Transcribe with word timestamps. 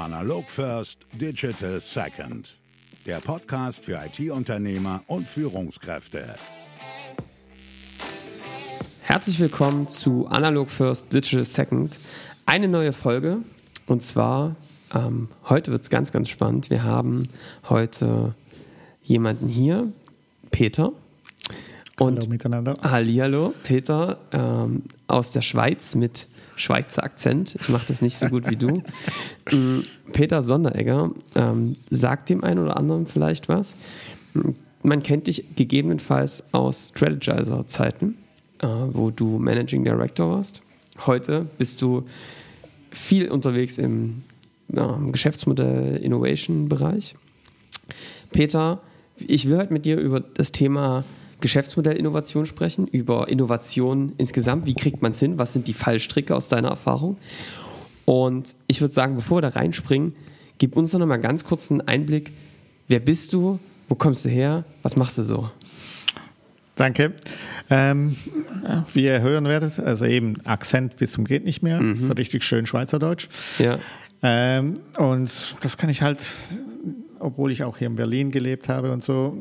Analog 0.00 0.48
First, 0.48 1.00
Digital 1.12 1.78
Second. 1.78 2.58
Der 3.04 3.18
Podcast 3.20 3.84
für 3.84 4.00
IT-Unternehmer 4.02 5.02
und 5.08 5.28
Führungskräfte. 5.28 6.36
Herzlich 9.02 9.38
willkommen 9.38 9.88
zu 9.88 10.26
Analog 10.26 10.70
First, 10.70 11.12
Digital 11.12 11.44
Second. 11.44 12.00
Eine 12.46 12.66
neue 12.68 12.94
Folge 12.94 13.42
und 13.88 14.02
zwar 14.02 14.56
ähm, 14.94 15.28
heute 15.50 15.70
wird 15.70 15.82
es 15.82 15.90
ganz, 15.90 16.12
ganz 16.12 16.30
spannend. 16.30 16.70
Wir 16.70 16.82
haben 16.82 17.28
heute 17.68 18.34
jemanden 19.02 19.48
hier, 19.48 19.92
Peter. 20.50 20.92
Und 21.98 22.20
Hallo 22.20 22.26
miteinander. 22.30 22.78
Hallihallo, 22.80 23.52
Peter 23.64 24.18
ähm, 24.32 24.84
aus 25.08 25.30
der 25.30 25.42
Schweiz 25.42 25.94
mit 25.94 26.26
Schweizer 26.60 27.02
Akzent. 27.02 27.56
Ich 27.60 27.68
mache 27.68 27.86
das 27.88 28.02
nicht 28.02 28.18
so 28.18 28.28
gut 28.28 28.48
wie 28.48 28.56
du. 28.56 28.82
Mm, 29.52 29.80
Peter 30.12 30.42
Sonderegger 30.42 31.10
ähm, 31.34 31.74
sagt 31.88 32.28
dem 32.28 32.44
einen 32.44 32.60
oder 32.60 32.76
anderen 32.76 33.06
vielleicht 33.06 33.48
was. 33.48 33.74
Mm, 34.34 34.50
man 34.82 35.02
kennt 35.02 35.26
dich 35.26 35.44
gegebenenfalls 35.56 36.44
aus 36.52 36.92
Strategizer-Zeiten, 36.94 38.16
äh, 38.60 38.66
wo 38.66 39.10
du 39.10 39.38
Managing 39.38 39.82
Director 39.82 40.30
warst. 40.30 40.60
Heute 41.06 41.46
bist 41.58 41.82
du 41.82 42.02
viel 42.92 43.28
unterwegs 43.28 43.78
im 43.78 44.22
äh, 44.72 45.10
Geschäftsmodell-Innovation-Bereich. 45.10 47.14
Peter, 48.30 48.80
ich 49.16 49.48
will 49.48 49.56
heute 49.56 49.72
mit 49.72 49.84
dir 49.84 49.98
über 49.98 50.20
das 50.20 50.52
Thema 50.52 51.04
Geschäftsmodellinnovation 51.40 52.46
sprechen, 52.46 52.86
über 52.86 53.28
Innovation 53.28 54.12
insgesamt. 54.18 54.66
Wie 54.66 54.74
kriegt 54.74 55.02
man 55.02 55.12
es 55.12 55.20
hin? 55.20 55.38
Was 55.38 55.52
sind 55.52 55.68
die 55.68 55.72
Fallstricke 55.72 56.34
aus 56.34 56.48
deiner 56.48 56.68
Erfahrung? 56.68 57.16
Und 58.04 58.54
ich 58.66 58.80
würde 58.80 58.94
sagen, 58.94 59.14
bevor 59.14 59.38
wir 59.38 59.42
da 59.42 59.48
reinspringen, 59.50 60.14
gib 60.58 60.76
uns 60.76 60.92
noch 60.92 61.06
mal 61.06 61.16
ganz 61.16 61.44
kurz 61.44 61.70
einen 61.70 61.80
Einblick. 61.82 62.32
Wer 62.88 63.00
bist 63.00 63.32
du? 63.32 63.58
Wo 63.88 63.94
kommst 63.94 64.24
du 64.24 64.28
her? 64.28 64.64
Was 64.82 64.96
machst 64.96 65.18
du 65.18 65.22
so? 65.22 65.50
Danke. 66.76 67.12
Ähm, 67.68 68.16
wie 68.94 69.04
ihr 69.04 69.20
hören 69.20 69.44
werdet, 69.44 69.78
also 69.78 70.06
eben 70.06 70.40
Akzent 70.46 70.96
bis 70.96 71.12
zum 71.12 71.24
geht 71.24 71.44
nicht 71.44 71.62
mehr. 71.62 71.80
Mhm. 71.80 71.90
Das 71.90 72.00
ist 72.00 72.16
richtig 72.16 72.42
schön 72.42 72.66
Schweizerdeutsch. 72.66 73.28
Ja. 73.58 73.78
Ähm, 74.22 74.80
und 74.96 75.56
das 75.60 75.76
kann 75.76 75.90
ich 75.90 76.02
halt, 76.02 76.26
obwohl 77.18 77.52
ich 77.52 77.64
auch 77.64 77.76
hier 77.78 77.86
in 77.86 77.96
Berlin 77.96 78.30
gelebt 78.30 78.68
habe 78.68 78.92
und 78.92 79.02
so, 79.02 79.38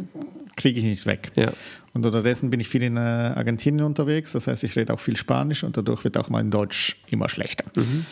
kriege 0.58 0.80
ich 0.80 0.86
nicht 0.86 1.06
weg. 1.06 1.32
Ja. 1.36 1.52
Und 1.94 2.06
unterdessen 2.06 2.50
bin 2.50 2.60
ich 2.60 2.68
viel 2.68 2.84
in 2.84 2.98
äh, 2.98 3.00
Argentinien 3.00 3.86
unterwegs, 3.86 4.34
das 4.34 4.48
heißt, 4.48 4.64
ich 4.64 4.76
rede 4.76 4.94
auch 4.94 5.00
viel 5.00 5.18
Spanisch 5.18 5.64
und 5.64 5.76
dadurch 5.76 6.04
wird 6.04 6.18
auch 6.18 6.30
mein 6.30 6.52
Deutsch 6.52 6.98
immer 7.08 7.30
schlechter. 7.30 7.66
Mhm. 7.76 8.06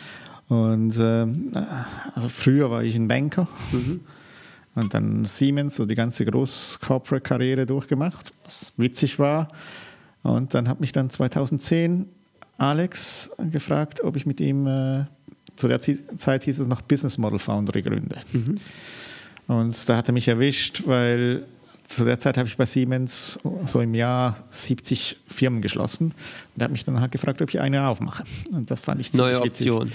Und 0.48 0.96
äh, 0.98 1.26
also 2.14 2.28
früher 2.28 2.70
war 2.70 2.82
ich 2.82 2.96
ein 2.96 3.06
Banker 3.06 3.46
mhm. 3.70 4.00
und 4.74 4.94
dann 4.94 5.24
Siemens, 5.26 5.76
so 5.76 5.86
die 5.86 5.94
ganze 5.94 6.24
Groß-Corporate-Karriere 6.24 7.66
durchgemacht, 7.66 8.32
was 8.44 8.72
witzig 8.76 9.18
war. 9.18 9.48
Und 10.22 10.54
dann 10.54 10.68
hat 10.68 10.80
mich 10.80 10.92
dann 10.92 11.10
2010 11.10 12.06
Alex 12.56 13.30
gefragt, 13.50 14.02
ob 14.02 14.16
ich 14.16 14.26
mit 14.26 14.40
ihm, 14.40 14.66
äh, 14.66 15.04
zu 15.54 15.68
der 15.68 15.80
Zeit 15.80 16.44
hieß 16.44 16.58
es 16.58 16.66
noch 16.66 16.80
Business 16.80 17.18
Model 17.18 17.38
Foundry 17.38 17.82
gründe. 17.82 18.16
Mhm. 18.32 18.56
Und 19.46 19.88
da 19.88 19.96
hat 19.96 20.08
er 20.08 20.12
mich 20.12 20.28
erwischt, 20.28 20.82
weil 20.86 21.44
zu 21.88 22.04
der 22.04 22.18
Zeit 22.18 22.36
habe 22.36 22.46
ich 22.46 22.56
bei 22.56 22.66
Siemens 22.66 23.38
so 23.66 23.80
im 23.80 23.94
Jahr 23.94 24.36
70 24.50 25.16
Firmen 25.26 25.62
geschlossen 25.62 26.12
und 26.54 26.60
er 26.60 26.64
hat 26.64 26.70
mich 26.70 26.84
dann 26.84 27.00
halt 27.00 27.12
gefragt, 27.12 27.40
ob 27.40 27.48
ich 27.48 27.60
eine 27.60 27.88
aufmache. 27.88 28.24
Und 28.52 28.70
das 28.70 28.82
fand 28.82 29.00
ich 29.00 29.10
ziemlich 29.10 29.32
Neue 29.32 29.42
Option. 29.42 29.92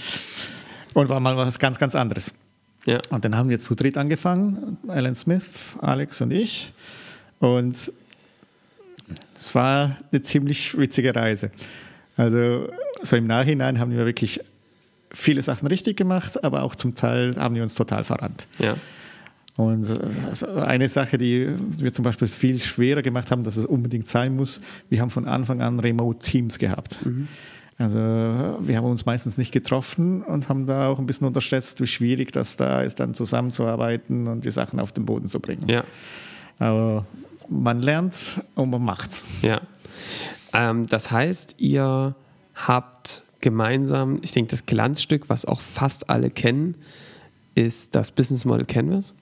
Und 0.92 1.08
war 1.08 1.20
mal 1.20 1.36
was 1.36 1.58
ganz, 1.58 1.78
ganz 1.78 1.94
anderes. 1.94 2.32
Ja. 2.84 3.00
Und 3.10 3.24
dann 3.24 3.36
haben 3.36 3.48
wir 3.48 3.60
zu 3.60 3.74
dritt 3.74 3.96
angefangen, 3.96 4.76
Alan 4.88 5.14
Smith, 5.14 5.76
Alex 5.80 6.20
und 6.20 6.32
ich. 6.32 6.72
Und 7.38 7.92
es 9.38 9.54
war 9.54 9.96
eine 10.10 10.22
ziemlich 10.22 10.76
witzige 10.76 11.14
Reise. 11.14 11.50
Also 12.16 12.68
so 13.02 13.16
im 13.16 13.26
Nachhinein 13.26 13.78
haben 13.78 13.92
wir 13.92 14.04
wirklich 14.04 14.40
viele 15.12 15.42
Sachen 15.42 15.68
richtig 15.68 15.96
gemacht, 15.96 16.42
aber 16.42 16.62
auch 16.62 16.74
zum 16.74 16.96
Teil 16.96 17.36
haben 17.36 17.54
wir 17.54 17.62
uns 17.62 17.76
total 17.76 18.02
verrannt. 18.02 18.46
Ja. 18.58 18.76
Und 19.56 19.86
eine 20.56 20.88
Sache, 20.88 21.16
die 21.16 21.54
wir 21.78 21.92
zum 21.92 22.04
Beispiel 22.04 22.26
viel 22.26 22.60
schwerer 22.60 23.02
gemacht 23.02 23.30
haben, 23.30 23.44
dass 23.44 23.56
es 23.56 23.64
unbedingt 23.64 24.06
sein 24.06 24.34
muss, 24.34 24.60
wir 24.88 25.00
haben 25.00 25.10
von 25.10 25.26
Anfang 25.26 25.60
an 25.60 25.78
Remote-Teams 25.78 26.58
gehabt. 26.58 27.04
Mhm. 27.06 27.28
Also 27.78 27.96
wir 27.96 28.76
haben 28.76 28.84
uns 28.84 29.04
meistens 29.04 29.36
nicht 29.36 29.52
getroffen 29.52 30.22
und 30.22 30.48
haben 30.48 30.66
da 30.66 30.88
auch 30.88 30.98
ein 30.98 31.06
bisschen 31.06 31.26
unterschätzt, 31.26 31.80
wie 31.80 31.86
schwierig 31.86 32.32
das 32.32 32.56
da 32.56 32.82
ist, 32.82 33.00
dann 33.00 33.14
zusammenzuarbeiten 33.14 34.28
und 34.28 34.44
die 34.44 34.50
Sachen 34.50 34.78
auf 34.78 34.92
den 34.92 35.06
Boden 35.06 35.28
zu 35.28 35.40
bringen. 35.40 35.68
Ja. 35.68 35.84
Aber 36.58 37.04
man 37.48 37.80
lernt 37.80 38.40
und 38.54 38.70
man 38.70 38.82
macht's. 38.82 39.24
Ja. 39.42 39.60
Ähm, 40.52 40.86
das 40.86 41.10
heißt, 41.10 41.56
ihr 41.58 42.14
habt 42.54 43.22
gemeinsam, 43.40 44.18
ich 44.22 44.32
denke, 44.32 44.52
das 44.52 44.66
Glanzstück, 44.66 45.28
was 45.28 45.44
auch 45.44 45.60
fast 45.60 46.10
alle 46.10 46.30
kennen, 46.30 46.76
ist 47.54 47.94
das 47.94 48.10
Business 48.10 48.44
Model 48.44 48.64
Canvas. 48.64 49.14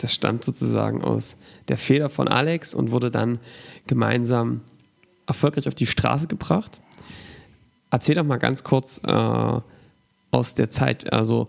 Das 0.00 0.12
stammt 0.12 0.44
sozusagen 0.44 1.02
aus 1.02 1.36
der 1.68 1.76
Feder 1.76 2.08
von 2.08 2.28
Alex 2.28 2.74
und 2.74 2.90
wurde 2.90 3.10
dann 3.10 3.38
gemeinsam 3.86 4.62
erfolgreich 5.26 5.68
auf 5.68 5.74
die 5.74 5.86
Straße 5.86 6.26
gebracht. 6.26 6.80
Erzähl 7.90 8.14
doch 8.14 8.24
mal 8.24 8.38
ganz 8.38 8.64
kurz 8.64 9.00
äh, 9.04 9.60
aus 10.30 10.54
der 10.54 10.70
Zeit, 10.70 11.12
also 11.12 11.48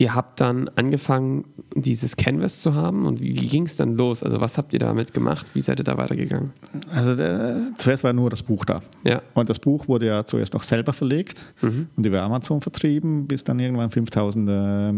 ihr 0.00 0.14
habt 0.14 0.40
dann 0.40 0.70
angefangen, 0.76 1.44
dieses 1.74 2.16
Canvas 2.16 2.62
zu 2.62 2.74
haben 2.74 3.04
und 3.04 3.20
wie, 3.20 3.38
wie 3.38 3.46
ging 3.46 3.64
es 3.64 3.76
dann 3.76 3.96
los? 3.96 4.22
Also 4.22 4.40
was 4.40 4.56
habt 4.56 4.72
ihr 4.72 4.78
damit 4.78 5.12
gemacht? 5.12 5.54
Wie 5.54 5.60
seid 5.60 5.78
ihr 5.78 5.84
da 5.84 5.98
weitergegangen? 5.98 6.52
Also 6.90 7.14
der, 7.14 7.72
zuerst 7.76 8.02
war 8.02 8.14
nur 8.14 8.30
das 8.30 8.42
Buch 8.42 8.64
da. 8.64 8.80
Ja. 9.04 9.20
Und 9.34 9.50
das 9.50 9.58
Buch 9.58 9.88
wurde 9.88 10.06
ja 10.06 10.24
zuerst 10.24 10.54
noch 10.54 10.62
selber 10.62 10.94
verlegt 10.94 11.42
mhm. 11.60 11.88
und 11.96 12.06
über 12.06 12.22
Amazon 12.22 12.62
vertrieben, 12.62 13.26
bis 13.26 13.44
dann 13.44 13.58
irgendwann 13.58 13.90
5000 13.90 14.48
äh, 14.48 14.92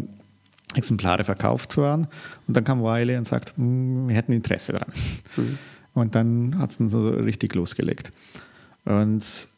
Exemplare 0.75 1.25
verkauft 1.25 1.77
waren. 1.77 2.06
Und 2.49 2.56
dann 2.56 2.65
kam 2.65 2.83
Wiley 2.83 3.16
und 3.16 3.27
sagt, 3.27 3.56
hm, 3.56 4.09
wir 4.09 4.16
hätten 4.16 4.33
Interesse 4.33 4.72
daran. 4.72 4.93
Mhm. 5.37 5.59
Und 5.94 6.15
dann 6.15 6.59
hat 6.59 6.71
es 6.71 6.78
dann 6.78 6.88
so 6.88 7.09
richtig 7.10 7.55
losgelegt. 7.55 8.12
Und 8.84 9.49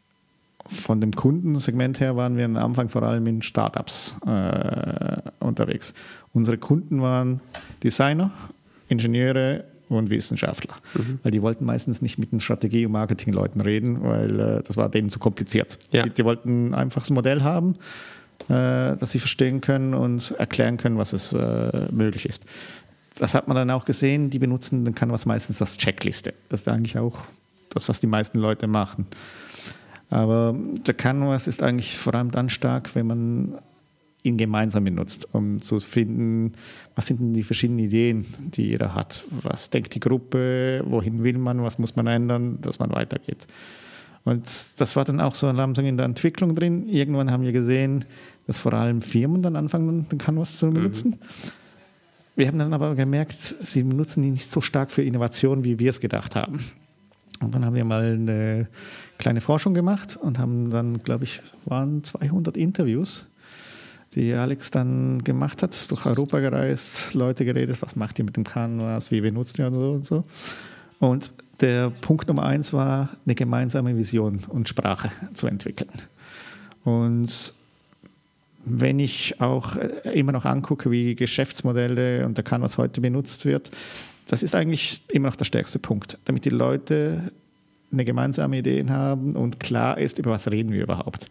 von 0.67 1.01
dem 1.01 1.13
Kundensegment 1.13 2.01
her 2.01 2.17
waren 2.17 2.37
wir 2.37 2.45
am 2.45 2.57
Anfang 2.57 2.89
vor 2.89 3.03
allem 3.03 3.27
in 3.27 3.43
Startups 3.43 4.15
äh, 4.27 5.31
unterwegs. 5.41 5.95
Unsere 6.33 6.59
Kunden 6.59 7.03
waren 7.03 7.41
Designer, 7.83 8.31
Ingenieure 8.89 9.65
und 9.89 10.11
Wissenschaftler, 10.11 10.77
mhm. 10.95 11.19
weil 11.23 11.33
die 11.33 11.43
wollten 11.43 11.65
meistens 11.65 12.01
nicht 12.01 12.19
mit 12.19 12.33
den 12.33 12.41
Strategie- 12.41 12.87
und 12.87 12.93
Marketingleuten 12.93 13.61
reden, 13.61 14.03
weil 14.03 14.41
äh, 14.41 14.63
das 14.63 14.77
war 14.77 14.89
denen 14.89 15.11
zu 15.11 15.19
kompliziert. 15.19 15.79
Ja. 15.93 16.05
Die, 16.05 16.11
die, 16.11 16.25
wollten 16.25 16.75
einfach 16.75 17.03
das 17.03 17.11
Modell 17.11 17.43
haben 17.43 17.75
dass 18.49 19.11
sie 19.11 19.19
verstehen 19.19 19.61
können 19.61 19.95
und 19.95 20.33
erklären 20.33 20.77
können, 20.77 20.99
was 20.99 21.13
es 21.13 21.33
äh, 21.33 21.89
möglich 21.91 22.27
ist. 22.27 22.45
Das 23.17 23.35
hat 23.35 23.49
man 23.49 23.57
dann 23.57 23.71
auch 23.71 23.85
gesehen, 23.85 24.31
die 24.31 24.39
benutzen 24.39 24.85
dann 24.85 24.95
Canvas 24.95 25.25
meistens 25.25 25.61
als 25.61 25.79
Checkliste. 25.79 26.35
Das 26.49 26.63
ist 26.63 26.69
eigentlich 26.69 26.99
auch 26.99 27.19
das, 27.71 27.89
was 27.89 28.01
die 28.01 28.07
meisten 28.07 28.39
Leute 28.39 28.67
machen. 28.67 29.07
Aber 30.11 30.55
der 30.87 30.95
Canvas 30.95 31.47
ist 31.47 31.63
eigentlich 31.63 31.97
vor 31.97 32.15
allem 32.15 32.31
dann 32.31 32.51
stark, 32.51 32.95
wenn 32.95 33.07
man 33.07 33.59
ihn 34.23 34.39
gemeinsam 34.39 34.85
benutzt, 34.85 35.29
um 35.33 35.61
zu 35.61 35.79
finden, 35.81 36.55
was 36.95 37.07
sind 37.07 37.21
denn 37.21 37.35
die 37.35 37.43
verschiedenen 37.43 37.81
Ideen, 37.81 38.27
die 38.39 38.63
jeder 38.69 38.95
hat. 38.95 39.25
Was 39.43 39.71
denkt 39.71 39.95
die 39.95 40.01
Gruppe, 40.01 40.83
wohin 40.87 41.23
will 41.23 41.37
man, 41.39 41.63
was 41.63 41.79
muss 41.79 41.95
man 41.95 42.07
ändern, 42.07 42.59
dass 42.63 42.79
man 42.79 42.91
weitergeht. 42.91 43.47
Und 44.25 44.81
das 44.81 44.97
war 44.97 45.05
dann 45.05 45.21
auch 45.21 45.35
so 45.35 45.51
langsam 45.51 45.85
in 45.85 45.97
der 45.97 46.07
Entwicklung 46.07 46.55
drin. 46.55 46.89
Irgendwann 46.89 47.31
haben 47.31 47.43
wir 47.43 47.53
gesehen, 47.53 48.07
dass 48.47 48.59
vor 48.59 48.73
allem 48.73 49.03
Firmen 49.03 49.43
dann 49.43 49.57
anfangen, 49.57 50.09
den 50.09 50.19
Canvas 50.19 50.57
zu 50.57 50.71
benutzen. 50.71 51.11
Mhm. 51.11 51.51
Wir 52.37 52.49
haben 52.49 52.59
dann 52.59 52.73
aber 52.73 52.95
gemerkt, 52.95 53.41
sie 53.41 53.83
benutzen 53.83 54.25
ihn 54.25 54.33
nicht 54.33 54.51
so 54.51 54.61
stark 54.61 54.91
für 54.91 55.03
Innovation, 55.03 55.63
wie 55.63 55.79
wir 55.79 55.91
es 55.91 56.01
gedacht 56.01 56.35
haben. 56.35 56.65
Und 57.41 57.55
dann 57.55 57.65
haben 57.65 57.75
wir 57.75 57.85
mal 57.85 58.15
eine 58.15 58.69
kleine 59.19 59.41
Forschung 59.41 59.75
gemacht 59.75 60.17
und 60.17 60.39
haben 60.39 60.71
dann, 60.71 61.03
glaube 61.03 61.25
ich, 61.25 61.43
waren 61.65 62.03
200 62.03 62.57
Interviews, 62.57 63.27
die 64.15 64.33
Alex 64.33 64.71
dann 64.71 65.23
gemacht 65.23 65.63
hat, 65.63 65.91
durch 65.91 66.07
Europa 66.07 66.41
gereist, 66.41 67.15
Leute 67.15 67.45
geredet, 67.45 67.81
was 67.83 67.95
macht 67.95 68.19
ihr 68.19 68.25
mit 68.25 68.37
dem 68.37 68.45
Canvas, 68.45 69.11
wie 69.11 69.21
benutzt 69.21 69.59
ihr 69.59 69.67
und 69.67 69.75
so 69.75 69.91
und 69.91 70.05
so. 70.05 70.25
Und 70.99 71.31
der 71.61 71.91
Punkt 71.91 72.29
Nummer 72.29 72.45
eins 72.45 72.73
war, 72.73 73.11
eine 73.25 73.35
gemeinsame 73.35 73.97
Vision 73.97 74.45
und 74.49 74.69
Sprache 74.69 75.11
zu 75.35 75.47
entwickeln. 75.47 75.91
Und 76.85 77.55
wenn 78.65 78.99
ich 78.99 79.41
auch 79.41 79.77
äh, 79.77 80.19
immer 80.19 80.33
noch 80.33 80.45
angucke, 80.45 80.91
wie 80.91 81.15
Geschäftsmodelle 81.15 82.27
und 82.27 82.37
der 82.37 82.45
Canvas 82.45 82.79
heute 82.79 83.01
benutzt 83.01 83.45
wird, 83.45 83.71
das 84.27 84.43
ist 84.43 84.55
eigentlich 84.55 85.03
immer 85.09 85.29
noch 85.29 85.37
der 85.37 85.45
stärkste 85.45 85.79
Punkt, 85.79 86.19
damit 86.25 86.45
die 86.45 86.51
Leute 86.51 87.33
eine 87.93 88.05
gemeinsame 88.05 88.59
Idee 88.59 88.85
haben 88.89 89.37
und 89.37 89.61
klar 89.61 89.99
ist, 89.99 90.19
über 90.19 90.31
was 90.33 90.51
reden 90.51 90.73
wir 90.73 90.83
überhaupt. 90.83 91.31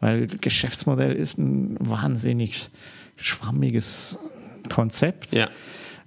Weil 0.00 0.26
Geschäftsmodell 0.26 1.14
ist 1.14 1.38
ein 1.38 1.76
wahnsinnig 1.78 2.70
schwammiges 3.16 4.18
Konzept. 4.68 5.34
Ja. 5.34 5.48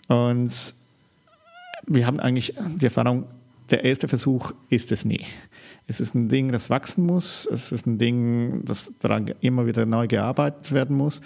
Und 0.07 0.73
wir 1.85 2.05
haben 2.07 2.19
eigentlich 2.19 2.55
die 2.79 2.85
Erfahrung, 2.85 3.25
der 3.69 3.83
erste 3.85 4.07
Versuch 4.07 4.51
ist 4.69 4.91
es 4.91 5.05
nie. 5.05 5.25
Es 5.87 5.99
ist 5.99 6.15
ein 6.15 6.29
Ding, 6.29 6.51
das 6.51 6.69
wachsen 6.69 7.05
muss. 7.05 7.45
Es 7.51 7.71
ist 7.71 7.85
ein 7.85 7.97
Ding, 7.97 8.63
das 8.65 8.91
daran 9.01 9.33
immer 9.41 9.65
wieder 9.65 9.85
neu 9.85 10.07
gearbeitet 10.07 10.71
werden 10.71 10.95
muss. 10.95 11.21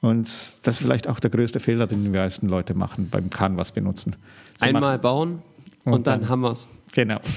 Und 0.00 0.26
das 0.26 0.76
ist 0.76 0.80
vielleicht 0.82 1.08
auch 1.08 1.20
der 1.20 1.30
größte 1.30 1.60
Fehler, 1.60 1.86
den 1.86 2.02
die 2.04 2.10
meisten 2.10 2.48
Leute 2.48 2.74
machen 2.74 3.08
beim 3.10 3.30
Canvas 3.30 3.72
benutzen. 3.72 4.16
Sie 4.56 4.64
Einmal 4.66 4.98
bauen 4.98 5.42
und, 5.84 5.92
Und 5.92 6.06
dann, 6.06 6.20
dann- 6.20 6.28
haben 6.28 6.40
wir 6.42 6.52
es. 6.52 6.68
genau. 6.92 7.20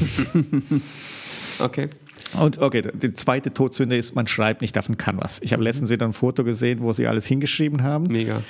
Okay. 1.60 1.90
Und 2.40 2.60
okay, 2.60 2.82
die 2.94 3.14
zweite 3.14 3.54
Todsünde 3.54 3.96
ist, 3.98 4.16
man 4.16 4.26
schreibt 4.26 4.62
nicht 4.62 4.78
auf 4.78 4.86
den 4.86 4.98
Canvas. 4.98 5.40
Ich 5.44 5.52
habe 5.54 5.64
letztens 5.64 5.90
wieder 5.90 6.06
ein 6.06 6.14
Foto 6.14 6.44
gesehen, 6.44 6.80
wo 6.82 6.94
sie 6.94 7.06
alles 7.08 7.26
hingeschrieben 7.26 7.84
haben. 7.84 8.08
Mega. 8.08 8.42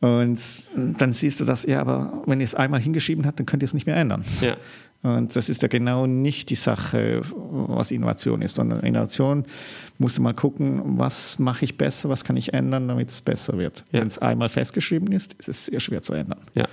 Und 0.00 0.38
dann 0.76 1.12
siehst 1.12 1.38
du 1.40 1.44
das, 1.44 1.64
ja, 1.64 1.80
aber 1.80 2.22
wenn 2.26 2.40
ihr 2.40 2.44
es 2.44 2.54
einmal 2.54 2.80
hingeschrieben 2.80 3.26
habt, 3.26 3.38
dann 3.38 3.46
könnt 3.46 3.62
ihr 3.62 3.66
es 3.66 3.74
nicht 3.74 3.86
mehr 3.86 3.96
ändern. 3.96 4.24
Ja. 4.40 4.56
Und 5.02 5.36
das 5.36 5.48
ist 5.48 5.62
ja 5.62 5.68
genau 5.68 6.06
nicht 6.06 6.50
die 6.50 6.56
Sache, 6.56 7.20
was 7.22 7.92
Innovation 7.92 8.42
ist, 8.42 8.56
sondern 8.56 8.80
Innovation 8.80 9.44
musst 9.98 10.18
du 10.18 10.22
mal 10.22 10.34
gucken, 10.34 10.98
was 10.98 11.38
mache 11.38 11.64
ich 11.64 11.76
besser, 11.76 12.08
was 12.08 12.24
kann 12.24 12.36
ich 12.36 12.52
ändern, 12.52 12.88
damit 12.88 13.10
es 13.10 13.20
besser 13.20 13.58
wird. 13.58 13.84
Ja. 13.92 14.00
Wenn 14.00 14.08
es 14.08 14.18
einmal 14.18 14.48
festgeschrieben 14.48 15.12
ist, 15.12 15.34
ist 15.34 15.48
es 15.48 15.66
sehr 15.66 15.78
schwer 15.78 16.02
zu 16.02 16.14
ändern. 16.14 16.40
Ja. 16.54 16.66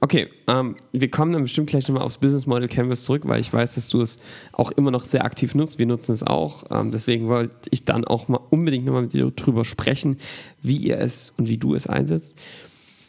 Okay, 0.00 0.28
ähm, 0.48 0.76
wir 0.90 1.10
kommen 1.10 1.32
dann 1.32 1.42
bestimmt 1.42 1.68
gleich 1.68 1.86
nochmal 1.86 2.04
aufs 2.04 2.18
Business 2.18 2.46
Model 2.46 2.68
Canvas 2.68 3.04
zurück, 3.04 3.22
weil 3.26 3.40
ich 3.40 3.52
weiß, 3.52 3.76
dass 3.76 3.88
du 3.88 4.00
es 4.00 4.18
auch 4.52 4.72
immer 4.72 4.90
noch 4.90 5.04
sehr 5.04 5.24
aktiv 5.24 5.54
nutzt. 5.54 5.78
Wir 5.78 5.86
nutzen 5.86 6.12
es 6.12 6.24
auch. 6.24 6.64
Ähm, 6.70 6.90
deswegen 6.90 7.28
wollte 7.28 7.54
ich 7.70 7.84
dann 7.84 8.04
auch 8.04 8.26
mal 8.26 8.40
unbedingt 8.50 8.84
nochmal 8.84 9.02
mit 9.02 9.12
dir 9.12 9.30
drüber 9.30 9.64
sprechen, 9.64 10.18
wie 10.60 10.78
ihr 10.78 10.98
es 10.98 11.32
und 11.38 11.48
wie 11.48 11.58
du 11.58 11.76
es 11.76 11.86
einsetzt. 11.86 12.36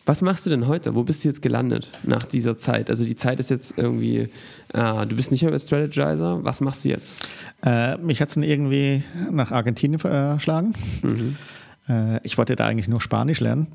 Was 0.06 0.22
machst 0.22 0.46
du 0.46 0.52
denn 0.52 0.68
heute? 0.68 0.94
Wo 0.94 1.04
bist 1.04 1.24
du 1.24 1.30
jetzt 1.30 1.42
gelandet 1.42 1.90
nach 2.04 2.24
dieser 2.26 2.58
Zeit? 2.58 2.92
Also 2.92 3.06
die 3.06 3.16
Zeit 3.16 3.40
ist 3.40 3.50
jetzt 3.50 3.76
irgendwie, 3.76 4.30
äh, 4.72 5.06
du 5.08 5.16
bist 5.16 5.32
nicht 5.32 5.42
mehr 5.42 5.52
bei 5.52 5.58
Strategizer. 5.58 6.44
Was 6.44 6.62
machst 6.62 6.86
du 6.86 6.90
jetzt? 6.90 7.18
Äh, 7.64 7.98
mich 7.98 8.22
hat 8.22 8.28
es 8.28 8.36
dann 8.36 8.44
irgendwie 8.44 9.04
nach 9.32 9.52
Argentinien 9.52 10.00
verschlagen. 10.00 10.76
Äh, 11.88 12.20
ich 12.24 12.38
wollte 12.38 12.56
da 12.56 12.68
eigentlich 12.68 12.88
nur 12.88 13.02
Spanisch 13.02 13.40
lernen 13.40 13.68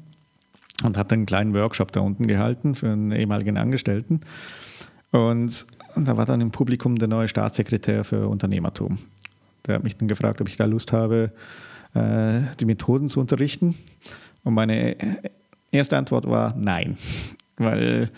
und 0.84 0.96
habe 0.96 1.08
dann 1.08 1.20
einen 1.20 1.26
kleinen 1.26 1.54
Workshop 1.54 1.92
da 1.92 2.00
unten 2.00 2.26
gehalten 2.26 2.74
für 2.74 2.88
einen 2.88 3.12
ehemaligen 3.12 3.56
Angestellten. 3.56 4.20
Und 5.10 5.66
da 5.96 6.16
war 6.16 6.26
dann 6.26 6.40
im 6.40 6.52
Publikum 6.52 6.96
der 6.96 7.08
neue 7.08 7.26
Staatssekretär 7.26 8.04
für 8.04 8.28
Unternehmertum. 8.28 8.98
Der 9.66 9.76
hat 9.76 9.82
mich 9.82 9.96
dann 9.96 10.08
gefragt, 10.08 10.40
ob 10.40 10.48
ich 10.48 10.56
da 10.56 10.64
Lust 10.64 10.92
habe, 10.92 11.32
äh, 11.94 12.42
die 12.60 12.64
Methoden 12.66 13.08
zu 13.08 13.18
unterrichten. 13.18 13.76
Und 14.44 14.54
meine 14.54 14.96
erste 15.72 15.96
Antwort 15.96 16.28
war 16.28 16.54
nein, 16.56 16.96
weil 17.56 18.10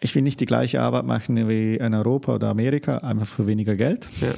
ich 0.00 0.14
will 0.14 0.22
nicht 0.22 0.40
die 0.40 0.46
gleiche 0.46 0.80
Arbeit 0.80 1.04
machen 1.04 1.48
wie 1.48 1.76
in 1.76 1.94
Europa 1.94 2.34
oder 2.34 2.48
Amerika, 2.48 2.98
einfach 2.98 3.28
für 3.28 3.46
weniger 3.46 3.76
Geld. 3.76 4.10
Ja. 4.20 4.34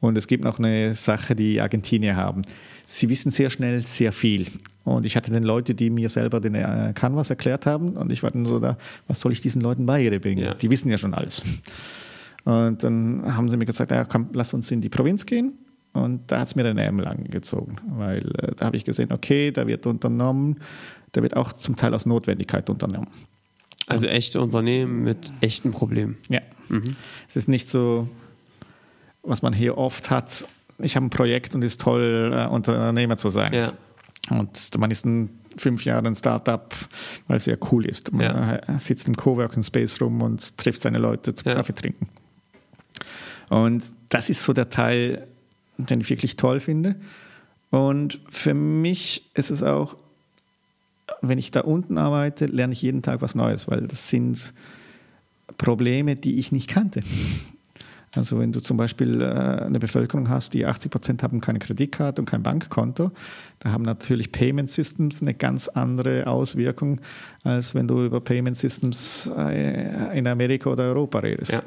Und 0.00 0.18
es 0.18 0.26
gibt 0.26 0.44
noch 0.44 0.58
eine 0.58 0.94
Sache, 0.94 1.34
die 1.34 1.60
Argentinier 1.60 2.16
haben. 2.16 2.42
Sie 2.86 3.08
wissen 3.08 3.30
sehr 3.30 3.50
schnell 3.50 3.86
sehr 3.86 4.12
viel. 4.12 4.48
Und 4.84 5.06
ich 5.06 5.16
hatte 5.16 5.30
dann 5.30 5.44
Leute, 5.44 5.74
die 5.74 5.90
mir 5.90 6.08
selber 6.08 6.40
den 6.40 6.56
äh, 6.56 6.92
Canvas 6.94 7.30
erklärt 7.30 7.66
haben. 7.66 7.96
Und 7.96 8.10
ich 8.10 8.22
war 8.22 8.32
dann 8.32 8.44
so 8.44 8.58
da, 8.58 8.76
was 9.06 9.20
soll 9.20 9.32
ich 9.32 9.40
diesen 9.40 9.62
Leuten 9.62 9.86
beibringen? 9.86 10.44
Ja. 10.44 10.54
Die 10.54 10.70
wissen 10.70 10.90
ja 10.90 10.98
schon 10.98 11.14
alles. 11.14 11.44
Und 12.44 12.82
dann 12.82 13.36
haben 13.36 13.48
sie 13.48 13.56
mir 13.56 13.64
gesagt, 13.64 13.92
ja, 13.92 14.04
komm, 14.04 14.30
lass 14.32 14.52
uns 14.52 14.70
in 14.70 14.80
die 14.80 14.88
Provinz 14.88 15.24
gehen. 15.24 15.56
Und 15.92 16.30
da 16.32 16.40
hat 16.40 16.48
es 16.48 16.56
mir 16.56 16.64
den 16.64 16.78
Ärmel 16.78 17.06
angezogen, 17.06 17.76
weil 17.86 18.26
äh, 18.38 18.54
da 18.56 18.66
habe 18.66 18.76
ich 18.76 18.84
gesehen, 18.84 19.12
okay, 19.12 19.50
da 19.50 19.66
wird 19.66 19.86
unternommen, 19.86 20.56
da 21.12 21.22
wird 21.22 21.36
auch 21.36 21.52
zum 21.52 21.76
Teil 21.76 21.94
aus 21.94 22.06
Notwendigkeit 22.06 22.68
unternommen. 22.70 23.08
Also 23.86 24.06
echte 24.06 24.40
Unternehmen 24.40 25.02
mit 25.02 25.30
echten 25.40 25.70
Problemen. 25.72 26.16
Ja. 26.28 26.40
Es 27.28 27.36
ist 27.36 27.48
nicht 27.48 27.68
so, 27.68 28.08
was 29.22 29.42
man 29.42 29.52
hier 29.52 29.76
oft 29.76 30.10
hat. 30.10 30.46
Ich 30.78 30.96
habe 30.96 31.06
ein 31.06 31.10
Projekt 31.10 31.54
und 31.54 31.62
es 31.62 31.72
ist 31.72 31.80
toll, 31.80 32.32
äh, 32.34 32.46
Unternehmer 32.46 33.16
zu 33.16 33.28
sein. 33.28 33.52
Ja. 33.52 33.72
Und 34.30 34.78
man 34.78 34.90
ist 34.90 35.04
ein 35.04 35.38
fünf 35.56 35.84
Jahre 35.84 36.06
ein 36.06 36.14
Startup, 36.14 36.74
weil 37.26 37.36
es 37.36 37.44
ja 37.46 37.56
cool 37.70 37.84
ist. 37.84 38.12
Man 38.12 38.22
Ja. 38.22 38.78
sitzt 38.78 39.06
im 39.06 39.16
Coworking 39.16 39.64
Space 39.64 40.00
rum 40.00 40.22
und 40.22 40.56
trifft 40.56 40.80
seine 40.80 40.98
Leute 40.98 41.34
zum 41.34 41.48
Ja. 41.50 41.56
Kaffee 41.56 41.74
trinken. 41.74 42.08
Und 43.50 43.84
das 44.08 44.30
ist 44.30 44.42
so 44.44 44.52
der 44.52 44.70
Teil, 44.70 45.26
den 45.76 46.00
ich 46.00 46.08
wirklich 46.08 46.36
toll 46.36 46.60
finde. 46.60 46.96
Und 47.70 48.20
für 48.30 48.54
mich 48.54 49.30
ist 49.34 49.50
es 49.50 49.62
auch, 49.62 49.96
wenn 51.22 51.38
ich 51.38 51.50
da 51.50 51.60
unten 51.60 51.98
arbeite, 51.98 52.46
lerne 52.46 52.72
ich 52.72 52.82
jeden 52.82 53.02
Tag 53.02 53.22
was 53.22 53.34
Neues, 53.34 53.68
weil 53.68 53.82
das 53.82 54.08
sind 54.08 54.52
Probleme, 55.56 56.16
die 56.16 56.38
ich 56.38 56.52
nicht 56.52 56.68
kannte. 56.68 57.02
Also 58.14 58.38
wenn 58.38 58.52
du 58.52 58.60
zum 58.60 58.76
Beispiel 58.76 59.22
äh, 59.22 59.24
eine 59.24 59.78
Bevölkerung 59.78 60.28
hast, 60.28 60.52
die 60.52 60.66
80 60.66 60.90
Prozent 60.90 61.22
haben 61.22 61.40
keine 61.40 61.58
Kreditkarte 61.58 62.20
und 62.20 62.26
kein 62.26 62.42
Bankkonto, 62.42 63.10
da 63.60 63.70
haben 63.70 63.84
natürlich 63.84 64.32
Payment 64.32 64.68
Systems 64.68 65.22
eine 65.22 65.32
ganz 65.32 65.68
andere 65.68 66.26
Auswirkung, 66.26 67.00
als 67.42 67.74
wenn 67.74 67.88
du 67.88 68.04
über 68.04 68.20
Payment 68.20 68.56
Systems 68.56 69.30
äh, 69.36 70.18
in 70.18 70.26
Amerika 70.26 70.70
oder 70.70 70.84
Europa 70.84 71.20
redest. 71.20 71.52
Ja. 71.52 71.62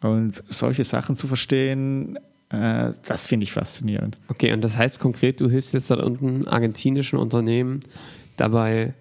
Und 0.00 0.42
solche 0.48 0.84
Sachen 0.84 1.16
zu 1.16 1.26
verstehen, 1.26 2.18
äh, 2.50 2.92
das 3.06 3.24
finde 3.24 3.44
ich 3.44 3.52
faszinierend. 3.52 4.18
Okay, 4.28 4.52
und 4.52 4.62
das 4.62 4.76
heißt 4.76 5.00
konkret, 5.00 5.40
du 5.40 5.48
hilfst 5.48 5.72
jetzt 5.72 5.90
dort 5.90 6.02
unten 6.02 6.46
argentinischen 6.46 7.18
Unternehmen 7.18 7.80
dabei, 8.40 8.94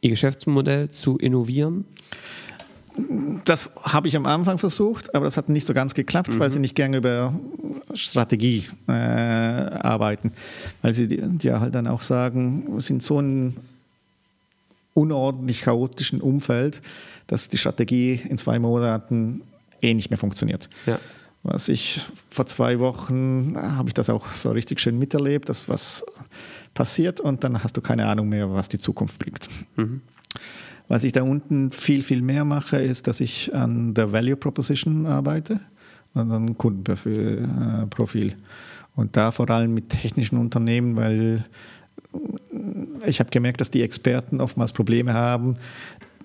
ihr 0.00 0.10
Geschäftsmodell 0.10 0.90
zu 0.90 1.16
innovieren. 1.18 1.84
Das 3.44 3.70
habe 3.82 4.08
ich 4.08 4.16
am 4.16 4.26
Anfang 4.26 4.58
versucht, 4.58 5.14
aber 5.14 5.24
das 5.24 5.36
hat 5.36 5.48
nicht 5.48 5.66
so 5.66 5.72
ganz 5.72 5.94
geklappt, 5.94 6.38
weil 6.38 6.50
sie 6.50 6.58
nicht 6.58 6.74
gerne 6.74 6.98
über 6.98 7.32
Strategie 7.94 8.66
äh, 8.88 8.92
arbeiten. 8.92 10.32
Weil 10.82 10.92
sie 10.92 11.06
dir 11.08 11.60
halt 11.60 11.74
dann 11.74 11.86
auch 11.86 12.02
sagen, 12.02 12.66
wir 12.74 12.82
sind 12.82 13.02
so 13.02 13.20
ein 13.20 13.56
unordentlich 14.94 15.62
chaotischen 15.62 16.20
Umfeld, 16.20 16.82
dass 17.26 17.48
die 17.48 17.58
Strategie 17.58 18.20
in 18.28 18.36
zwei 18.38 18.58
Monaten 18.58 19.42
eh 19.80 19.94
nicht 19.94 20.10
mehr 20.10 20.18
funktioniert. 20.18 20.68
Ja. 20.86 20.98
Was 21.42 21.68
ich 21.68 22.00
vor 22.28 22.46
zwei 22.46 22.78
Wochen 22.78 23.54
habe 23.56 23.88
ich 23.88 23.94
das 23.94 24.10
auch 24.10 24.28
so 24.30 24.50
richtig 24.50 24.78
schön 24.80 24.98
miterlebt, 24.98 25.48
dass 25.48 25.68
was 25.68 26.04
passiert 26.74 27.20
und 27.20 27.44
dann 27.44 27.62
hast 27.64 27.76
du 27.76 27.80
keine 27.80 28.06
Ahnung 28.06 28.28
mehr, 28.28 28.52
was 28.52 28.68
die 28.68 28.78
Zukunft 28.78 29.18
bringt. 29.18 29.48
Was 30.88 31.04
ich 31.04 31.12
da 31.12 31.22
unten 31.22 31.72
viel, 31.72 32.02
viel 32.02 32.20
mehr 32.20 32.44
mache, 32.44 32.76
ist, 32.76 33.06
dass 33.06 33.20
ich 33.20 33.54
an 33.54 33.94
der 33.94 34.12
Value 34.12 34.36
Proposition 34.36 35.06
arbeite, 35.06 35.60
an 36.14 36.30
einem 36.30 36.58
Kundenprofil. 36.58 37.48
Profil. 37.88 38.36
Und 38.96 39.16
da 39.16 39.30
vor 39.30 39.48
allem 39.48 39.72
mit 39.72 39.88
technischen 39.88 40.36
Unternehmen, 40.36 40.96
weil 40.96 41.44
ich 43.06 43.20
habe 43.20 43.30
gemerkt, 43.30 43.60
dass 43.60 43.70
die 43.70 43.82
Experten 43.82 44.40
oftmals 44.40 44.72
Probleme 44.72 45.14
haben, 45.14 45.54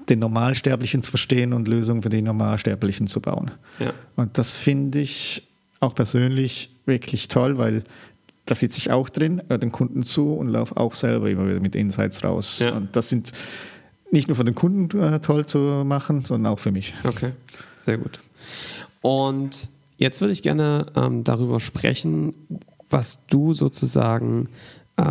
den 0.09 0.19
Normalsterblichen 0.19 1.01
zu 1.01 1.11
verstehen 1.11 1.53
und 1.53 1.67
Lösungen 1.67 2.01
für 2.01 2.09
die 2.09 2.21
Normalsterblichen 2.21 3.07
zu 3.07 3.21
bauen. 3.21 3.51
Ja. 3.79 3.93
Und 4.15 4.37
das 4.37 4.53
finde 4.53 4.99
ich 4.99 5.47
auch 5.79 5.95
persönlich 5.95 6.69
wirklich 6.85 7.27
toll, 7.27 7.57
weil 7.57 7.83
da 8.45 8.55
sitze 8.55 8.77
ich 8.77 8.91
auch 8.91 9.09
drin, 9.09 9.41
höre 9.49 9.57
den 9.57 9.71
Kunden 9.71 10.03
zu 10.03 10.33
und 10.33 10.49
laufe 10.49 10.77
auch 10.77 10.93
selber 10.93 11.29
immer 11.29 11.47
wieder 11.47 11.59
mit 11.59 11.75
Insights 11.75 12.23
raus. 12.23 12.59
Ja. 12.59 12.73
Und 12.73 12.95
das 12.95 13.09
sind 13.09 13.31
nicht 14.11 14.27
nur 14.27 14.37
für 14.37 14.43
den 14.43 14.55
Kunden 14.55 14.99
äh, 14.99 15.19
toll 15.19 15.45
zu 15.45 15.57
machen, 15.85 16.25
sondern 16.25 16.53
auch 16.53 16.59
für 16.59 16.71
mich. 16.71 16.93
Okay, 17.03 17.31
sehr 17.79 17.97
gut. 17.97 18.19
Und 19.01 19.67
jetzt 19.97 20.21
würde 20.21 20.31
ich 20.31 20.43
gerne 20.43 20.87
ähm, 20.95 21.23
darüber 21.23 21.59
sprechen, 21.59 22.33
was 22.89 23.25
du 23.27 23.53
sozusagen, 23.53 24.49
äh, 24.97 25.03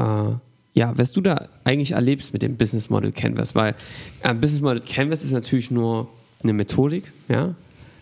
ja, 0.74 0.92
was 0.98 1.12
du 1.12 1.20
da 1.20 1.48
eigentlich 1.62 1.92
erlebst 1.92 2.32
mit 2.32 2.42
dem 2.42 2.56
Business 2.56 2.90
Model 2.90 3.12
Canvas, 3.12 3.54
weil 3.54 3.74
äh, 4.22 4.34
Business 4.34 4.60
Model 4.60 4.80
Canvas 4.80 5.22
ist 5.22 5.30
natürlich 5.30 5.70
nur 5.70 6.08
eine 6.42 6.52
Methodik, 6.52 7.12
ja. 7.28 7.54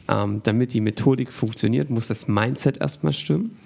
Ähm, 0.09 0.41
damit 0.43 0.75
die 0.75 0.81
Methodik 0.81 1.33
funktioniert, 1.33 1.89
muss 1.89 2.09
das 2.09 2.27
Mindset 2.27 2.79
erstmal 2.79 3.13
stimmen. 3.13 3.57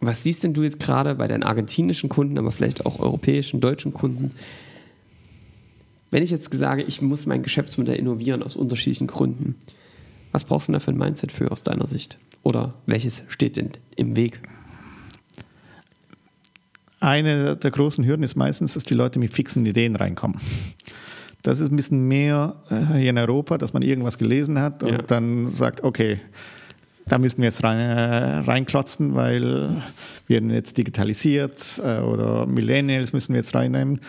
Was 0.00 0.22
siehst 0.22 0.42
denn 0.42 0.54
du 0.54 0.62
jetzt 0.62 0.80
gerade 0.80 1.16
bei 1.16 1.28
deinen 1.28 1.42
argentinischen 1.42 2.08
Kunden, 2.08 2.38
aber 2.38 2.50
vielleicht 2.50 2.86
auch 2.86 2.98
europäischen, 2.98 3.60
deutschen 3.60 3.92
Kunden? 3.92 4.30
Wenn 6.10 6.22
ich 6.22 6.30
jetzt 6.30 6.52
sage, 6.54 6.82
ich 6.82 7.02
muss 7.02 7.26
mein 7.26 7.42
Geschäftsmodell 7.42 7.96
innovieren 7.96 8.42
aus 8.42 8.56
unterschiedlichen 8.56 9.06
Gründen, 9.06 9.56
was 10.32 10.44
brauchst 10.44 10.68
du 10.68 10.72
da 10.72 10.80
für 10.80 10.92
ein 10.92 10.98
Mindset 10.98 11.32
für 11.32 11.50
aus 11.50 11.62
deiner 11.62 11.86
Sicht? 11.86 12.18
Oder 12.42 12.74
welches 12.86 13.24
steht 13.28 13.56
denn 13.56 13.72
im 13.96 14.16
Weg? 14.16 14.40
Eine 17.00 17.56
der 17.56 17.70
großen 17.70 18.04
Hürden 18.04 18.22
ist 18.24 18.34
meistens, 18.36 18.74
dass 18.74 18.84
die 18.84 18.94
Leute 18.94 19.18
mit 19.18 19.32
fixen 19.32 19.64
Ideen 19.66 19.94
reinkommen. 19.96 20.40
Das 21.42 21.60
ist 21.60 21.70
ein 21.70 21.76
bisschen 21.76 22.08
mehr 22.08 22.56
äh, 22.70 22.98
hier 22.98 23.10
in 23.10 23.18
Europa, 23.18 23.58
dass 23.58 23.72
man 23.72 23.82
irgendwas 23.82 24.18
gelesen 24.18 24.58
hat 24.60 24.82
und 24.82 24.90
Ja. 24.92 24.98
dann 25.02 25.46
sagt, 25.48 25.84
okay, 25.84 26.18
da 27.06 27.16
müssen 27.16 27.38
wir 27.38 27.44
jetzt 27.46 27.62
rein, 27.64 27.78
äh, 27.78 28.38
reinklotzen, 28.40 29.14
weil 29.14 29.82
wir 30.26 30.40
jetzt 30.42 30.76
digitalisiert 30.76 31.80
äh, 31.82 32.00
oder 32.00 32.44
Millennials 32.46 33.12
müssen 33.12 33.32
wir 33.32 33.38
jetzt 33.38 33.54
reinnehmen. 33.54 34.00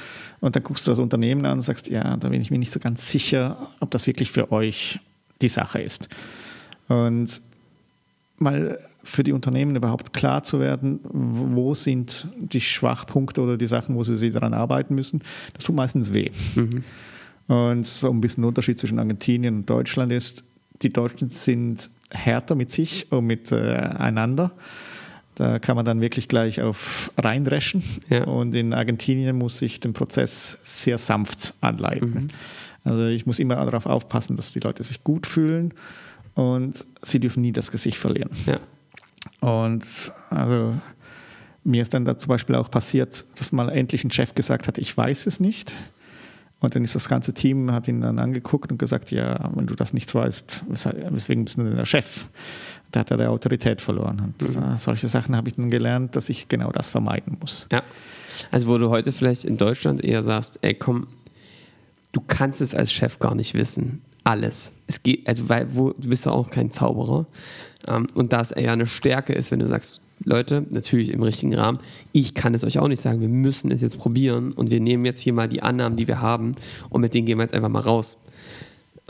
Und 0.42 0.56
dann 0.56 0.64
guckst 0.64 0.86
du 0.88 0.92
das 0.92 1.00
Unternehmen 1.00 1.46
an 1.46 1.60
und 1.60 1.62
sagst, 1.62 1.88
ja, 1.90 2.18
da 2.18 2.30
bin 2.30 2.42
ich 2.42 2.52
mir 2.52 2.58
nicht 2.58 2.72
so 2.72 2.80
ganz 2.80 3.10
sicher, 3.10 3.70
ob 3.80 3.92
das 3.92 4.08
wirklich 4.08 4.32
für 4.32 4.52
euch 4.52 5.00
die 5.42 5.48
Sache 5.50 5.80
ist. 5.82 6.10
Und 6.90 7.40
mal 8.38 8.80
für 9.10 9.24
die 9.24 9.34
Unternehmen 9.34 9.76
überhaupt 9.76 10.14
klar 10.14 10.44
zu 10.44 10.60
werden, 10.60 11.00
wo 11.04 11.74
sind 11.74 12.28
die 12.38 12.62
Schwachpunkte 12.62 13.42
oder 13.42 13.58
die 13.58 13.68
Sachen, 13.68 13.96
wo 13.96 14.04
sie, 14.04 14.32
daran 14.32 14.54
arbeiten 14.54 14.96
müssen, 14.96 15.22
das 15.54 15.64
tut 15.64 15.76
meistens 15.76 16.14
weh. 16.14 16.32
Mhm. 16.56 16.84
Und 17.48 17.86
so 17.86 18.10
ein 18.10 18.22
bisschen 18.22 18.44
Unterschied 18.44 18.78
zwischen 18.78 19.00
Argentinien 19.00 19.58
und 19.58 19.70
Deutschland 19.70 20.12
ist, 20.12 20.44
die 20.82 20.94
Deutschen 20.94 21.30
sind 21.30 21.90
härter 22.12 22.56
mit 22.56 22.72
sich 22.72 23.12
und 23.12 23.26
miteinander. 23.26 24.52
Äh, 24.56 24.60
da 25.40 25.58
kann 25.58 25.78
man 25.78 25.86
dann 25.86 26.02
wirklich 26.02 26.28
gleich 26.28 26.62
auf 26.62 27.12
reinreschen. 27.18 27.82
Ja. 28.10 28.26
Und 28.26 28.54
in 28.56 28.74
Argentinien 28.74 29.38
muss 29.38 29.62
ich 29.62 29.80
den 29.80 29.94
Prozess 29.94 30.60
sehr 30.64 30.98
sanft 30.98 31.54
anleiten. 31.62 32.10
Mhm. 32.14 32.28
Also 32.84 33.08
ich 33.08 33.26
muss 33.26 33.40
immer 33.40 33.56
darauf 33.56 33.86
aufpassen, 33.86 34.36
dass 34.36 34.52
die 34.52 34.60
Leute 34.60 34.84
sich 34.84 35.04
gut 35.04 35.26
fühlen 35.28 35.74
und 36.36 36.86
sie 37.02 37.20
dürfen 37.20 37.42
nie 37.42 37.52
das 37.52 37.72
Gesicht 37.72 37.98
verlieren. 37.98 38.32
Ja. 38.46 38.60
Und 39.40 40.14
also 40.30 40.76
mir 41.64 41.82
ist 41.82 41.94
dann 41.94 42.06
da 42.06 42.18
zum 42.18 42.30
Beispiel 42.30 42.56
auch 42.56 42.72
passiert, 42.72 43.26
dass 43.36 43.52
mal 43.52 43.70
endlich 43.70 44.04
ein 44.04 44.12
Chef 44.12 44.36
gesagt 44.36 44.68
hat, 44.68 44.78
ich 44.78 44.96
weiß 44.96 45.28
es 45.28 45.40
nicht. 45.40 45.74
Und 46.62 46.76
dann 46.76 46.84
ist 46.84 46.94
das 46.94 47.08
ganze 47.08 47.34
Team, 47.34 47.72
hat 47.72 47.88
ihn 47.88 48.02
dann 48.02 48.20
angeguckt 48.20 48.70
und 48.72 48.78
gesagt, 48.78 49.12
ja, 49.12 49.50
wenn 49.56 49.66
du 49.66 49.76
das 49.76 49.94
nicht 49.94 50.14
weißt, 50.14 50.66
weswegen 50.68 51.46
bist 51.46 51.58
du 51.58 51.64
denn 51.64 51.78
der 51.78 51.86
Chef? 51.86 52.26
Da 52.92 53.02
hat 53.02 53.12
er 53.12 53.18
die 53.18 53.26
Autorität 53.26 53.80
verloren. 53.80 54.20
Und 54.20 54.56
mhm. 54.56 54.76
solche 54.76 55.08
Sachen 55.08 55.36
habe 55.38 55.48
ich 55.48 55.56
dann 55.56 55.70
gelernt, 55.70 56.18
dass 56.18 56.28
ich 56.28 56.50
genau 56.50 56.72
das 56.72 56.90
vermeiden 56.90 57.38
muss. 57.40 57.68
Ja. 57.72 57.84
Also 58.52 58.68
wo 58.68 58.78
du 58.78 58.90
heute 58.90 59.12
vielleicht 59.12 59.46
in 59.46 59.58
Deutschland 59.58 60.04
eher 60.04 60.22
sagst, 60.24 60.60
ey 60.62 60.74
komm, 60.74 61.08
du 62.12 62.22
kannst 62.22 62.60
es 62.62 62.76
als 62.76 62.92
Chef 62.92 63.20
gar 63.20 63.36
nicht 63.36 63.54
wissen. 63.54 64.02
Alles. 64.30 64.72
Es 64.86 65.02
geht, 65.02 65.28
also 65.28 65.50
weil 65.50 65.68
wo, 65.76 65.90
du 65.92 66.08
bist 66.08 66.28
ja 66.28 66.32
auch 66.32 66.52
kein 66.52 66.70
Zauberer. 66.70 67.26
Ähm, 67.88 68.06
und 68.14 68.32
da 68.32 68.42
es 68.42 68.52
eher 68.52 68.74
eine 68.74 68.86
Stärke 68.86 69.34
ist, 69.34 69.50
wenn 69.50 69.58
du 69.58 69.68
sagst, 69.68 70.02
Leute, 70.24 70.66
natürlich 70.70 71.10
im 71.10 71.24
richtigen 71.24 71.56
Rahmen, 71.56 71.80
ich 72.12 72.36
kann 72.36 72.54
es 72.54 72.64
euch 72.64 72.78
auch 72.78 72.88
nicht 72.88 73.02
sagen, 73.02 73.22
wir 73.22 73.28
müssen 73.28 73.72
es 73.72 73.82
jetzt 73.82 73.98
probieren 73.98 74.52
und 74.52 74.70
wir 74.70 74.82
nehmen 74.82 75.04
jetzt 75.04 75.22
hier 75.22 75.34
mal 75.34 75.48
die 75.48 75.64
Annahmen, 75.64 75.98
die 75.98 76.08
wir 76.08 76.22
haben 76.22 76.54
und 76.92 77.02
mit 77.02 77.16
denen 77.16 77.26
gehen 77.26 77.40
wir 77.40 77.44
jetzt 77.44 77.56
einfach 77.56 77.70
mal 77.70 77.80
raus. 77.80 78.18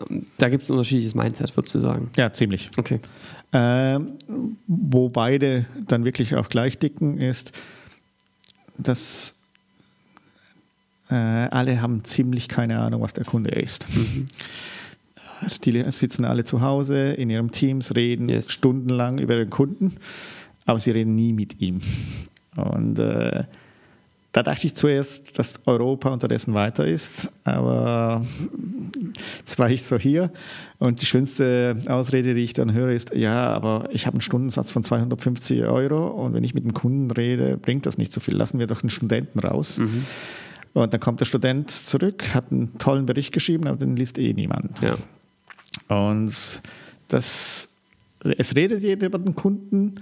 Ähm, 0.10 0.26
da 0.38 0.48
gibt 0.48 0.64
es 0.64 0.70
ein 0.70 0.74
unterschiedliches 0.74 1.16
Mindset, 1.16 1.58
würdest 1.58 1.76
du 1.76 1.80
sagen? 1.80 2.10
Ja, 2.16 2.32
ziemlich. 2.32 2.70
Okay. 2.78 3.02
Ähm, 3.52 4.14
wo 4.68 5.10
beide 5.10 5.66
dann 5.86 6.06
wirklich 6.06 6.36
auch 6.36 6.48
gleich 6.48 6.78
dicken, 6.78 7.18
ist, 7.18 7.52
dass 8.78 9.36
äh, 11.10 11.16
alle 11.16 11.82
haben 11.82 12.06
ziemlich 12.06 12.48
keine 12.48 12.80
Ahnung, 12.80 13.02
was 13.02 13.14
der 13.14 13.26
Kunde 13.26 13.50
ist. 13.50 13.86
Mhm. 13.94 14.28
Die 15.66 15.92
sitzen 15.92 16.26
alle 16.26 16.44
zu 16.44 16.62
Hause 16.62 17.12
in 17.12 17.30
ihren 17.30 17.52
Teams, 17.52 17.96
reden 17.96 18.30
yes. 18.30 18.52
stundenlang 18.52 19.20
über 19.20 19.36
den 19.36 19.50
Kunden, 19.50 19.98
aber 20.66 20.80
sie 20.80 20.92
reden 20.92 21.16
nie 21.16 21.34
mit 21.34 21.62
ihm. 21.62 21.82
Und 22.56 23.00
äh, 23.00 23.44
da 24.32 24.44
dachte 24.44 24.68
ich 24.68 24.76
zuerst, 24.76 25.40
dass 25.40 25.60
Europa 25.66 26.10
unterdessen 26.10 26.54
weiter 26.54 26.88
ist, 26.88 27.32
aber 27.46 28.26
jetzt 29.40 29.58
war 29.58 29.72
ich 29.72 29.84
so 29.84 29.98
hier 29.98 30.32
und 30.78 31.02
die 31.02 31.08
schönste 31.08 31.82
Ausrede, 31.88 32.36
die 32.36 32.44
ich 32.44 32.54
dann 32.54 32.72
höre, 32.72 32.92
ist, 32.92 33.16
ja, 33.16 33.50
aber 33.52 33.90
ich 33.92 34.06
habe 34.06 34.16
einen 34.16 34.22
Stundensatz 34.22 34.70
von 34.72 34.84
250 34.84 35.64
Euro 35.64 36.08
und 36.08 36.34
wenn 36.34 36.44
ich 36.44 36.54
mit 36.54 36.64
dem 36.64 36.76
Kunden 36.76 37.10
rede, 37.10 37.58
bringt 37.58 37.88
das 37.88 37.98
nicht 37.98 38.14
so 38.14 38.20
viel. 38.20 38.36
Lassen 38.36 38.60
wir 38.60 38.68
doch 38.68 38.82
den 38.82 38.92
Studenten 38.92 39.40
raus. 39.40 39.80
Mhm. 39.80 40.06
Und 40.74 40.94
dann 40.94 41.00
kommt 41.00 41.20
der 41.20 41.26
Student 41.26 41.72
zurück, 41.72 42.36
hat 42.36 42.52
einen 42.52 42.78
tollen 42.78 43.08
Bericht 43.08 43.34
geschrieben, 43.34 43.68
aber 43.68 43.78
den 43.78 43.96
liest 43.96 44.20
eh 44.20 44.34
niemand. 44.34 44.80
Ja. 44.82 44.98
Und 45.88 46.62
das, 47.08 47.70
es 48.38 48.56
redet 48.56 48.82
jeder 48.82 49.08
über 49.08 49.20
den 49.20 49.36
Kunden. 49.36 49.96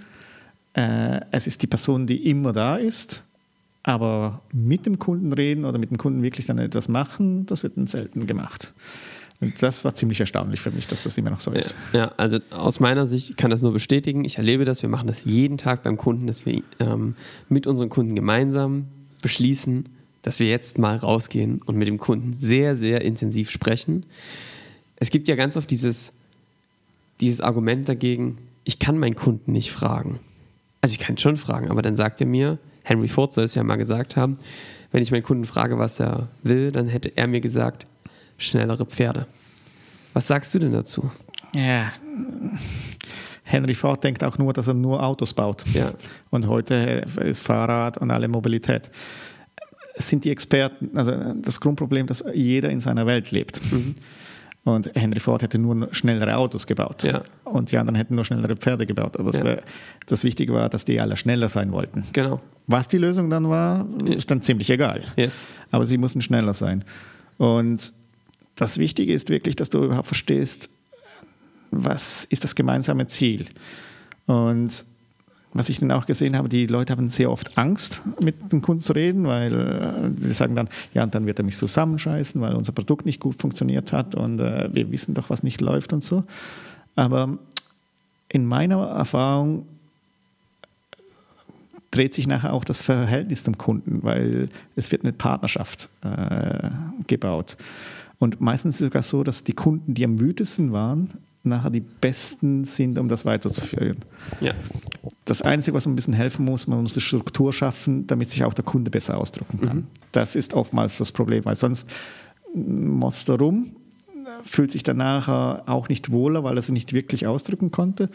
Äh, 0.74 1.22
es 1.32 1.48
ist 1.48 1.62
die 1.62 1.68
Person, 1.68 2.08
die 2.08 2.30
immer 2.30 2.54
da 2.54 2.76
ist. 2.76 3.24
Aber 3.84 4.42
mit 4.52 4.86
dem 4.86 5.00
Kunden 5.00 5.32
reden 5.32 5.64
oder 5.64 5.78
mit 5.78 5.92
dem 5.92 5.98
Kunden 5.98 6.22
wirklich 6.22 6.46
dann 6.46 6.58
etwas 6.58 6.90
machen, 6.90 7.46
das 7.46 7.64
wird 7.64 7.78
dann 7.78 7.88
selten 7.88 8.28
gemacht. 8.28 8.74
Und 9.40 9.62
das 9.62 9.86
war 9.86 9.94
ziemlich 9.94 10.20
erstaunlich 10.20 10.60
für 10.60 10.72
mich, 10.72 10.88
dass 10.88 11.04
das 11.04 11.18
immer 11.18 11.30
noch 11.30 11.40
so 11.40 11.52
ist. 11.52 11.76
Ja, 11.94 12.12
also 12.18 12.40
aus 12.50 12.80
meiner 12.80 13.06
Sicht 13.06 13.38
kann 13.38 13.52
das 13.52 13.62
nur 13.62 13.72
bestätigen. 13.72 14.26
Ich 14.26 14.38
erlebe 14.38 14.66
das, 14.66 14.82
wir 14.82 14.90
machen 14.90 15.08
das 15.08 15.26
jeden 15.26 15.58
Tag 15.58 15.84
beim 15.84 15.96
Kunden, 15.96 16.28
dass 16.28 16.46
wir 16.46 16.64
ähm, 16.80 17.16
mit 17.48 17.66
unseren 17.66 17.88
Kunden 17.88 18.16
gemeinsam 18.16 18.88
beschließen, 19.22 19.86
dass 20.24 20.40
wir 20.40 20.50
jetzt 20.50 20.80
mal 20.80 20.98
rausgehen 20.98 21.62
und 21.64 21.78
mit 21.78 21.88
dem 21.88 22.00
Kunden 22.00 22.36
sehr, 22.40 22.76
sehr 22.76 23.02
intensiv 23.02 23.52
sprechen 23.52 24.06
es 24.98 25.10
gibt 25.10 25.28
ja 25.28 25.36
ganz 25.36 25.56
oft 25.58 25.70
dieses, 25.70 26.12
dieses 27.22 27.42
Argument 27.42 27.88
dagegen, 27.88 28.38
ich 28.64 28.80
kann 28.80 28.98
meinen 28.98 29.16
Kunden 29.16 29.52
nicht 29.52 29.72
fragen. 29.72 30.20
Also 30.82 30.94
ich 30.94 31.00
kann 31.00 31.18
schon 31.18 31.38
fragen, 31.38 31.70
aber 31.70 31.82
dann 31.82 31.96
sagt 31.96 32.22
er 32.22 32.28
mir, 32.28 32.60
Henry 32.84 33.08
Ford 33.08 33.34
soll 33.34 33.46
es 33.46 33.56
ja 33.56 33.64
mal 33.64 33.78
gesagt 33.78 34.16
haben, 34.16 34.38
wenn 34.92 35.04
ich 35.04 35.12
meinen 35.12 35.24
Kunden 35.24 35.46
frage, 35.46 35.78
was 35.78 36.00
er 36.00 36.30
will, 36.44 36.72
dann 36.72 36.88
hätte 36.88 37.16
er 37.16 37.28
mir 37.28 37.42
gesagt, 37.42 37.86
schnellere 38.38 38.86
Pferde. 38.86 39.28
Was 40.14 40.28
sagst 40.28 40.54
du 40.54 40.60
denn 40.60 40.72
dazu? 40.72 41.12
Ja, 41.54 41.92
Henry 43.44 43.74
Ford 43.74 44.04
denkt 44.04 44.24
auch 44.24 44.38
nur, 44.38 44.52
dass 44.54 44.68
er 44.68 44.74
nur 44.74 45.02
Autos 45.02 45.34
baut. 45.34 45.64
Ja. 45.74 45.94
Und 46.30 46.48
heute 46.48 47.06
ist 47.22 47.42
Fahrrad 47.42 47.98
und 47.98 48.12
alle 48.12 48.28
Mobilität. 48.28 48.90
Sind 49.96 50.26
die 50.26 50.32
Experten, 50.32 50.98
also 50.98 51.14
das 51.42 51.60
Grundproblem, 51.60 52.08
dass 52.08 52.24
jeder 52.34 52.70
in 52.70 52.80
seiner 52.80 53.06
Welt 53.06 53.32
lebt. 53.32 53.62
Mhm. 53.72 53.96
Und 54.68 54.92
Henry 54.96 55.22
Ford 55.22 55.42
hätte 55.44 55.58
nur 55.60 55.88
schnellere 55.94 56.36
Autos 56.36 56.68
gebaut. 56.68 57.04
Ja. 57.04 57.22
Und 57.46 57.72
die 57.72 57.78
anderen 57.78 57.96
hätten 57.96 58.16
nur 58.16 58.26
schnellere 58.26 58.58
Pferde 58.58 58.86
gebaut. 58.86 59.18
Aber 59.18 59.34
ja. 59.34 59.62
das 60.08 60.26
Wichtige 60.26 60.54
war, 60.54 60.68
dass 60.68 60.84
die 60.84 61.00
alle 61.00 61.16
schneller 61.16 61.48
sein 61.48 61.72
wollten. 61.72 62.04
Genau. 62.12 62.42
Was 62.68 62.90
die 62.90 62.98
Lösung 62.98 63.30
dann 63.30 63.48
war, 63.48 63.88
ist 64.04 64.30
dann 64.30 64.42
ziemlich 64.42 64.70
egal. 64.70 65.06
Yes. 65.16 65.48
Aber 65.72 65.86
sie 65.86 65.98
mussten 65.98 66.20
schneller 66.20 66.54
sein. 66.54 66.84
Und 67.38 67.94
das 68.56 68.78
Wichtige 68.78 69.14
ist 69.14 69.30
wirklich, 69.30 69.56
dass 69.56 69.70
du 69.70 69.86
überhaupt 69.86 70.08
verstehst, 70.08 70.68
was 71.72 72.26
ist 72.26 72.44
das 72.44 72.54
gemeinsame 72.54 73.08
Ziel. 73.08 73.46
Und 74.26 74.84
was 75.54 75.70
ich 75.70 75.80
dann 75.80 75.92
auch 75.92 76.06
gesehen 76.06 76.38
habe, 76.38 76.50
die 76.50 76.68
Leute 76.68 76.94
haben 76.94 77.10
sehr 77.10 77.32
oft 77.32 77.58
Angst, 77.58 78.02
mit 78.20 78.52
dem 78.52 78.62
Kunden 78.62 78.82
zu 78.82 78.94
reden, 78.94 79.26
weil 79.26 79.54
äh, 79.54 80.10
die 80.10 80.34
sagen 80.34 80.56
dann, 80.56 80.70
ja, 80.94 81.04
und 81.04 81.16
dann 81.16 81.26
wird 81.26 81.40
er 81.40 81.46
mich 81.46 81.58
zusammenscheißen, 81.58 82.40
weil 82.42 82.54
unser 82.54 82.74
Produkt 82.74 83.06
nicht 83.06 83.20
gut 83.20 83.40
funktioniert 83.40 83.92
hat 83.92 84.16
und 84.16 84.40
äh, 84.40 84.70
wir 84.72 84.92
wissen 84.92 85.14
doch, 85.14 85.30
was 85.30 85.44
nicht 85.44 85.62
läuft 85.62 85.94
und 85.94 86.04
so. 86.04 86.24
Aber 86.96 87.38
in 88.30 88.46
meiner 88.46 88.78
Erfahrung 88.88 89.66
dreht 91.92 92.14
sich 92.14 92.28
nachher 92.28 92.54
auch 92.54 92.66
das 92.66 92.80
Verhältnis 92.80 93.44
zum 93.44 93.58
Kunden, 93.58 94.04
weil 94.04 94.50
es 94.76 94.92
wird 94.92 95.04
eine 95.04 95.14
Partnerschaft 95.14 95.90
äh, 96.02 96.70
gebaut. 97.08 97.58
Und 98.20 98.42
meistens 98.42 98.76
ist 98.76 98.82
es 98.82 98.86
sogar 98.88 99.04
so, 99.04 99.24
dass 99.24 99.44
die 99.44 99.54
Kunden, 99.54 99.94
die 99.94 100.04
am 100.04 100.20
wütesten 100.20 100.72
waren, 100.72 101.12
nachher 101.48 101.70
die 101.70 101.82
besten 101.82 102.64
sind, 102.64 102.98
um 102.98 103.10
das 103.10 103.26
weiterzuführen. 103.26 103.98
Ja. 104.42 104.54
Das 105.26 105.42
Einzige, 105.42 105.76
was 105.76 105.86
ein 105.86 105.96
bisschen 105.96 106.14
helfen 106.14 106.46
muss, 106.46 106.68
man 106.68 106.82
muss 106.82 106.94
eine 106.94 107.02
Struktur 107.02 107.54
schaffen, 107.54 108.08
damit 108.08 108.30
sich 108.30 108.44
auch 108.44 108.54
der 108.54 108.64
Kunde 108.64 108.92
besser 108.92 109.18
ausdrücken 109.18 109.62
kann. 109.62 109.78
Mhm. 109.78 109.88
Das 110.12 110.36
ist 110.36 110.54
oftmals 110.54 110.98
das 110.98 111.12
Problem, 111.12 111.46
weil 111.46 111.56
sonst 111.56 111.90
muss 112.56 113.28
er 113.28 113.40
rum, 113.40 113.76
fühlt 114.44 114.72
sich 114.72 114.84
danach 114.84 115.68
auch 115.68 115.90
nicht 115.90 116.12
wohler, 116.12 116.44
weil 116.44 116.58
er 116.58 116.62
sich 116.62 116.74
nicht 116.74 116.94
wirklich 116.94 117.28
ausdrücken 117.28 117.72
konnte. 117.72 118.10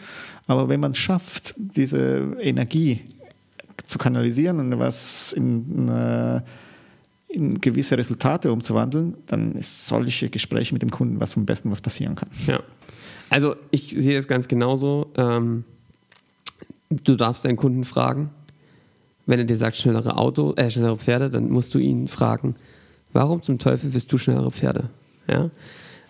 Aber 0.47 0.69
wenn 0.69 0.79
man 0.79 0.91
es 0.91 0.97
schafft, 0.97 1.53
diese 1.57 2.35
Energie 2.41 3.01
zu 3.85 3.97
kanalisieren 3.97 4.59
und 4.59 4.79
was 4.79 5.33
in, 5.33 5.89
in 7.27 7.61
gewisse 7.61 7.97
Resultate 7.97 8.51
umzuwandeln, 8.51 9.15
dann 9.27 9.53
ist 9.55 9.87
solche 9.87 10.29
Gespräche 10.29 10.73
mit 10.73 10.81
dem 10.81 10.91
Kunden 10.91 11.19
was 11.19 11.33
vom 11.33 11.45
Besten, 11.45 11.71
was 11.71 11.81
passieren 11.81 12.15
kann. 12.15 12.29
Ja. 12.47 12.59
Also 13.29 13.55
ich 13.71 13.89
sehe 13.89 14.15
das 14.15 14.27
ganz 14.27 14.47
genauso. 14.47 15.11
Ähm, 15.17 15.63
du 16.89 17.15
darfst 17.15 17.45
deinen 17.45 17.57
Kunden 17.57 17.83
fragen. 17.83 18.29
Wenn 19.25 19.39
er 19.39 19.45
dir 19.45 19.57
sagt, 19.57 19.77
schnellere 19.77 20.17
Auto, 20.17 20.53
äh, 20.55 20.69
schnellere 20.69 20.97
Pferde, 20.97 21.29
dann 21.29 21.49
musst 21.49 21.73
du 21.73 21.79
ihn 21.79 22.07
fragen, 22.07 22.55
warum 23.13 23.41
zum 23.41 23.57
Teufel 23.57 23.93
willst 23.93 24.11
du 24.11 24.17
schnellere 24.17 24.51
Pferde? 24.51 24.89
Ja? 25.27 25.49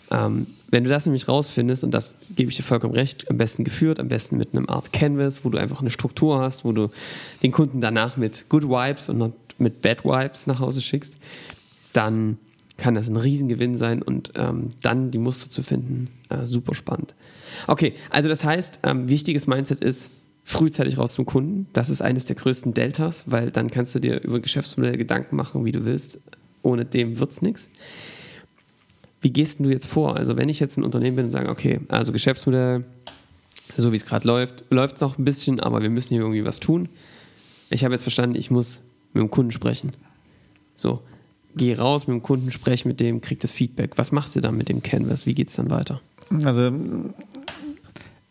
Ähm, 0.09 0.47
wenn 0.69 0.83
du 0.83 0.89
das 0.89 1.05
nämlich 1.05 1.27
rausfindest, 1.27 1.83
und 1.83 1.91
das 1.91 2.17
gebe 2.35 2.49
ich 2.49 2.57
dir 2.57 2.63
vollkommen 2.63 2.95
recht, 2.95 3.29
am 3.29 3.37
besten 3.37 3.63
geführt, 3.63 3.99
am 3.99 4.07
besten 4.07 4.37
mit 4.37 4.53
einem 4.53 4.67
Art 4.67 4.91
Canvas, 4.91 5.45
wo 5.45 5.49
du 5.49 5.57
einfach 5.57 5.81
eine 5.81 5.91
Struktur 5.91 6.39
hast, 6.39 6.65
wo 6.65 6.71
du 6.71 6.89
den 7.43 7.51
Kunden 7.51 7.81
danach 7.81 8.17
mit 8.17 8.49
Good 8.49 8.63
Vibes 8.63 9.09
und 9.09 9.33
mit 9.59 9.81
Bad 9.81 10.03
Vibes 10.03 10.47
nach 10.47 10.59
Hause 10.59 10.81
schickst, 10.81 11.17
dann 11.93 12.37
kann 12.77 12.95
das 12.95 13.07
ein 13.07 13.15
Riesengewinn 13.15 13.77
sein 13.77 14.01
und 14.01 14.31
ähm, 14.35 14.69
dann 14.81 15.11
die 15.11 15.19
Muster 15.19 15.49
zu 15.49 15.63
finden, 15.63 16.09
äh, 16.29 16.45
super 16.45 16.73
spannend. 16.73 17.13
Okay, 17.67 17.93
also 18.09 18.29
das 18.29 18.43
heißt, 18.43 18.79
ähm, 18.83 19.09
wichtiges 19.09 19.47
Mindset 19.47 19.83
ist, 19.83 20.09
frühzeitig 20.43 20.97
raus 20.97 21.13
zum 21.13 21.25
Kunden. 21.25 21.67
Das 21.73 21.89
ist 21.89 22.01
eines 22.01 22.25
der 22.25 22.35
größten 22.35 22.73
Deltas, 22.73 23.25
weil 23.27 23.51
dann 23.51 23.69
kannst 23.69 23.95
du 23.95 23.99
dir 23.99 24.21
über 24.21 24.39
Geschäftsmodelle 24.39 24.97
Gedanken 24.97 25.35
machen, 25.35 25.65
wie 25.65 25.71
du 25.71 25.85
willst. 25.85 26.19
Ohne 26.61 26.85
dem 26.85 27.19
wird 27.19 27.31
es 27.31 27.41
nichts. 27.41 27.69
Wie 29.21 29.31
gehst 29.31 29.59
du 29.59 29.69
jetzt 29.69 29.87
vor? 29.87 30.17
Also 30.17 30.35
wenn 30.35 30.49
ich 30.49 30.59
jetzt 30.59 30.77
ein 30.77 30.83
Unternehmen 30.83 31.15
bin 31.15 31.25
und 31.25 31.31
sage, 31.31 31.49
okay, 31.49 31.79
also 31.87 32.11
Geschäftsmodell, 32.11 32.83
so 33.77 33.91
wie 33.91 33.95
es 33.95 34.05
gerade 34.05 34.27
läuft, 34.27 34.65
läuft 34.69 34.95
es 34.95 35.01
noch 35.01 35.17
ein 35.17 35.23
bisschen, 35.23 35.59
aber 35.59 35.81
wir 35.81 35.89
müssen 35.89 36.09
hier 36.09 36.21
irgendwie 36.21 36.43
was 36.43 36.59
tun. 36.59 36.89
Ich 37.69 37.83
habe 37.85 37.93
jetzt 37.93 38.03
verstanden, 38.03 38.35
ich 38.35 38.51
muss 38.51 38.81
mit 39.13 39.21
dem 39.21 39.31
Kunden 39.31 39.51
sprechen. 39.51 39.93
So, 40.75 41.01
geh 41.55 41.75
raus 41.75 42.07
mit 42.07 42.15
dem 42.15 42.23
Kunden, 42.23 42.51
spreche 42.51 42.87
mit 42.87 42.99
dem, 42.99 43.21
krieg 43.21 43.39
das 43.39 43.51
Feedback. 43.51 43.97
Was 43.97 44.11
machst 44.11 44.35
du 44.35 44.41
dann 44.41 44.57
mit 44.57 44.69
dem 44.69 44.81
Canvas? 44.81 45.25
Wie 45.25 45.33
geht 45.33 45.49
es 45.49 45.55
dann 45.55 45.69
weiter? 45.69 46.01
Also 46.43 46.71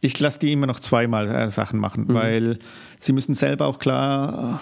ich 0.00 0.18
lasse 0.18 0.40
die 0.40 0.52
immer 0.52 0.66
noch 0.66 0.80
zweimal 0.80 1.28
äh, 1.28 1.50
Sachen 1.50 1.78
machen, 1.78 2.06
mhm. 2.08 2.14
weil 2.14 2.58
sie 2.98 3.12
müssen 3.12 3.34
selber 3.34 3.66
auch 3.66 3.78
klar, 3.78 4.60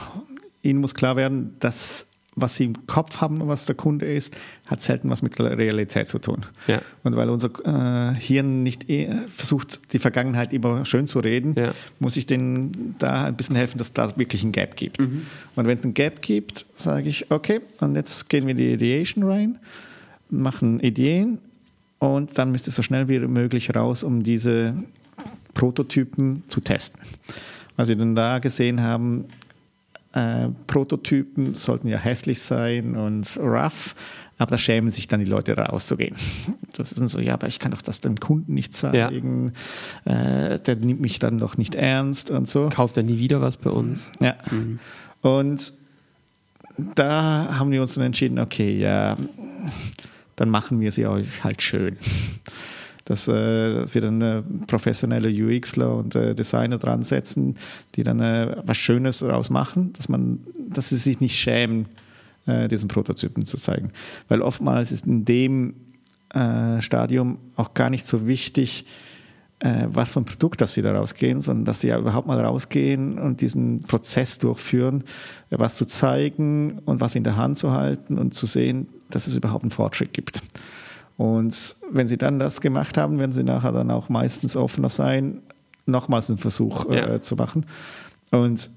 ihnen 0.63 0.81
muss 0.81 0.95
klar 0.95 1.17
werden, 1.17 1.57
dass 1.61 2.07
was 2.37 2.57
sie 2.57 2.65
im 2.65 2.87
Kopf 2.87 3.21
haben, 3.21 3.47
was 3.49 3.67
der 3.67 3.75
Kunde 3.75 4.07
ist, 4.07 4.37
hat 4.67 4.81
selten 4.81 5.11
was 5.11 5.23
mit 5.23 5.39
der 5.39 5.59
Realität 5.59 6.07
zu 6.07 6.19
tun. 6.19 6.47
Ja. 6.67 6.81
Und 7.03 7.17
weil 7.17 7.29
unser 7.29 7.51
äh, 7.65 8.15
Hirn 8.15 8.63
nicht 8.63 8.89
eh, 8.89 9.11
versucht, 9.29 9.93
die 9.93 9.99
Vergangenheit 9.99 10.53
immer 10.53 10.85
schön 10.85 11.07
zu 11.07 11.19
reden, 11.19 11.55
ja. 11.57 11.73
muss 11.99 12.17
ich 12.17 12.27
denen 12.27 12.95
da 12.99 13.25
ein 13.25 13.37
bisschen 13.37 13.57
helfen, 13.57 13.79
dass 13.79 13.89
es 13.89 13.93
da 13.95 14.17
wirklich 14.17 14.45
ein 14.45 14.53
Gap 14.53 14.77
gibt. 14.77 15.01
Mhm. 15.01 15.27
Und 15.57 15.67
wenn 15.67 15.77
es 15.77 15.85
ein 15.85 15.95
Gap 15.95 16.23
gibt, 16.23 16.67
sage 16.75 17.09
ich, 17.09 17.31
okay, 17.31 17.61
und 17.81 17.97
jetzt 17.97 18.29
gehen 18.29 18.47
wir 18.47 18.53
in 18.53 18.59
die 18.59 18.73
Ideation 18.73 19.25
rein, 19.25 19.59
machen 20.31 20.81
Ideen 20.81 21.39
und 21.99 22.39
dann 22.39 22.53
müsst 22.53 22.69
ihr 22.69 22.73
so 22.73 22.83
schnell 22.83 23.09
wie 23.09 23.19
möglich 23.19 23.75
raus, 23.75 24.03
um 24.03 24.23
diese 24.23 24.75
Prototypen 25.55 26.45
zu 26.49 26.61
testen. 26.61 27.01
Was 27.77 27.89
wir 27.89 27.97
dann 27.97 28.15
da 28.15 28.39
gesehen 28.39 28.83
haben, 28.83 29.27
äh, 30.13 30.49
Prototypen 30.67 31.55
sollten 31.55 31.89
ja 31.89 31.99
hässlich 31.99 32.43
sein 32.43 32.97
und 32.97 33.37
rough, 33.39 33.95
aber 34.39 34.53
da 34.53 34.59
schämen 34.59 34.91
sich 34.91 35.07
dann 35.07 35.21
die 35.21 35.27
Leute 35.27 35.57
rauszugehen. 35.57 36.17
Das 36.73 36.93
ist 36.93 37.09
so, 37.11 37.19
ja, 37.19 37.35
aber 37.35 37.49
ich 37.49 37.59
kann 37.59 37.73
doch 37.73 37.83
das 37.83 38.01
dem 38.01 38.19
Kunden 38.21 38.55
nicht 38.55 38.73
zeigen. 38.73 39.53
Ja. 40.07 40.53
Äh, 40.53 40.61
der 40.61 40.77
nimmt 40.77 41.01
mich 41.01 41.19
dann 41.19 41.39
doch 41.39 41.59
nicht 41.59 41.75
ernst 41.75 42.31
und 42.31 42.49
so. 42.49 42.71
Kauft 42.71 42.97
er 42.97 43.03
nie 43.03 43.19
wieder 43.19 43.43
was 43.43 43.59
bei 43.59 43.69
uns. 43.69 44.13
Ja. 44.19 44.37
Mhm. 44.51 44.79
Und 45.21 45.75
da 46.95 47.59
haben 47.59 47.71
wir 47.73 47.83
uns 47.83 47.95
dann 47.95 48.05
entschieden, 48.05 48.39
okay, 48.39 48.79
ja, 48.79 49.17
dann 50.37 50.49
machen 50.49 50.81
wir 50.81 50.91
sie 50.91 51.07
euch 51.07 51.45
halt 51.45 51.61
schön 51.61 51.99
dass, 53.11 53.27
äh, 53.27 53.75
dass 53.75 53.93
wir 53.93 54.03
dann 54.03 54.23
äh, 54.23 54.43
professionelle 54.69 55.29
UXler 55.31 55.97
und 55.97 56.15
äh, 56.15 56.33
Designer 56.33 56.79
dran 56.79 57.03
setzen, 57.03 57.57
die 57.97 58.05
dann 58.05 58.21
was 58.21 58.77
Schönes 58.77 59.19
daraus 59.19 59.51
machen, 59.51 59.93
dass, 59.95 60.09
man, 60.09 60.39
dass 60.69 60.91
sie 60.91 60.97
sich 60.97 61.21
nicht 61.21 61.37
schämen, 61.37 61.87
diesen 62.47 62.89
Prototypen 62.89 63.45
zu 63.45 63.59
zeigen. 63.59 63.93
Weil 64.29 64.41
oftmals 64.41 64.93
ist 64.93 65.07
in 65.07 65.25
dem 65.25 65.75
Stadium 66.81 67.39
auch 67.55 67.75
gar 67.75 67.91
nicht 67.91 68.07
so 68.07 68.27
wichtig, 68.27 68.87
was 69.61 70.11
für 70.11 70.21
ein 70.21 70.25
Produkt, 70.25 70.61
dass 70.61 70.73
sie 70.73 70.83
da 70.83 70.93
rausgehen, 70.93 71.41
sondern 71.41 71.67
dass 71.67 71.83
sie 71.83 71.89
ja 71.89 71.99
überhaupt 71.99 72.27
mal 72.27 72.41
rausgehen 72.41 73.19
und 73.19 73.43
diesen 73.43 73.83
Prozess 73.83 74.39
durchführen, 74.39 75.05
was 75.51 75.75
zu 75.75 75.85
zeigen 75.85 76.81
und 76.87 77.01
was 77.01 77.15
in 77.15 77.25
der 77.25 77.37
Hand 77.37 77.59
zu 77.59 77.73
halten 77.73 78.19
und 78.19 78.35
zu 78.35 78.47
sehen, 78.47 78.89
dass 79.11 79.27
es 79.27 79.37
überhaupt 79.37 79.63
einen 79.63 79.71
Fortschritt 79.71 80.15
gibt. 80.15 80.43
Und 81.21 81.77
wenn 81.91 82.09
sie 82.09 82.17
dann 82.17 82.39
das 82.39 82.63
gemacht 82.63 82.97
haben, 82.97 83.19
werden 83.19 83.33
sie 83.33 83.43
nachher 83.43 83.73
dann 83.73 83.91
auch 83.91 84.09
meistens 84.09 84.57
offener 84.57 84.89
sein, 84.89 85.43
nochmals 85.85 86.31
einen 86.31 86.39
Versuch 86.39 86.89
äh, 86.89 86.97
ja. 86.97 87.21
zu 87.21 87.37
machen. 87.37 87.67
Und 88.31 88.71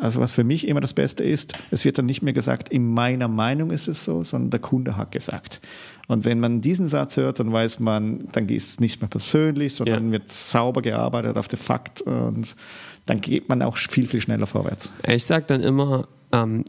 also 0.00 0.18
was 0.18 0.32
für 0.32 0.42
mich 0.42 0.66
immer 0.66 0.80
das 0.80 0.94
Beste 0.94 1.22
ist, 1.22 1.52
es 1.70 1.84
wird 1.84 1.98
dann 1.98 2.06
nicht 2.06 2.22
mehr 2.22 2.32
gesagt, 2.32 2.70
in 2.70 2.90
meiner 2.90 3.28
Meinung 3.28 3.70
ist 3.70 3.86
es 3.86 4.02
so, 4.02 4.24
sondern 4.24 4.48
der 4.48 4.60
Kunde 4.60 4.96
hat 4.96 5.12
gesagt. 5.12 5.60
Und 6.08 6.24
wenn 6.24 6.40
man 6.40 6.62
diesen 6.62 6.88
Satz 6.88 7.18
hört, 7.18 7.38
dann 7.38 7.52
weiß 7.52 7.80
man, 7.80 8.28
dann 8.32 8.48
ist 8.48 8.70
es 8.70 8.80
nicht 8.80 9.02
mehr 9.02 9.10
persönlich, 9.10 9.74
sondern 9.74 10.06
ja. 10.06 10.12
wird 10.12 10.32
sauber 10.32 10.80
gearbeitet 10.80 11.36
auf 11.36 11.48
den 11.48 11.58
Fakt 11.58 12.00
und 12.00 12.56
dann 13.04 13.20
geht 13.20 13.50
man 13.50 13.60
auch 13.60 13.76
viel, 13.76 14.06
viel 14.06 14.22
schneller 14.22 14.46
vorwärts. 14.46 14.90
Ich 15.06 15.26
sage 15.26 15.44
dann 15.48 15.60
immer, 15.60 16.08
ähm, 16.32 16.64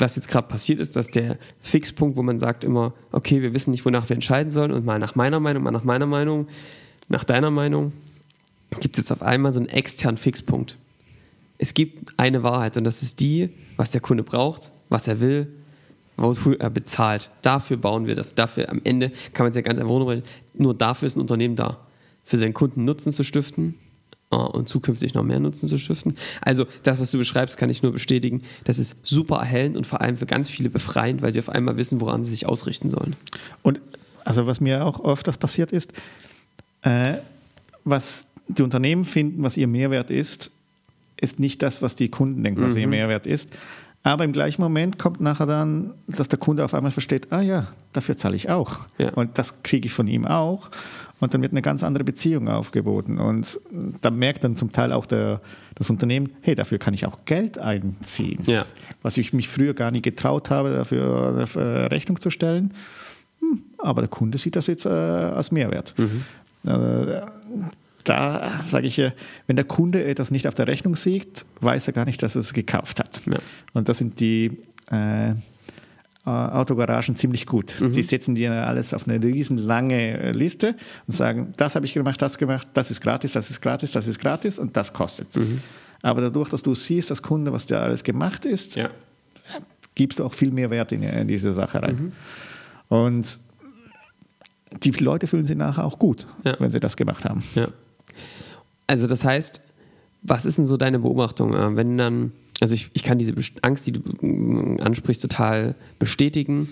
was 0.00 0.16
jetzt 0.16 0.28
gerade 0.28 0.48
passiert 0.48 0.80
ist, 0.80 0.96
dass 0.96 1.08
der 1.08 1.38
Fixpunkt, 1.60 2.16
wo 2.16 2.22
man 2.22 2.38
sagt 2.38 2.64
immer, 2.64 2.94
okay, 3.12 3.42
wir 3.42 3.54
wissen 3.54 3.70
nicht, 3.70 3.84
wonach 3.84 4.08
wir 4.08 4.14
entscheiden 4.14 4.50
sollen 4.50 4.72
und 4.72 4.84
mal 4.84 4.98
nach 4.98 5.14
meiner 5.14 5.40
Meinung, 5.40 5.62
mal 5.62 5.70
nach 5.70 5.84
meiner 5.84 6.06
Meinung, 6.06 6.48
nach 7.08 7.24
deiner 7.24 7.50
Meinung, 7.50 7.92
gibt 8.80 8.96
es 8.96 9.04
jetzt 9.04 9.12
auf 9.12 9.22
einmal 9.22 9.52
so 9.52 9.60
einen 9.60 9.68
externen 9.68 10.16
Fixpunkt. 10.16 10.76
Es 11.58 11.74
gibt 11.74 12.12
eine 12.18 12.42
Wahrheit 12.42 12.76
und 12.76 12.84
das 12.84 13.02
ist 13.02 13.20
die, 13.20 13.50
was 13.76 13.90
der 13.90 14.00
Kunde 14.00 14.22
braucht, 14.22 14.72
was 14.88 15.08
er 15.08 15.20
will, 15.20 15.48
wofür 16.16 16.60
er 16.60 16.70
bezahlt. 16.70 17.30
Dafür 17.42 17.76
bauen 17.76 18.06
wir 18.06 18.14
das. 18.14 18.34
Dafür 18.34 18.70
am 18.70 18.80
Ende 18.84 19.10
kann 19.32 19.44
man 19.44 19.50
es 19.50 19.56
ja 19.56 19.62
ganz 19.62 19.78
einfach 19.78 19.92
runterbrechen. 19.92 20.24
Nur 20.54 20.74
dafür 20.74 21.06
ist 21.06 21.16
ein 21.16 21.20
Unternehmen 21.20 21.56
da. 21.56 21.78
Für 22.24 22.38
seinen 22.38 22.54
Kunden 22.54 22.84
Nutzen 22.84 23.12
zu 23.12 23.22
stiften, 23.22 23.76
und 24.30 24.68
zukünftig 24.68 25.14
noch 25.14 25.22
mehr 25.22 25.40
Nutzen 25.40 25.68
zu 25.68 25.78
stiften. 25.78 26.14
Also 26.40 26.66
das, 26.82 27.00
was 27.00 27.10
du 27.10 27.18
beschreibst, 27.18 27.56
kann 27.58 27.70
ich 27.70 27.82
nur 27.82 27.92
bestätigen. 27.92 28.42
Das 28.64 28.78
ist 28.78 28.96
super 29.02 29.36
erhellend 29.36 29.76
und 29.76 29.86
vor 29.86 30.00
allem 30.00 30.16
für 30.16 30.26
ganz 30.26 30.50
viele 30.50 30.68
befreiend, 30.68 31.22
weil 31.22 31.32
sie 31.32 31.38
auf 31.38 31.48
einmal 31.48 31.76
wissen, 31.76 32.00
woran 32.00 32.24
sie 32.24 32.30
sich 32.30 32.46
ausrichten 32.46 32.88
sollen. 32.88 33.16
Und 33.62 33.80
also 34.24 34.46
was 34.46 34.60
mir 34.60 34.84
auch 34.84 35.04
öfters 35.04 35.38
passiert 35.38 35.70
ist, 35.70 35.92
äh, 36.82 37.14
was 37.84 38.26
die 38.48 38.62
Unternehmen 38.62 39.04
finden, 39.04 39.42
was 39.42 39.56
ihr 39.56 39.68
Mehrwert 39.68 40.10
ist, 40.10 40.50
ist 41.20 41.38
nicht 41.38 41.62
das, 41.62 41.82
was 41.82 41.96
die 41.96 42.08
Kunden 42.08 42.42
denken, 42.42 42.62
was 42.62 42.74
mhm. 42.74 42.80
ihr 42.80 42.88
Mehrwert 42.88 43.26
ist. 43.26 43.48
Aber 44.02 44.24
im 44.24 44.32
gleichen 44.32 44.62
Moment 44.62 45.00
kommt 45.00 45.20
nachher 45.20 45.46
dann, 45.46 45.94
dass 46.06 46.28
der 46.28 46.38
Kunde 46.38 46.64
auf 46.64 46.74
einmal 46.74 46.92
versteht, 46.92 47.32
ah 47.32 47.40
ja, 47.40 47.68
dafür 47.92 48.16
zahle 48.16 48.36
ich 48.36 48.50
auch. 48.50 48.78
Ja. 48.98 49.10
Und 49.14 49.36
das 49.36 49.64
kriege 49.64 49.86
ich 49.86 49.92
von 49.92 50.06
ihm 50.06 50.24
auch. 50.26 50.70
Und 51.18 51.32
dann 51.32 51.40
wird 51.40 51.52
eine 51.52 51.62
ganz 51.62 51.82
andere 51.82 52.04
Beziehung 52.04 52.48
aufgeboten. 52.48 53.18
Und 53.18 53.58
da 54.02 54.10
merkt 54.10 54.44
dann 54.44 54.54
zum 54.54 54.72
Teil 54.72 54.92
auch 54.92 55.06
der, 55.06 55.40
das 55.74 55.88
Unternehmen, 55.88 56.30
hey, 56.42 56.54
dafür 56.54 56.78
kann 56.78 56.92
ich 56.92 57.06
auch 57.06 57.24
Geld 57.24 57.58
einziehen. 57.58 58.42
Ja. 58.46 58.66
Was 59.02 59.16
ich 59.16 59.32
mich 59.32 59.48
früher 59.48 59.72
gar 59.72 59.90
nicht 59.90 60.02
getraut 60.02 60.50
habe, 60.50 60.70
dafür 60.70 61.46
eine 61.56 61.90
Rechnung 61.90 62.20
zu 62.20 62.28
stellen. 62.28 62.74
Hm, 63.40 63.62
aber 63.78 64.02
der 64.02 64.10
Kunde 64.10 64.36
sieht 64.36 64.56
das 64.56 64.66
jetzt 64.66 64.84
äh, 64.84 64.90
als 64.90 65.52
Mehrwert. 65.52 65.94
Mhm. 65.96 66.24
Äh, 66.70 67.22
da 68.04 68.60
sage 68.62 68.86
ich, 68.86 69.02
wenn 69.46 69.56
der 69.56 69.64
Kunde 69.64 70.04
etwas 70.04 70.30
nicht 70.30 70.46
auf 70.46 70.54
der 70.54 70.68
Rechnung 70.68 70.96
sieht, 70.96 71.44
weiß 71.60 71.88
er 71.88 71.92
gar 71.92 72.04
nicht, 72.04 72.22
dass 72.22 72.36
er 72.36 72.40
es 72.40 72.52
gekauft 72.52 73.00
hat. 73.00 73.22
Ja. 73.26 73.38
Und 73.72 73.88
das 73.88 73.98
sind 73.98 74.20
die 74.20 74.58
äh, 74.92 75.30
äh, 75.30 75.34
Autogaragen 76.26 77.14
ziemlich 77.14 77.46
gut. 77.46 77.80
Mhm. 77.80 77.92
Die 77.92 78.02
setzen 78.02 78.34
dir 78.34 78.52
alles 78.52 78.92
auf 78.92 79.06
eine 79.06 79.22
riesenlange 79.22 80.18
äh, 80.18 80.32
Liste 80.32 80.74
und 81.06 81.14
sagen, 81.14 81.54
das 81.56 81.76
habe 81.76 81.86
ich 81.86 81.94
gemacht, 81.94 82.20
das 82.20 82.36
gemacht, 82.36 82.66
das 82.72 82.90
ist 82.90 83.00
gratis, 83.00 83.32
das 83.32 83.48
ist 83.48 83.60
gratis, 83.60 83.92
das 83.92 84.08
ist 84.08 84.18
gratis 84.18 84.58
und 84.58 84.76
das 84.76 84.92
kostet. 84.92 85.36
Mhm. 85.36 85.60
Aber 86.02 86.20
dadurch, 86.20 86.48
dass 86.48 86.62
du 86.62 86.74
siehst, 86.74 87.10
das 87.10 87.22
Kunde, 87.22 87.52
was 87.52 87.66
dir 87.66 87.80
alles 87.80 88.02
gemacht 88.02 88.44
ist, 88.44 88.74
ja. 88.74 88.90
gibst 89.94 90.18
du 90.18 90.24
auch 90.24 90.34
viel 90.34 90.50
mehr 90.50 90.70
Wert 90.70 90.92
in, 90.92 91.02
in 91.02 91.28
diese 91.28 91.52
Sache 91.52 91.82
rein. 91.82 91.94
Mhm. 91.94 92.12
Und 92.88 93.38
die 94.82 94.90
Leute 94.90 95.26
fühlen 95.26 95.46
sich 95.46 95.56
nachher 95.56 95.84
auch 95.84 95.98
gut, 95.98 96.26
ja. 96.44 96.56
wenn 96.58 96.70
sie 96.70 96.80
das 96.80 96.96
gemacht 96.96 97.24
haben. 97.24 97.44
Ja. 97.54 97.68
Also 98.88 99.06
das 99.06 99.24
heißt, 99.24 99.60
was 100.22 100.44
ist 100.44 100.58
denn 100.58 100.66
so 100.66 100.76
deine 100.76 100.98
Beobachtung, 100.98 101.54
äh, 101.54 101.76
wenn 101.76 101.96
dann 101.96 102.32
also 102.60 102.74
ich, 102.74 102.90
ich 102.94 103.02
kann 103.02 103.18
diese 103.18 103.34
Angst, 103.62 103.86
die 103.86 103.92
du 103.92 104.00
mm, 104.00 104.80
ansprichst, 104.80 105.22
total 105.22 105.74
bestätigen. 105.98 106.68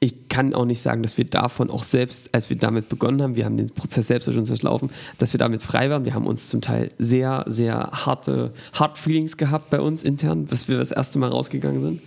Ich 0.00 0.28
kann 0.28 0.52
auch 0.52 0.66
nicht 0.66 0.82
sagen, 0.82 1.02
dass 1.02 1.16
wir 1.16 1.24
davon 1.24 1.70
auch 1.70 1.84
selbst, 1.84 2.28
als 2.32 2.50
wir 2.50 2.58
damit 2.58 2.90
begonnen 2.90 3.22
haben, 3.22 3.36
wir 3.36 3.46
haben 3.46 3.56
den 3.56 3.70
Prozess 3.70 4.08
selbst 4.08 4.26
durch 4.26 4.36
uns 4.36 4.48
durchlaufen, 4.48 4.90
dass 5.18 5.32
wir 5.32 5.38
damit 5.38 5.62
frei 5.62 5.88
waren. 5.88 6.04
Wir 6.04 6.14
haben 6.14 6.26
uns 6.26 6.50
zum 6.50 6.60
Teil 6.60 6.90
sehr, 6.98 7.44
sehr 7.46 7.90
harte 7.92 8.50
Hard 8.74 8.98
Feelings 8.98 9.38
gehabt 9.38 9.70
bei 9.70 9.80
uns 9.80 10.04
intern, 10.04 10.44
bis 10.44 10.68
wir 10.68 10.76
das 10.76 10.90
erste 10.90 11.18
Mal 11.18 11.30
rausgegangen 11.30 11.80
sind. 11.80 12.02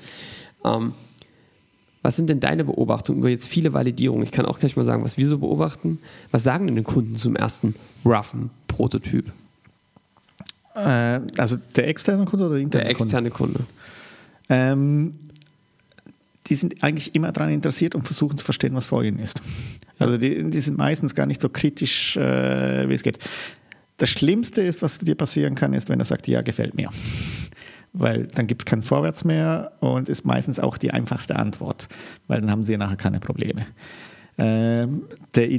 Ähm, 0.63 0.94
was 2.04 2.16
sind 2.16 2.30
denn 2.30 2.40
deine 2.40 2.63
Beobachtungen 2.63 3.20
über 3.20 3.30
jetzt 3.30 3.48
viele 3.48 3.74
Validierungen? 3.74 4.24
Ich 4.24 4.32
kann 4.32 4.46
auch 4.46 4.60
gleich 4.60 4.78
mal 4.78 4.86
sagen, 4.86 5.04
was 5.04 5.18
wir 5.18 5.28
so 5.28 5.40
beobachten. 5.40 6.00
Was 6.32 6.44
sagen 6.44 6.68
denn 6.68 6.76
die 6.76 6.84
Kunden 6.84 7.16
zum 7.16 7.36
ersten 7.36 7.76
roughen 8.06 8.52
Prototyp? 8.68 9.32
Äh, 10.78 11.22
also 11.38 11.58
der 11.76 11.88
externe 11.88 12.26
Kunde 12.26 12.46
oder 12.46 12.56
der 12.56 12.63
interne 12.63 12.84
Der 12.84 12.92
externe 12.92 13.30
Kunde. 13.32 13.60
Kunde. 13.60 13.72
Ähm, 14.50 15.16
die 16.48 16.56
sind 16.56 16.82
eigentlich 16.84 17.13
immer 17.16 17.32
daran 17.32 17.52
interessiert 17.52 17.96
und 17.96 18.04
versuchen 18.04 18.38
zu 18.38 18.46
verstehen, 18.46 18.74
was 18.76 18.88
vor 18.88 19.04
ihnen 19.04 19.20
ist. 19.20 19.42
Also 20.00 20.18
die, 20.18 20.50
die 20.50 20.60
sind 20.60 20.78
meistens 20.78 21.16
gar 21.16 21.26
nicht 21.26 21.42
so 21.42 21.50
kritisch, 21.50 22.16
äh, 22.16 22.88
wie 22.88 22.94
es 22.94 23.04
geht. 23.04 23.20
Das 23.98 24.10
Schlimmste 24.10 24.62
ist, 24.62 24.82
was 24.82 25.00
dir 25.00 25.16
passieren 25.16 25.56
kann, 25.56 25.74
ist, 25.74 25.90
wenn 25.90 26.00
er 26.00 26.06
sagt, 26.06 26.28
ja, 26.28 26.42
gefällt 26.42 26.76
mir. 26.76 26.90
weil 27.94 28.28
dann 28.28 28.48
gibt 28.48 28.62
es 28.62 28.66
kein 28.66 28.82
Vorwärts 28.84 29.26
mehr 29.26 29.72
und 29.80 30.08
ist 30.08 30.24
meistens 30.26 30.60
auch 30.60 30.78
die 30.78 30.92
einfachste 30.92 31.36
Antwort, 31.36 31.88
weil 32.28 32.42
dann 32.42 32.52
haben 32.52 32.63
sie 32.63 32.78
nachher 32.78 32.98
keine 32.98 33.20
Probleme. 33.20 33.66
Ähm, 34.38 35.04
der 35.36 35.50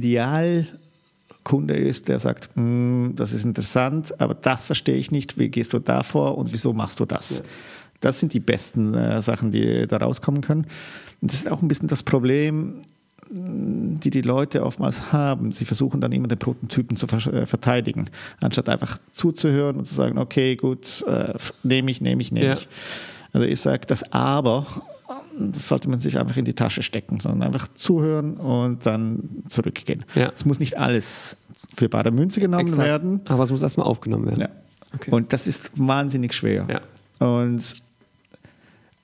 Idealkunde 1.39 1.75
ist, 1.75 2.07
der 2.07 2.19
sagt, 2.19 2.49
hm, 2.55 3.13
das 3.15 3.33
ist 3.33 3.45
interessant, 3.45 4.19
aber 4.19 4.33
das 4.33 4.65
verstehe 4.65 4.95
ich 4.95 5.11
nicht, 5.11 5.37
wie 5.37 5.49
gehst 5.49 5.73
du 5.73 5.79
da 5.79 6.03
vor 6.03 6.37
und 6.37 6.53
wieso 6.53 6.73
machst 6.73 6.99
du 6.99 7.05
das? 7.05 7.39
Ja. 7.39 7.45
Das 8.01 8.19
sind 8.19 8.33
die 8.33 8.39
besten 8.39 8.93
äh, 8.93 9.21
Sachen, 9.21 9.51
die 9.51 9.85
da 9.87 9.97
rauskommen 9.97 10.41
können. 10.41 10.65
Und 11.21 11.31
das 11.31 11.41
ist 11.41 11.51
auch 11.51 11.61
ein 11.61 11.67
bisschen 11.67 11.89
das 11.89 12.03
Problem, 12.03 12.81
die 13.29 14.09
die 14.09 14.21
Leute 14.21 14.65
oftmals 14.65 15.11
haben. 15.11 15.51
Sie 15.51 15.65
versuchen 15.65 16.01
dann 16.01 16.11
immer 16.13 16.27
den 16.27 16.39
Prototypen 16.39 16.95
zu 16.95 17.05
äh, 17.07 17.45
verteidigen, 17.45 18.09
anstatt 18.39 18.69
einfach 18.69 18.99
zuzuhören 19.11 19.75
und 19.75 19.85
zu 19.85 19.93
sagen, 19.93 20.17
okay, 20.17 20.55
gut, 20.55 21.03
äh, 21.07 21.33
nehme 21.63 21.91
ich, 21.91 22.01
nehme 22.01 22.21
ich, 22.21 22.31
nehme 22.31 22.45
ja. 22.45 22.53
ich. 22.53 22.67
Also 23.33 23.45
ich 23.45 23.59
sage, 23.59 23.85
das 23.85 24.11
Aber, 24.13 24.65
das 25.37 25.67
sollte 25.67 25.89
man 25.89 25.99
sich 25.99 26.17
einfach 26.17 26.37
in 26.37 26.45
die 26.45 26.53
Tasche 26.53 26.83
stecken, 26.83 27.19
sondern 27.19 27.43
einfach 27.43 27.67
zuhören 27.73 28.37
und 28.37 28.85
dann 28.85 29.43
zurückgehen. 29.47 30.05
Ja. 30.15 30.31
Es 30.35 30.45
muss 30.45 30.59
nicht 30.59 30.77
alles 30.77 31.37
für 31.75 31.89
bare 31.89 32.11
Münze 32.11 32.39
genommen 32.39 32.67
Exakt. 32.67 32.83
werden. 32.83 33.21
Aber 33.25 33.43
es 33.43 33.51
muss 33.51 33.61
erstmal 33.61 33.87
aufgenommen 33.87 34.25
werden. 34.25 34.41
Ja. 34.41 34.49
Okay. 34.95 35.11
Und 35.11 35.33
das 35.33 35.47
ist 35.47 35.71
wahnsinnig 35.75 36.33
schwer. 36.33 36.67
Ja. 36.69 37.25
Und 37.25 37.81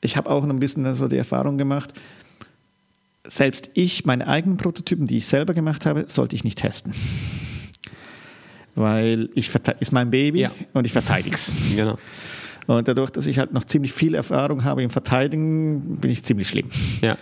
ich 0.01 0.17
habe 0.17 0.29
auch 0.29 0.43
ein 0.43 0.59
bisschen 0.59 0.93
so 0.95 1.07
die 1.07 1.17
Erfahrung 1.17 1.57
gemacht, 1.57 1.93
selbst 3.27 3.69
ich, 3.73 4.05
meine 4.05 4.27
eigenen 4.27 4.57
Prototypen, 4.57 5.07
die 5.07 5.17
ich 5.17 5.25
selber 5.25 5.53
gemacht 5.53 5.85
habe, 5.85 6.05
sollte 6.07 6.35
ich 6.35 6.43
nicht 6.43 6.59
testen. 6.59 6.93
Weil 8.75 9.29
ich 9.35 9.49
ist 9.79 9.91
mein 9.91 10.11
Baby 10.11 10.49
und 10.73 10.85
ich 10.85 10.91
verteidige 10.91 11.35
es. 11.35 11.53
Genau. 11.75 11.97
Und 12.67 12.87
dadurch, 12.87 13.11
dass 13.11 13.27
ich 13.27 13.37
halt 13.39 13.53
noch 13.53 13.65
ziemlich 13.65 13.93
viel 13.93 14.15
Erfahrung 14.15 14.63
habe 14.63 14.81
im 14.83 14.89
Verteidigen, 14.89 15.97
bin 15.97 16.11
ich 16.11 16.23
ziemlich 16.23 16.47
schlimm. 16.47 16.69
Ja. 17.01 17.17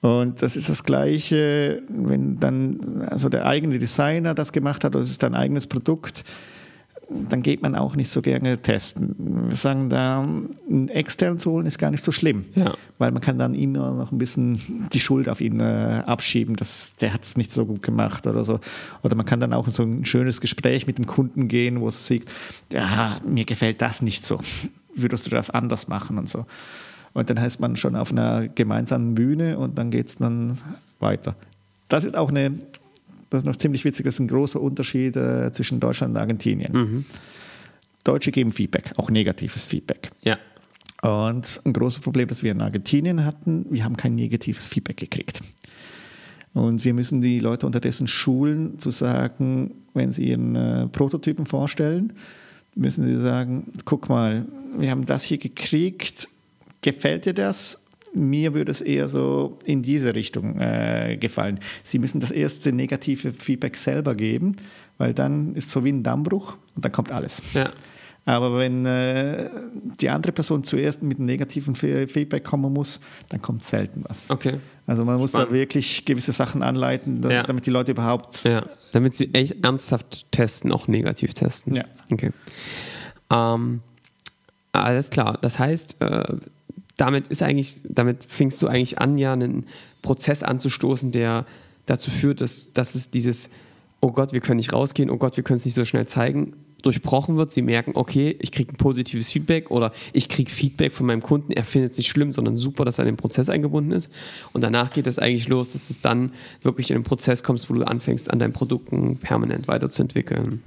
Und 0.00 0.42
das 0.42 0.56
ist 0.56 0.68
das 0.68 0.82
Gleiche, 0.82 1.82
wenn 1.88 2.40
dann 2.40 3.06
also 3.08 3.28
der 3.28 3.46
eigene 3.46 3.78
Designer 3.78 4.34
das 4.34 4.52
gemacht 4.52 4.82
hat, 4.82 4.96
oder 4.96 5.02
es 5.02 5.10
ist 5.10 5.22
ein 5.22 5.34
eigenes 5.34 5.66
Produkt, 5.66 6.24
dann 7.28 7.42
geht 7.42 7.62
man 7.62 7.74
auch 7.74 7.96
nicht 7.96 8.08
so 8.08 8.22
gerne 8.22 8.58
testen. 8.58 9.48
Wir 9.48 9.56
sagen 9.56 9.88
da, 9.88 10.20
einen 10.20 10.88
extern 10.88 11.38
zu 11.38 11.52
holen 11.52 11.66
ist 11.66 11.78
gar 11.78 11.90
nicht 11.90 12.02
so 12.02 12.12
schlimm, 12.12 12.44
ja. 12.54 12.74
weil 12.98 13.10
man 13.10 13.20
kann 13.22 13.38
dann 13.38 13.54
immer 13.54 13.92
noch 13.92 14.12
ein 14.12 14.18
bisschen 14.18 14.88
die 14.92 15.00
Schuld 15.00 15.28
auf 15.28 15.40
ihn 15.40 15.60
äh, 15.60 16.02
abschieben, 16.06 16.56
dass 16.56 16.96
der 16.96 17.12
hat 17.12 17.22
es 17.24 17.36
nicht 17.36 17.52
so 17.52 17.66
gut 17.66 17.82
gemacht 17.82 18.26
oder 18.26 18.44
so. 18.44 18.60
Oder 19.02 19.14
man 19.14 19.26
kann 19.26 19.40
dann 19.40 19.52
auch 19.52 19.66
in 19.66 19.72
so 19.72 19.82
ein 19.82 20.04
schönes 20.04 20.40
Gespräch 20.40 20.86
mit 20.86 20.98
dem 20.98 21.06
Kunden 21.06 21.48
gehen, 21.48 21.80
wo 21.80 21.88
es 21.88 22.06
sieht, 22.06 22.24
ja, 22.72 23.20
mir 23.26 23.44
gefällt 23.44 23.82
das 23.82 24.02
nicht 24.02 24.24
so. 24.24 24.38
Würdest 24.94 25.26
du 25.26 25.30
das 25.30 25.50
anders 25.50 25.88
machen 25.88 26.18
und 26.18 26.28
so. 26.28 26.46
Und 27.14 27.28
dann 27.30 27.40
heißt 27.40 27.60
man 27.60 27.76
schon 27.76 27.96
auf 27.96 28.10
einer 28.10 28.48
gemeinsamen 28.48 29.14
Bühne 29.14 29.58
und 29.58 29.76
dann 29.76 29.90
geht 29.90 30.08
es 30.08 30.16
dann 30.16 30.58
weiter. 30.98 31.34
Das 31.88 32.04
ist 32.04 32.16
auch 32.16 32.30
eine 32.30 32.52
das 33.32 33.42
ist 33.42 33.46
noch 33.46 33.56
ziemlich 33.56 33.84
witzig, 33.84 34.04
das 34.04 34.14
ist 34.14 34.20
ein 34.20 34.28
großer 34.28 34.60
Unterschied 34.60 35.16
äh, 35.16 35.52
zwischen 35.52 35.80
Deutschland 35.80 36.14
und 36.14 36.20
Argentinien. 36.20 36.72
Mhm. 36.72 37.04
Deutsche 38.04 38.32
geben 38.32 38.50
Feedback, 38.50 38.92
auch 38.96 39.10
negatives 39.10 39.64
Feedback. 39.64 40.10
Ja. 40.22 40.38
Und 41.02 41.60
ein 41.64 41.72
großes 41.72 42.00
Problem, 42.00 42.28
das 42.28 42.42
wir 42.42 42.52
in 42.52 42.60
Argentinien 42.60 43.24
hatten, 43.24 43.66
wir 43.70 43.84
haben 43.84 43.96
kein 43.96 44.14
negatives 44.14 44.66
Feedback 44.66 44.98
gekriegt. 44.98 45.40
Und 46.54 46.84
wir 46.84 46.94
müssen 46.94 47.22
die 47.22 47.38
Leute 47.38 47.66
unterdessen 47.66 48.06
schulen, 48.06 48.78
zu 48.78 48.90
sagen, 48.90 49.74
wenn 49.94 50.12
sie 50.12 50.28
ihren 50.28 50.54
äh, 50.54 50.86
Prototypen 50.88 51.46
vorstellen, 51.46 52.12
müssen 52.74 53.06
sie 53.06 53.18
sagen, 53.18 53.72
guck 53.84 54.08
mal, 54.08 54.46
wir 54.78 54.90
haben 54.90 55.06
das 55.06 55.24
hier 55.24 55.38
gekriegt, 55.38 56.28
gefällt 56.82 57.26
dir 57.26 57.34
das? 57.34 57.81
Mir 58.14 58.54
würde 58.54 58.70
es 58.70 58.80
eher 58.80 59.08
so 59.08 59.58
in 59.64 59.82
diese 59.82 60.14
Richtung 60.14 60.58
äh, 60.58 61.16
gefallen. 61.18 61.60
Sie 61.84 61.98
müssen 61.98 62.20
das 62.20 62.30
erste 62.30 62.72
negative 62.72 63.32
Feedback 63.32 63.76
selber 63.76 64.14
geben, 64.14 64.56
weil 64.98 65.14
dann 65.14 65.54
ist 65.54 65.66
es 65.66 65.72
so 65.72 65.84
wie 65.84 65.92
ein 65.92 66.02
Dammbruch 66.02 66.56
und 66.76 66.84
dann 66.84 66.92
kommt 66.92 67.10
alles. 67.10 67.42
Ja. 67.54 67.70
Aber 68.24 68.56
wenn 68.56 68.86
äh, 68.86 69.50
die 70.00 70.08
andere 70.08 70.32
Person 70.32 70.62
zuerst 70.62 71.02
mit 71.02 71.18
einem 71.18 71.26
negativen 71.26 71.74
Feedback 71.74 72.44
kommen 72.44 72.72
muss, 72.72 73.00
dann 73.30 73.42
kommt 73.42 73.64
selten 73.64 74.04
was. 74.06 74.30
Okay. 74.30 74.60
Also 74.86 75.04
man 75.04 75.18
muss 75.18 75.30
Spannend. 75.30 75.50
da 75.50 75.54
wirklich 75.54 76.04
gewisse 76.04 76.30
Sachen 76.30 76.62
anleiten, 76.62 77.20
da, 77.20 77.30
ja. 77.30 77.42
damit 77.42 77.66
die 77.66 77.70
Leute 77.70 77.92
überhaupt. 77.92 78.44
Ja, 78.44 78.64
damit 78.92 79.16
sie 79.16 79.32
echt 79.34 79.64
ernsthaft 79.64 80.30
testen, 80.30 80.70
auch 80.70 80.86
negativ 80.86 81.34
testen. 81.34 81.74
Ja. 81.74 81.84
Okay. 82.12 82.30
Ähm, 83.30 83.80
alles 84.70 85.10
klar. 85.10 85.38
Das 85.42 85.58
heißt, 85.58 85.96
äh, 86.00 86.36
damit 87.02 87.26
ist 87.26 87.42
eigentlich, 87.42 87.80
damit 87.88 88.24
fängst 88.28 88.62
du 88.62 88.68
eigentlich 88.68 89.00
an, 89.00 89.18
ja 89.18 89.32
einen 89.32 89.66
Prozess 90.02 90.44
anzustoßen, 90.44 91.10
der 91.10 91.46
dazu 91.84 92.12
führt, 92.12 92.40
dass, 92.40 92.72
dass 92.72 92.94
es 92.94 93.10
dieses, 93.10 93.50
oh 94.00 94.12
Gott, 94.12 94.32
wir 94.32 94.38
können 94.38 94.58
nicht 94.58 94.72
rausgehen, 94.72 95.10
oh 95.10 95.16
Gott, 95.16 95.36
wir 95.36 95.42
können 95.42 95.56
es 95.56 95.64
nicht 95.64 95.74
so 95.74 95.84
schnell 95.84 96.06
zeigen, 96.06 96.52
durchbrochen 96.82 97.36
wird. 97.36 97.50
Sie 97.50 97.62
merken, 97.62 97.92
okay, 97.96 98.36
ich 98.38 98.52
kriege 98.52 98.72
ein 98.72 98.76
positives 98.76 99.32
Feedback 99.32 99.72
oder 99.72 99.90
ich 100.12 100.28
kriege 100.28 100.48
Feedback 100.48 100.92
von 100.92 101.06
meinem 101.06 101.22
Kunden, 101.22 101.50
er 101.52 101.64
findet 101.64 101.90
es 101.90 101.98
nicht 101.98 102.08
schlimm, 102.08 102.32
sondern 102.32 102.56
super, 102.56 102.84
dass 102.84 102.98
er 102.98 103.02
in 103.02 103.14
den 103.14 103.16
Prozess 103.16 103.48
eingebunden 103.48 103.90
ist. 103.90 104.08
Und 104.52 104.62
danach 104.62 104.92
geht 104.92 105.08
es 105.08 105.18
eigentlich 105.18 105.48
los, 105.48 105.72
dass 105.72 105.90
es 105.90 106.00
dann 106.00 106.30
wirklich 106.62 106.92
in 106.92 106.98
den 106.98 107.02
Prozess 107.02 107.42
kommst, 107.42 107.68
wo 107.68 107.74
du 107.74 107.82
anfängst, 107.82 108.30
an 108.30 108.38
deinen 108.38 108.52
Produkten 108.52 109.16
permanent 109.16 109.66
weiterzuentwickeln, 109.66 110.62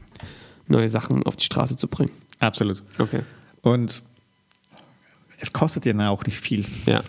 neue 0.67 0.89
Sachen 0.89 1.24
auf 1.24 1.38
die 1.38 1.45
Straße 1.45 1.78
zu 1.78 1.88
bringen. 1.88 2.12
Absolut. 2.39 2.84
Okay. 3.00 3.21
Und 3.62 4.02
es 5.46 5.54
kostet 5.54 5.86
ja 5.86 6.10
auch 6.10 6.26
nicht 6.26 6.40
viel. 6.40 6.66
Ja. 6.86 7.04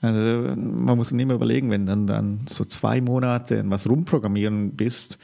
Also 0.00 0.54
man 0.56 0.96
muss 0.96 1.12
mehr 1.12 1.30
überlegen, 1.30 1.70
wenn 1.70 1.86
dann, 1.86 2.06
dann 2.06 2.40
so 2.46 2.64
zwei 2.64 3.00
Monate 3.00 3.56
in 3.56 3.70
was 3.70 3.88
rumprogrammieren 3.88 4.72
bist 4.72 5.18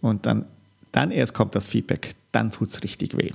und 0.00 0.26
dann, 0.26 0.44
dann 0.92 1.10
erst 1.10 1.34
kommt 1.34 1.54
das 1.54 1.66
Feedback, 1.66 2.14
dann 2.30 2.50
tut 2.50 2.68
es 2.68 2.82
richtig 2.82 3.16
weh. 3.16 3.30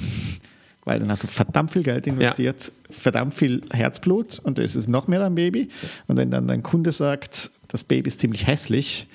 Weil 0.86 1.00
dann 1.00 1.10
hast 1.10 1.24
du 1.24 1.28
verdammt 1.28 1.72
viel 1.72 1.84
Geld 1.84 2.08
investiert, 2.08 2.68
ja. 2.68 2.96
verdammt 2.96 3.34
viel 3.34 3.64
Herzblut 3.72 4.40
und 4.40 4.58
es 4.60 4.76
ist 4.78 4.88
noch 4.88 5.08
mehr 5.08 5.20
dein 5.20 5.36
Baby. 5.36 5.70
Und 6.08 6.16
wenn 6.16 6.32
dann 6.32 6.48
dein 6.48 6.64
Kunde 6.64 6.94
sagt, 6.94 7.52
das 7.68 7.84
Baby 7.84 8.08
ist 8.08 8.22
ziemlich 8.22 8.48
hässlich, 8.48 9.08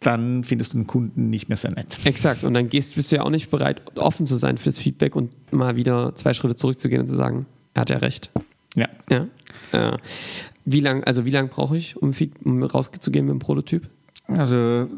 dann 0.00 0.42
findest 0.42 0.72
du 0.72 0.78
den 0.78 0.86
Kunden 0.86 1.30
nicht 1.30 1.48
mehr 1.48 1.58
sehr 1.58 1.70
nett. 1.70 1.98
Exakt. 2.04 2.42
Und 2.42 2.54
dann 2.54 2.68
gehst, 2.68 2.96
bist 2.96 3.12
du 3.12 3.16
ja 3.16 3.22
auch 3.22 3.30
nicht 3.30 3.50
bereit, 3.50 3.82
offen 3.96 4.26
zu 4.26 4.36
sein 4.36 4.58
für 4.58 4.64
das 4.64 4.78
Feedback 4.78 5.14
und 5.14 5.52
mal 5.52 5.76
wieder 5.76 6.14
zwei 6.16 6.34
Schritte 6.34 6.56
zurückzugehen 6.56 7.02
und 7.02 7.06
zu 7.06 7.16
sagen, 7.16 7.46
er 7.74 7.80
hat 7.82 7.90
ja 7.90 7.98
recht. 7.98 8.30
Ja. 8.74 8.88
ja. 9.08 9.26
ja. 9.72 9.96
Wie 10.64 10.80
lange 10.80 11.06
also 11.06 11.24
wie 11.24 11.30
lang 11.30 11.48
brauche 11.48 11.76
ich, 11.76 11.96
um, 11.96 12.14
um 12.44 12.62
rauszugehen 12.62 13.26
mit 13.26 13.32
dem 13.32 13.38
Prototyp? 13.38 13.88
Also 14.26 14.88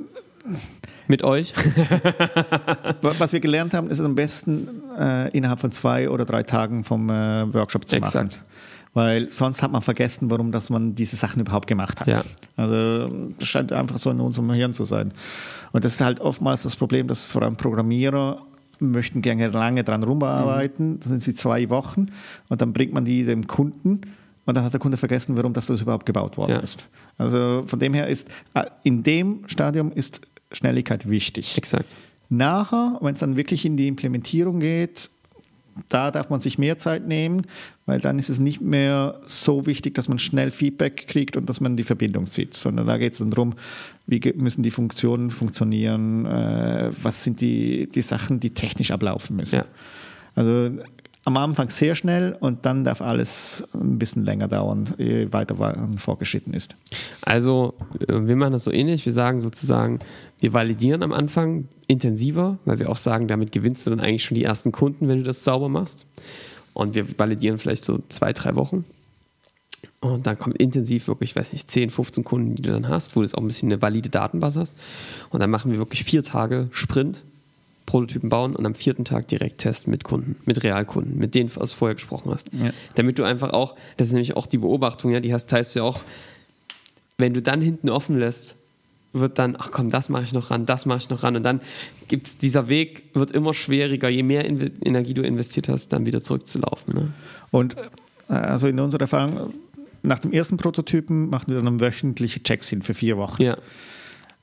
mit 1.09 1.23
euch? 1.25 1.53
Was 3.03 3.33
wir 3.33 3.41
gelernt 3.41 3.75
haben, 3.75 3.91
ist 3.91 4.01
am 4.01 4.15
besten 4.15 4.69
äh, 4.99 5.31
innerhalb 5.37 5.61
von 5.61 5.71
zwei 5.71 6.09
oder 6.09 6.25
drei 6.25 6.43
Tagen 6.43 6.85
vom 6.85 7.11
äh, 7.11 7.53
Workshop 7.53 7.89
zu 7.89 7.97
Exakt. 7.97 8.15
machen. 8.15 8.45
Weil 8.95 9.31
sonst 9.31 9.63
hat 9.63 9.73
man 9.73 9.81
vergessen, 9.81 10.31
warum 10.31 10.53
dass 10.53 10.69
man 10.69 10.95
diese 10.95 11.17
Sachen 11.17 11.41
überhaupt 11.41 11.67
gemacht 11.67 12.01
hat. 12.01 12.09
Ja. 12.09 12.25
Also 12.57 13.09
das 13.39 13.49
scheint 13.49 13.73
einfach 13.73 13.99
so 13.99 14.11
in 14.11 14.21
unserem 14.21 14.51
Hirn 14.53 14.75
zu 14.75 14.85
sein. 14.85 15.13
Und 15.73 15.85
das 15.85 15.95
ist 15.95 16.01
halt 16.03 16.21
oftmals 16.21 16.63
das 16.63 16.77
Problem, 16.77 17.09
dass 17.09 17.27
vor 17.27 17.43
allem 17.43 17.57
Programmierer 17.57 18.43
möchten 18.91 19.23
gerne 19.23 19.49
lange 19.49 19.85
dran 19.85 20.03
rumarbeiten. 20.03 20.93
Mhm. 20.93 21.01
Das 21.01 21.09
sind 21.09 21.23
sie 21.23 21.35
zwei 21.35 21.69
Wochen 21.71 22.07
und 22.49 22.61
dann 22.61 22.73
bringt 22.73 22.93
man 22.93 23.05
die 23.05 23.25
dem 23.25 23.47
Kunden 23.47 24.03
und 24.45 24.57
dann 24.57 24.65
hat 24.65 24.73
der 24.73 24.81
Kunde 24.81 24.97
vergessen, 24.97 25.37
warum 25.37 25.53
das, 25.53 25.67
das 25.67 25.83
überhaupt 25.83 26.07
gebaut 26.07 26.37
worden 26.37 26.53
ja. 26.53 26.59
ist. 26.59 26.85
Also 27.19 27.65
von 27.67 27.79
dem 27.79 27.95
her 27.95 28.09
ist 28.09 28.29
äh, 28.55 28.65
in 28.83 29.03
dem 29.03 29.45
Stadium 29.47 29.93
ist 29.93 30.21
Schnelligkeit 30.51 31.09
wichtig. 31.09 31.57
Exakt. 31.57 31.97
Nachher, 32.29 32.99
wenn 33.01 33.15
es 33.15 33.21
dann 33.21 33.37
wirklich 33.37 33.65
in 33.65 33.77
die 33.77 33.89
Implementierung 33.89 34.61
geht, 34.61 35.11
da 35.89 36.11
darf 36.11 36.31
man 36.31 36.41
sich 36.41 36.59
mehr 36.59 36.79
Zeit 36.79 37.07
nehmen, 37.07 37.47
weil 37.87 38.01
dann 38.01 38.19
ist 38.19 38.31
es 38.31 38.39
nicht 38.39 38.61
mehr 38.61 39.21
so 39.25 39.67
wichtig, 39.67 39.95
dass 39.95 40.09
man 40.09 40.19
schnell 40.19 40.51
Feedback 40.51 41.09
kriegt 41.09 41.37
und 41.37 41.49
dass 41.49 41.61
man 41.61 41.77
die 41.77 41.83
Verbindung 41.83 42.27
sieht, 42.27 42.55
sondern 42.55 42.87
da 42.87 42.97
geht 42.97 43.13
es 43.13 43.19
dann 43.19 43.31
darum, 43.31 43.55
wie 44.07 44.21
müssen 44.37 44.63
die 44.63 44.71
Funktionen 44.71 45.31
funktionieren, 45.31 46.27
äh, 46.27 46.91
was 47.03 47.25
sind 47.25 47.41
die, 47.41 47.89
die 47.93 48.03
Sachen, 48.03 48.41
die 48.41 48.51
technisch 48.51 48.91
ablaufen 48.91 49.37
müssen. 49.37 49.57
Ja. 49.57 49.65
Also 50.35 50.71
am 51.25 51.37
Anfang 51.37 51.71
sehr 51.71 51.95
schnell 51.95 52.37
und 52.41 52.67
dann 52.67 52.85
darf 52.85 53.01
alles 53.01 53.69
ein 53.75 53.99
bisschen 53.99 54.25
länger 54.25 54.49
dauern, 54.49 54.93
je 54.99 55.33
weiter 55.33 55.57
vorgeschritten 55.97 56.53
ist. 56.53 56.75
Also 57.23 57.75
äh, 58.09 58.27
wir 58.27 58.37
machen 58.37 58.53
das 58.53 58.65
so 58.65 58.73
ähnlich. 58.73 59.07
Wir 59.07 59.13
sagen 59.13 59.41
sozusagen, 59.41 60.01
wir 60.41 60.53
validieren 60.53 61.03
am 61.03 61.13
Anfang 61.13 61.69
intensiver, 61.87 62.59
weil 62.65 62.79
wir 62.79 62.91
auch 62.91 62.97
sagen, 62.97 63.29
damit 63.29 63.53
gewinnst 63.53 63.87
du 63.87 63.91
dann 63.91 64.01
eigentlich 64.01 64.25
schon 64.25 64.35
die 64.35 64.45
ersten 64.45 64.73
Kunden, 64.73 65.09
wenn 65.09 65.19
du 65.19 65.25
das 65.25 65.45
sauber 65.45 65.69
machst. 65.69 66.07
Und 66.75 66.95
wir 66.95 67.19
validieren 67.19 67.59
vielleicht 67.59 67.85
so 67.85 68.01
zwei, 68.09 68.33
drei 68.33 68.57
Wochen. 68.57 68.85
Und 70.01 70.27
dann 70.27 70.39
kommt 70.39 70.57
intensiv 70.59 71.07
wirklich, 71.07 71.31
ich 71.31 71.37
weiß 71.37 71.53
nicht, 71.53 71.71
10, 71.71 71.91
15 71.91 72.25
Kunden, 72.25 72.57
die 72.57 72.63
du 72.63 72.71
dann 72.73 72.89
hast, 72.89 73.15
wo 73.15 73.23
du 73.23 73.29
auch 73.29 73.41
ein 73.41 73.47
bisschen 73.47 73.71
eine 73.71 73.83
valide 73.83 74.09
Datenbasis 74.09 74.61
hast. 74.61 74.75
Und 75.31 75.41
dann 75.41 75.51
machen 75.51 75.71
wir 75.71 75.79
wirklich 75.79 76.05
vier 76.05 76.23
Tage 76.25 76.69
Sprint 76.73 77.23
Prototypen 77.87 78.29
bauen 78.29 78.57
und 78.57 78.65
am 78.65 78.75
vierten 78.75 79.05
Tag 79.05 79.29
direkt 79.29 79.59
testen 79.59 79.91
mit 79.91 80.05
Kunden, 80.05 80.37
mit 80.47 80.63
Realkunden, 80.63 81.19
mit 81.19 81.35
denen 81.35 81.51
du 81.53 81.67
vorher 81.67 81.95
gesprochen 81.95 82.31
hast. 82.31 82.53
Ja. 82.53 82.71
Damit 82.95 83.19
du 83.19 83.25
einfach 83.25 83.53
auch, 83.53 83.75
das 83.97 84.09
ist 84.09 84.13
nämlich 84.15 84.37
auch 84.37 84.47
die 84.47 84.59
Beobachtung, 84.59 85.11
ja, 85.11 85.21
die 85.21 85.35
hast, 85.35 85.51
teilst 85.51 85.75
du 85.75 85.81
ja 85.81 85.85
auch, 85.85 86.03
wenn 87.19 87.35
du 87.35 87.43
dann 87.43 87.61
hinten 87.61 87.91
offen 87.91 88.19
lässt, 88.19 88.57
wird 89.13 89.39
dann, 89.39 89.57
ach 89.59 89.71
komm, 89.71 89.91
das 89.91 90.09
mache 90.09 90.25
ich 90.25 90.33
noch 90.33 90.51
ran, 90.51 90.67
das 90.67 90.87
mache 90.87 90.99
ich 90.99 91.11
noch 91.11 91.23
ran. 91.23 91.37
Und 91.37 91.43
dann 91.43 91.61
gibt 92.09 92.29
es, 92.29 92.39
dieser 92.39 92.69
Weg 92.69 93.05
wird 93.15 93.31
immer 93.31 93.55
schwieriger, 93.55 94.09
je 94.09 94.23
mehr 94.23 94.45
Inve 94.45 94.71
Energie 94.83 95.15
du 95.15 95.23
investiert 95.23 95.69
hast, 95.69 95.89
dann 95.89 96.07
wieder 96.07 96.23
zurückzulaufen. 96.23 96.95
Ne? 96.95 97.13
Und 97.51 97.77
äh, 98.29 98.33
also 98.33 98.69
in 98.69 98.81
unserer 98.81 99.03
Erfahrung, 99.03 99.55
nach 100.03 100.19
dem 100.19 100.33
ersten 100.33 100.57
Prototypen 100.57 101.31
machen 101.31 101.53
wir 101.53 101.61
dann 101.61 101.81
wöchentliche 101.81 102.43
Checks 102.43 102.69
hin 102.69 102.83
für 102.83 102.95
vier 102.95 103.17
Wochen. 103.17 103.43
Ja, 103.43 103.57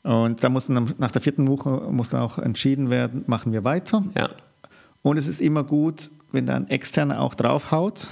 Und 0.03 0.43
da 0.43 0.49
muss 0.49 0.67
dann 0.67 0.93
nach 0.97 1.11
der 1.11 1.21
vierten 1.21 1.47
Woche 1.47 1.69
muss 1.91 2.09
dann 2.09 2.21
auch 2.21 2.37
entschieden 2.37 2.89
werden, 2.89 3.23
machen 3.27 3.51
wir 3.51 3.63
weiter. 3.63 4.03
ja, 4.15 4.29
Und 5.01 5.17
es 5.17 5.27
ist 5.27 5.41
immer 5.41 5.63
gut, 5.63 6.11
wenn 6.31 6.45
da 6.45 6.55
ein 6.55 6.69
Externer 6.69 7.19
auch 7.19 7.35
draufhaut, 7.35 8.07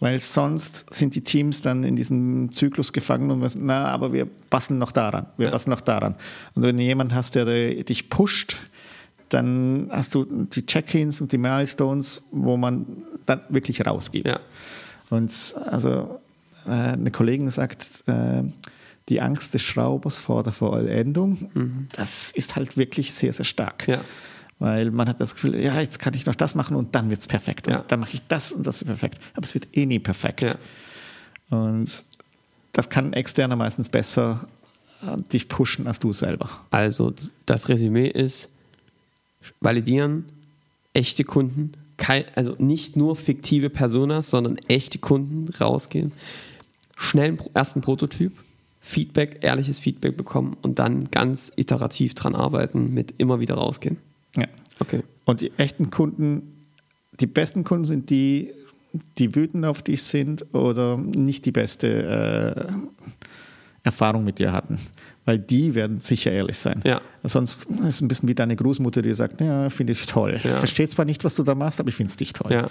weil 0.00 0.20
sonst 0.20 0.86
sind 0.90 1.14
die 1.14 1.20
Teams 1.22 1.62
dann 1.62 1.84
in 1.84 1.96
diesem 1.96 2.52
Zyklus 2.52 2.92
gefangen 2.92 3.30
und 3.30 3.48
sagen, 3.48 3.66
na, 3.66 3.86
aber 3.88 4.12
wir 4.12 4.26
basteln 4.50 4.78
noch 4.78 4.92
daran, 4.92 5.26
wir 5.36 5.46
Ja. 5.46 5.52
basteln 5.52 5.70
noch 5.72 5.80
daran. 5.80 6.14
Und 6.54 6.62
wenn 6.62 6.76
du 6.76 6.82
jemanden 6.82 7.14
hast, 7.14 7.34
der 7.34 7.44
dich 7.84 8.10
pusht, 8.10 8.56
dann 9.30 9.88
hast 9.90 10.14
du 10.14 10.24
die 10.24 10.66
Check-ins 10.66 11.20
und 11.20 11.32
die 11.32 11.38
Milestones, 11.38 12.22
wo 12.30 12.56
man 12.56 12.86
dann 13.26 13.40
wirklich 13.48 13.84
rausgibt. 13.84 14.26
ja. 14.26 14.38
Und 15.10 15.54
also 15.70 16.20
äh, 16.66 16.70
eine 16.70 17.10
Kollegin 17.10 17.50
sagt, 17.50 18.04
äh, 18.06 18.42
die 19.08 19.20
Angst 19.20 19.52
des 19.54 19.62
Schraubers 19.62 20.16
vor 20.16 20.42
der 20.42 20.52
Vollendung, 20.54 21.86
das 21.94 22.30
ist 22.30 22.56
halt 22.56 22.76
wirklich 22.78 23.12
sehr, 23.12 23.32
sehr 23.34 23.44
stark. 23.44 23.86
Ja. 23.86 24.00
Weil 24.64 24.90
man 24.90 25.06
hat 25.10 25.20
das 25.20 25.34
Gefühl, 25.34 25.60
ja, 25.60 25.78
jetzt 25.78 25.98
kann 25.98 26.14
ich 26.14 26.24
noch 26.24 26.34
das 26.34 26.54
machen 26.54 26.74
und 26.74 26.94
dann 26.94 27.10
wird 27.10 27.20
es 27.20 27.26
perfekt. 27.26 27.66
Und 27.66 27.74
Ja. 27.74 27.82
dann 27.86 28.00
mache 28.00 28.14
ich 28.14 28.22
das 28.28 28.50
und 28.50 28.66
das 28.66 28.80
ist 28.80 28.86
perfekt. 28.86 29.18
Aber 29.34 29.44
es 29.44 29.52
wird 29.52 29.68
eh 29.76 29.84
nie 29.84 29.98
perfekt. 29.98 30.56
Ja. 31.50 31.58
Und 31.58 32.02
das 32.72 32.88
kann 32.88 33.08
ein 33.08 33.12
externer 33.12 33.56
meistens 33.56 33.90
besser 33.90 34.48
äh, 35.02 35.20
dich 35.32 35.48
pushen 35.48 35.86
als 35.86 35.98
du 36.00 36.14
selber. 36.14 36.48
Also 36.70 37.12
das 37.44 37.68
Resümee 37.68 38.06
ist, 38.08 38.48
validieren, 39.60 40.24
echte 40.94 41.24
Kunden, 41.24 41.72
kei- 41.98 42.24
also 42.34 42.54
nicht 42.58 42.96
nur 42.96 43.16
fiktive 43.16 43.68
Personas, 43.68 44.30
sondern 44.30 44.56
echte 44.68 44.98
Kunden 44.98 45.52
rausgehen, 45.60 46.12
schnell 46.96 47.28
einen 47.28 47.38
ersten 47.52 47.82
Prototyp, 47.82 48.32
Feedback, 48.80 49.40
ehrliches 49.42 49.78
Feedback 49.78 50.16
bekommen 50.16 50.56
und 50.62 50.78
dann 50.78 51.10
ganz 51.10 51.52
iterativ 51.56 52.14
dran 52.14 52.34
arbeiten 52.34 52.94
mit 52.94 53.12
immer 53.18 53.40
wieder 53.40 53.56
rausgehen. 53.56 53.98
Ja. 54.36 54.46
Okay. 54.80 55.02
Und 55.24 55.40
die 55.40 55.52
echten 55.56 55.90
Kunden, 55.90 56.66
die 57.20 57.26
besten 57.26 57.64
Kunden 57.64 57.84
sind 57.84 58.10
die, 58.10 58.52
die 59.18 59.34
wütend 59.34 59.64
auf 59.64 59.82
dich 59.82 60.02
sind 60.02 60.54
oder 60.54 60.96
nicht 60.96 61.44
die 61.44 61.52
beste 61.52 62.66
äh, 62.68 62.72
Erfahrung 63.82 64.24
mit 64.24 64.38
dir 64.38 64.52
hatten. 64.52 64.78
Weil 65.24 65.38
die 65.38 65.74
werden 65.74 66.00
sicher 66.00 66.32
ehrlich 66.32 66.58
sein. 66.58 66.82
Ja. 66.84 67.00
Sonst 67.22 67.64
ist 67.64 67.80
es 67.80 68.00
ein 68.00 68.08
bisschen 68.08 68.28
wie 68.28 68.34
deine 68.34 68.56
Großmutter, 68.56 69.00
die 69.00 69.14
sagt, 69.14 69.40
ja, 69.40 69.70
finde 69.70 69.92
ich 69.92 70.04
toll. 70.06 70.38
Ja. 70.42 70.58
Verstehe 70.58 70.88
zwar 70.88 71.04
nicht, 71.04 71.24
was 71.24 71.34
du 71.34 71.42
da 71.42 71.54
machst, 71.54 71.80
aber 71.80 71.88
ich 71.88 71.94
finde 71.94 72.10
es 72.10 72.16
dich 72.16 72.32
toll. 72.32 72.52
Ja. 72.52 72.68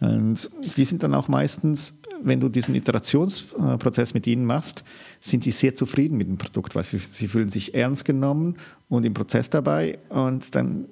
Und 0.00 0.50
die 0.76 0.84
sind 0.84 1.02
dann 1.02 1.14
auch 1.14 1.28
meistens, 1.28 1.98
wenn 2.22 2.40
du 2.40 2.48
diesen 2.48 2.74
Iterationsprozess 2.74 4.14
mit 4.14 4.26
ihnen 4.26 4.44
machst, 4.44 4.82
sind 5.20 5.44
die 5.44 5.50
sehr 5.50 5.74
zufrieden 5.74 6.16
mit 6.16 6.26
dem 6.26 6.38
Produkt, 6.38 6.74
weil 6.74 6.84
sie, 6.84 6.98
sie 6.98 7.28
fühlen 7.28 7.48
sich 7.48 7.74
ernst 7.74 8.04
genommen 8.04 8.56
und 8.88 9.04
im 9.04 9.14
Prozess 9.14 9.50
dabei 9.50 9.98
und 10.08 10.54
dann 10.54 10.86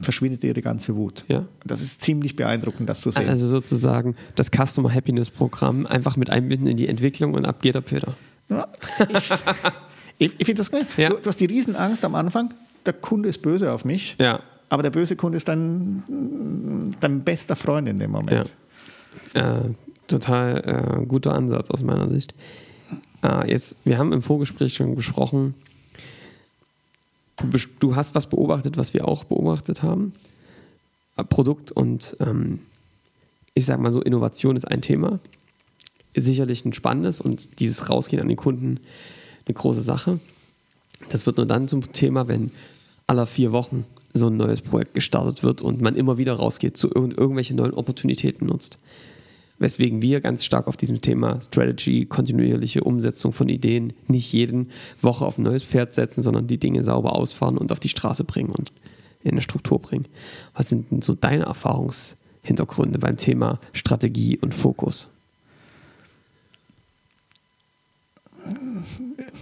verschwindet 0.00 0.44
ihre 0.44 0.60
ganze 0.62 0.94
Wut. 0.96 1.24
Ja. 1.28 1.46
Das 1.64 1.80
ist 1.80 2.02
ziemlich 2.02 2.36
beeindruckend, 2.36 2.88
das 2.88 3.00
zu 3.00 3.10
sehen. 3.10 3.28
Also 3.28 3.48
sozusagen 3.48 4.16
das 4.34 4.50
Customer 4.50 4.92
Happiness 4.92 5.30
Programm 5.30 5.86
einfach 5.86 6.16
mit 6.16 6.30
einbinden 6.30 6.68
in 6.68 6.76
die 6.76 6.88
Entwicklung 6.88 7.34
und 7.34 7.46
ab 7.46 7.62
geht 7.62 7.74
der 7.74 7.80
Peter. 7.80 8.14
Ja, 8.48 8.68
ich 9.08 9.30
ich, 10.18 10.34
ich 10.38 10.46
finde 10.46 10.60
das 10.60 10.70
geil. 10.70 10.86
Ja. 10.96 11.10
Du, 11.10 11.16
du 11.16 11.26
hast 11.26 11.40
die 11.40 11.46
Riesenangst 11.46 12.04
am 12.04 12.14
Anfang, 12.14 12.52
der 12.84 12.92
Kunde 12.92 13.28
ist 13.28 13.42
böse 13.42 13.72
auf 13.72 13.84
mich, 13.84 14.16
Ja. 14.18 14.40
Aber 14.68 14.82
der 14.82 14.90
böse 14.90 15.16
Kunde 15.16 15.36
ist 15.36 15.48
dein, 15.48 16.94
dein 17.00 17.22
bester 17.24 17.56
Freund 17.56 17.88
in 17.88 17.98
dem 17.98 18.10
Moment. 18.10 18.54
Äh, 19.34 19.70
total 20.06 21.00
äh, 21.02 21.06
guter 21.06 21.34
Ansatz 21.34 21.70
aus 21.70 21.82
meiner 21.82 22.08
Sicht. 22.08 22.32
Äh, 23.22 23.50
jetzt, 23.50 23.76
wir 23.84 23.98
haben 23.98 24.12
im 24.12 24.22
Vorgespräch 24.22 24.74
schon 24.74 24.94
bes- 27.38 27.68
du 27.80 27.96
hast 27.96 28.14
was 28.14 28.26
beobachtet, 28.26 28.76
was 28.76 28.94
wir 28.94 29.06
auch 29.06 29.24
beobachtet 29.24 29.82
haben. 29.82 30.12
Äh, 31.16 31.24
Produkt 31.24 31.72
und 31.72 32.16
ähm, 32.20 32.60
ich 33.54 33.66
sag 33.66 33.80
mal 33.80 33.90
so, 33.92 34.02
Innovation 34.02 34.56
ist 34.56 34.66
ein 34.66 34.82
Thema. 34.82 35.18
Ist 36.12 36.24
sicherlich 36.26 36.64
ein 36.64 36.72
spannendes 36.72 37.20
und 37.20 37.60
dieses 37.60 37.88
Rausgehen 37.90 38.20
an 38.22 38.28
den 38.28 38.36
Kunden 38.36 38.80
eine 39.46 39.54
große 39.54 39.80
Sache. 39.80 40.18
Das 41.10 41.26
wird 41.26 41.36
nur 41.36 41.46
dann 41.46 41.68
zum 41.68 41.92
Thema, 41.92 42.26
wenn 42.26 42.50
aller 43.06 43.26
vier 43.26 43.52
Wochen 43.52 43.84
so 44.18 44.28
ein 44.28 44.36
neues 44.36 44.62
Projekt 44.62 44.94
gestartet 44.94 45.42
wird 45.42 45.62
und 45.62 45.80
man 45.80 45.94
immer 45.94 46.18
wieder 46.18 46.34
rausgeht, 46.34 46.76
zu 46.76 46.90
irgend 46.92 47.16
irgendwelche 47.16 47.54
neuen 47.54 47.74
Opportunitäten 47.74 48.46
nutzt. 48.46 48.78
Weswegen 49.58 50.02
wir 50.02 50.20
ganz 50.20 50.44
stark 50.44 50.66
auf 50.66 50.76
diesem 50.76 51.00
Thema 51.00 51.40
Strategy, 51.40 52.04
kontinuierliche 52.04 52.84
Umsetzung 52.84 53.32
von 53.32 53.48
Ideen, 53.48 53.94
nicht 54.06 54.30
jeden 54.32 54.70
Woche 55.00 55.24
auf 55.24 55.38
ein 55.38 55.44
neues 55.44 55.62
Pferd 55.62 55.94
setzen, 55.94 56.22
sondern 56.22 56.46
die 56.46 56.58
Dinge 56.58 56.82
sauber 56.82 57.16
ausfahren 57.16 57.56
und 57.56 57.72
auf 57.72 57.80
die 57.80 57.88
Straße 57.88 58.24
bringen 58.24 58.50
und 58.50 58.72
in 59.22 59.32
eine 59.32 59.40
Struktur 59.40 59.80
bringen. 59.80 60.06
Was 60.54 60.68
sind 60.68 60.90
denn 60.90 61.00
so 61.00 61.14
deine 61.14 61.44
Erfahrungshintergründe 61.44 62.98
beim 62.98 63.16
Thema 63.16 63.58
Strategie 63.72 64.38
und 64.38 64.54
Fokus? 64.54 65.08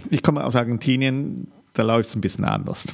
Ich 0.09 0.23
komme 0.23 0.45
aus 0.45 0.55
Argentinien, 0.55 1.47
da 1.73 1.83
läuft 1.83 2.09
es 2.09 2.15
ein 2.15 2.21
bisschen 2.21 2.45
anders. 2.45 2.87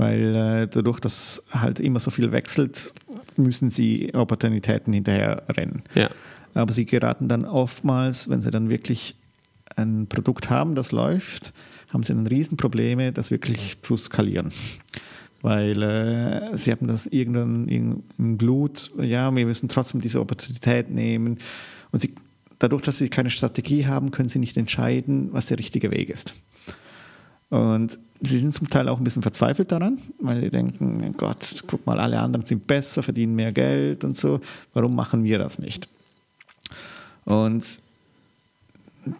Weil 0.00 0.34
äh, 0.34 0.66
dadurch, 0.66 0.98
dass 1.00 1.42
halt 1.50 1.78
immer 1.78 2.00
so 2.00 2.10
viel 2.10 2.32
wechselt, 2.32 2.90
müssen 3.36 3.70
sie 3.70 4.14
Opportunitäten 4.14 4.94
hinterher 4.94 5.42
rennen. 5.50 5.82
Ja, 6.54 6.62
Aber 6.62 6.72
sie 6.72 6.86
geraten 6.86 7.28
dann 7.28 7.44
oftmals, 7.44 8.30
wenn 8.30 8.40
sie 8.40 8.50
dann 8.50 8.70
wirklich 8.70 9.14
ein 9.76 10.06
Produkt 10.06 10.48
haben, 10.48 10.74
das 10.74 10.90
läuft, 10.90 11.52
haben 11.92 12.02
sie 12.02 12.14
dann 12.14 12.26
Riesenprobleme, 12.26 13.12
das 13.12 13.30
wirklich 13.30 13.82
zu 13.82 13.96
skalieren. 13.98 14.52
Weil 15.42 15.82
äh, 15.82 16.56
sie 16.56 16.70
haben 16.72 16.86
das 16.86 17.06
irgendwann 17.06 17.68
in- 17.68 18.02
im 18.18 18.38
Blut, 18.38 18.90
ja, 19.00 19.34
wir 19.34 19.44
müssen 19.46 19.68
trotzdem 19.68 20.00
diese 20.00 20.20
Opportunität 20.20 20.90
nehmen. 20.90 21.38
Und 21.92 21.98
sie, 22.00 22.14
dadurch, 22.58 22.82
dass 22.82 22.96
sie 22.98 23.10
keine 23.10 23.28
Strategie 23.30 23.86
haben, 23.86 24.10
können 24.12 24.28
sie 24.30 24.38
nicht 24.38 24.56
entscheiden, 24.56 25.28
was 25.32 25.46
der 25.46 25.58
richtige 25.58 25.90
Weg 25.90 26.08
ist. 26.10 26.34
Und 27.50 27.98
sie 28.22 28.38
sind 28.38 28.52
zum 28.52 28.68
Teil 28.68 28.88
auch 28.88 28.98
ein 28.98 29.04
bisschen 29.04 29.22
verzweifelt 29.22 29.72
daran, 29.72 29.98
weil 30.20 30.40
sie 30.40 30.50
denken, 30.50 31.04
"Oh 31.08 31.12
Gott, 31.16 31.64
guck 31.66 31.86
mal, 31.86 31.98
alle 31.98 32.20
anderen 32.20 32.44
sind 32.44 32.66
besser, 32.66 33.02
verdienen 33.02 33.34
mehr 33.34 33.52
Geld 33.52 34.04
und 34.04 34.16
so. 34.16 34.40
Warum 34.74 34.94
machen 34.94 35.24
wir 35.24 35.38
das 35.38 35.58
nicht? 35.58 35.88
Und 37.24 37.80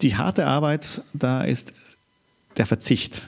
die 0.02 0.16
harte 0.16 0.46
Arbeit 0.46 1.02
da 1.12 1.42
ist 1.42 1.72
der 2.56 2.66
Verzicht. 2.66 3.22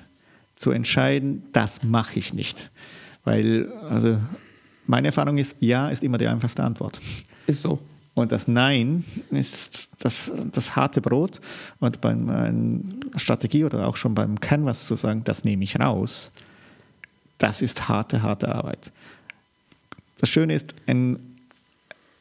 Zu 0.56 0.70
entscheiden, 0.70 1.42
das 1.52 1.82
mache 1.82 2.18
ich 2.18 2.34
nicht. 2.34 2.70
Weil, 3.24 3.72
also, 3.88 4.18
meine 4.86 5.08
Erfahrung 5.08 5.38
ist, 5.38 5.56
ja 5.60 5.88
ist 5.88 6.04
immer 6.04 6.18
die 6.18 6.26
einfachste 6.28 6.62
Antwort. 6.62 7.00
ist 7.46 7.62
so. 7.62 7.80
Und 8.14 8.30
das 8.30 8.46
Nein 8.46 9.04
ist 9.30 9.88
das, 10.00 10.30
das 10.52 10.76
harte 10.76 11.00
Brot. 11.00 11.40
Und 11.80 12.00
beim 12.00 12.28
ähm, 12.30 13.00
Strategie 13.16 13.64
oder 13.64 13.86
auch 13.86 13.96
schon 13.96 14.14
beim 14.14 14.38
Canvas 14.38 14.86
zu 14.86 14.96
sagen, 14.96 15.24
das 15.24 15.44
nehme 15.44 15.64
ich 15.64 15.80
raus, 15.80 16.30
das 17.38 17.62
ist 17.62 17.88
harte, 17.88 18.22
harte 18.22 18.54
Arbeit. 18.54 18.92
Das 20.18 20.28
Schöne 20.28 20.54
ist, 20.54 20.74
ein, 20.86 21.38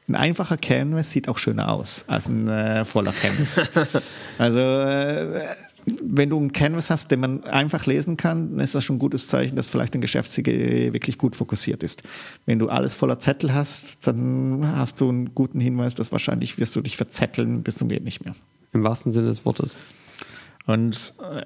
ein 0.07 0.15
einfacher 0.15 0.57
Canvas 0.57 1.11
sieht 1.11 1.27
auch 1.27 1.37
schöner 1.37 1.71
aus 1.71 2.05
als 2.07 2.27
ein 2.27 2.47
äh, 2.47 2.85
voller 2.85 3.11
Canvas. 3.11 3.61
also 4.37 4.59
äh, 4.59 5.55
wenn 5.85 6.29
du 6.29 6.37
einen 6.37 6.53
Canvas 6.53 6.89
hast, 6.89 7.11
den 7.11 7.19
man 7.19 7.43
einfach 7.43 7.85
lesen 7.85 8.17
kann, 8.17 8.51
dann 8.51 8.59
ist 8.59 8.75
das 8.75 8.83
schon 8.83 8.97
ein 8.97 8.99
gutes 8.99 9.27
Zeichen, 9.27 9.55
dass 9.55 9.67
vielleicht 9.67 9.93
ein 9.95 10.01
Geschäftsidee 10.01 10.93
wirklich 10.93 11.17
gut 11.17 11.35
fokussiert 11.35 11.83
ist. 11.83 12.03
Wenn 12.45 12.59
du 12.59 12.69
alles 12.69 12.95
voller 12.95 13.19
Zettel 13.19 13.53
hast, 13.53 14.05
dann 14.07 14.65
hast 14.65 15.01
du 15.01 15.09
einen 15.09 15.33
guten 15.33 15.59
Hinweis, 15.59 15.95
dass 15.95 16.11
wahrscheinlich 16.11 16.57
wirst 16.57 16.75
du 16.75 16.81
dich 16.81 16.97
verzetteln 16.97 17.63
bis 17.63 17.75
zum 17.75 17.89
geht 17.89 18.03
nicht 18.03 18.23
mehr. 18.23 18.35
Im 18.73 18.83
wahrsten 18.83 19.11
Sinne 19.11 19.27
des 19.27 19.45
Wortes. 19.45 19.77
Und 20.65 21.13
äh, 21.19 21.45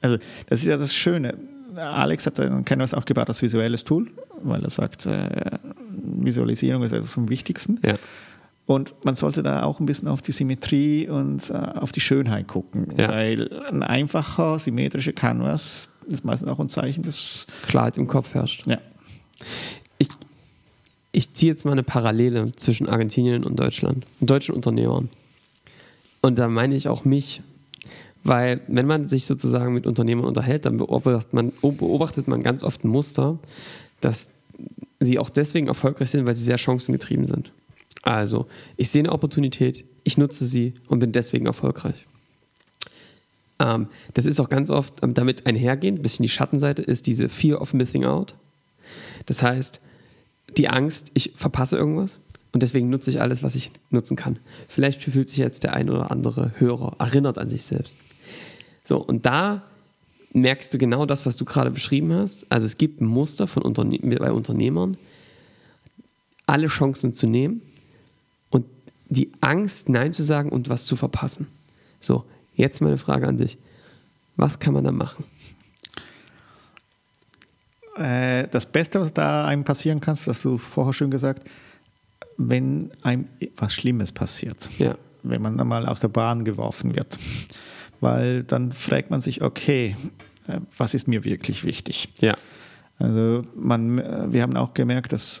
also 0.00 0.18
das 0.48 0.60
ist 0.60 0.66
ja 0.66 0.76
das 0.76 0.94
Schöne. 0.94 1.38
Alex 1.76 2.26
hat 2.26 2.38
ein 2.38 2.64
Canvas 2.64 2.92
auch 2.92 3.04
gebaut 3.04 3.28
als 3.28 3.40
visuelles 3.40 3.84
Tool, 3.84 4.10
weil 4.42 4.62
er 4.62 4.70
sagt, 4.70 5.06
äh, 5.06 5.58
Visualisierung 5.88 6.82
ist 6.82 6.92
etwas 6.92 7.14
vom 7.14 7.28
Wichtigsten. 7.28 7.80
Ja. 7.84 7.96
Und 8.72 8.94
man 9.04 9.16
sollte 9.16 9.42
da 9.42 9.64
auch 9.64 9.80
ein 9.80 9.86
bisschen 9.86 10.08
auf 10.08 10.22
die 10.22 10.32
Symmetrie 10.32 11.06
und 11.08 11.50
äh, 11.50 11.52
auf 11.54 11.92
die 11.92 12.00
Schönheit 12.00 12.48
gucken, 12.48 12.88
Ja. 12.96 13.08
weil 13.08 13.52
ein 13.70 13.82
einfacher, 13.82 14.58
symmetrischer 14.58 15.12
Canvas 15.12 15.88
ist 16.08 16.24
meistens 16.24 16.48
auch 16.48 16.58
ein 16.58 16.70
Zeichen 16.70 17.02
des. 17.02 17.46
Klarheit 17.66 17.98
im 17.98 18.06
Kopf 18.06 18.32
herrscht. 18.34 18.66
Ja. 18.66 18.78
ich 21.14 21.34
ziehe 21.34 21.52
jetzt 21.52 21.66
mal 21.66 21.72
eine 21.72 21.82
Parallele 21.82 22.50
zwischen 22.52 22.88
Argentinien 22.88 23.44
und 23.44 23.60
Deutschland, 23.60 24.06
deutschen 24.20 24.54
Unternehmern. 24.54 25.10
Und 26.22 26.38
da 26.38 26.48
meine 26.48 26.74
ich 26.74 26.88
auch 26.88 27.04
mich, 27.04 27.42
weil 28.24 28.60
wenn 28.68 28.86
man 28.86 29.04
sich 29.06 29.26
sozusagen 29.26 29.74
mit 29.74 29.86
Unternehmern 29.86 30.24
unterhält, 30.24 30.64
dann 30.64 30.78
beobachtet 30.78 31.34
man, 31.34 31.52
beobachtet 31.60 32.28
man 32.28 32.42
ganz 32.42 32.62
oft 32.62 32.82
ein 32.84 32.88
Muster, 32.88 33.38
dass 34.00 34.28
sie 35.00 35.18
auch 35.18 35.28
deswegen 35.28 35.66
erfolgreich 35.66 36.10
sind, 36.10 36.24
weil 36.24 36.34
sie 36.34 36.44
sehr 36.44 36.56
chancengetrieben 36.56 37.26
sind. 37.26 37.52
Also, 38.02 38.46
ich 38.76 38.90
sehe 38.90 39.02
eine 39.02 39.12
Opportunität, 39.12 39.84
ich 40.04 40.18
nutze 40.18 40.46
sie 40.46 40.74
und 40.88 40.98
bin 40.98 41.12
deswegen 41.12 41.46
erfolgreich. 41.46 42.04
Ähm, 43.60 43.86
das 44.14 44.26
ist 44.26 44.40
auch 44.40 44.48
ganz 44.48 44.70
oft 44.70 44.94
damit 45.00 45.46
einhergehend, 45.46 46.00
ein 46.00 46.02
bisschen 46.02 46.24
die 46.24 46.28
Schattenseite 46.28 46.82
ist 46.82 47.06
diese 47.06 47.28
Fear 47.28 47.60
of 47.60 47.72
Missing 47.72 48.04
Out. 48.04 48.34
Das 49.26 49.42
heißt, 49.42 49.80
die 50.56 50.68
Angst, 50.68 51.10
ich 51.14 51.32
verpasse 51.36 51.76
irgendwas 51.76 52.18
und 52.52 52.62
deswegen 52.62 52.90
nutze 52.90 53.10
ich 53.10 53.20
alles, 53.20 53.42
was 53.42 53.54
ich 53.54 53.70
nutzen 53.90 54.16
kann. 54.16 54.38
Vielleicht 54.68 55.02
fühlt 55.02 55.28
sich 55.28 55.38
jetzt 55.38 55.62
der 55.62 55.74
ein 55.74 55.88
oder 55.88 56.10
andere 56.10 56.52
Hörer 56.58 56.96
erinnert 56.98 57.38
an 57.38 57.48
sich 57.48 57.62
selbst. 57.62 57.96
So, 58.84 58.98
und 58.98 59.24
da 59.24 59.62
merkst 60.32 60.74
du 60.74 60.78
genau 60.78 61.06
das, 61.06 61.24
was 61.24 61.36
du 61.36 61.44
gerade 61.44 61.70
beschrieben 61.70 62.12
hast. 62.12 62.46
Also 62.50 62.66
es 62.66 62.78
gibt 62.78 63.00
ein 63.00 63.06
Muster 63.06 63.46
von 63.46 63.62
Unterne 63.62 63.98
bei 63.98 64.32
Unternehmern, 64.32 64.96
alle 66.46 66.66
Chancen 66.66 67.12
zu 67.12 67.26
nehmen 67.26 67.62
die 69.12 69.30
Angst, 69.40 69.88
Nein 69.88 70.12
zu 70.12 70.22
sagen 70.22 70.50
und 70.50 70.68
was 70.68 70.86
zu 70.86 70.96
verpassen. 70.96 71.48
So, 72.00 72.24
jetzt 72.54 72.80
meine 72.80 72.98
Frage 72.98 73.28
an 73.28 73.36
dich. 73.36 73.58
Was 74.36 74.58
kann 74.58 74.74
man 74.74 74.84
da 74.84 74.92
machen? 74.92 75.24
Äh, 77.96 78.48
das 78.48 78.66
Beste, 78.66 79.00
was 79.00 79.12
da 79.12 79.46
einem 79.46 79.64
passieren 79.64 80.00
kann, 80.00 80.14
das 80.14 80.26
hast 80.26 80.44
du 80.44 80.56
vorher 80.56 80.94
schon 80.94 81.10
gesagt, 81.10 81.46
wenn 82.38 82.90
einem 83.02 83.28
was 83.56 83.74
Schlimmes 83.74 84.12
passiert. 84.12 84.70
Ja. 84.78 84.96
Wenn 85.22 85.42
man 85.42 85.60
einmal 85.60 85.86
aus 85.86 86.00
der 86.00 86.08
Bahn 86.08 86.44
geworfen 86.44 86.96
wird. 86.96 87.18
Weil 88.00 88.42
dann 88.42 88.72
fragt 88.72 89.10
man 89.10 89.20
sich, 89.20 89.42
okay, 89.42 89.94
äh, 90.48 90.60
was 90.76 90.94
ist 90.94 91.06
mir 91.06 91.24
wirklich 91.24 91.64
wichtig? 91.64 92.08
Ja. 92.18 92.36
Also 92.98 93.44
man, 93.54 94.32
wir 94.32 94.42
haben 94.42 94.56
auch 94.56 94.74
gemerkt, 94.74 95.12
dass 95.12 95.40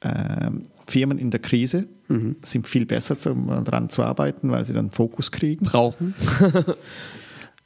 äh, 0.00 0.50
Firmen 0.86 1.18
in 1.18 1.30
der 1.30 1.40
Krise 1.40 1.88
mhm. 2.08 2.36
sind 2.42 2.66
viel 2.66 2.86
besser 2.86 3.18
zum, 3.18 3.48
daran 3.64 3.90
zu 3.90 4.02
arbeiten, 4.02 4.50
weil 4.50 4.64
sie 4.64 4.72
dann 4.72 4.90
Fokus 4.90 5.30
kriegen. 5.32 5.64
Brauchen. 5.64 6.14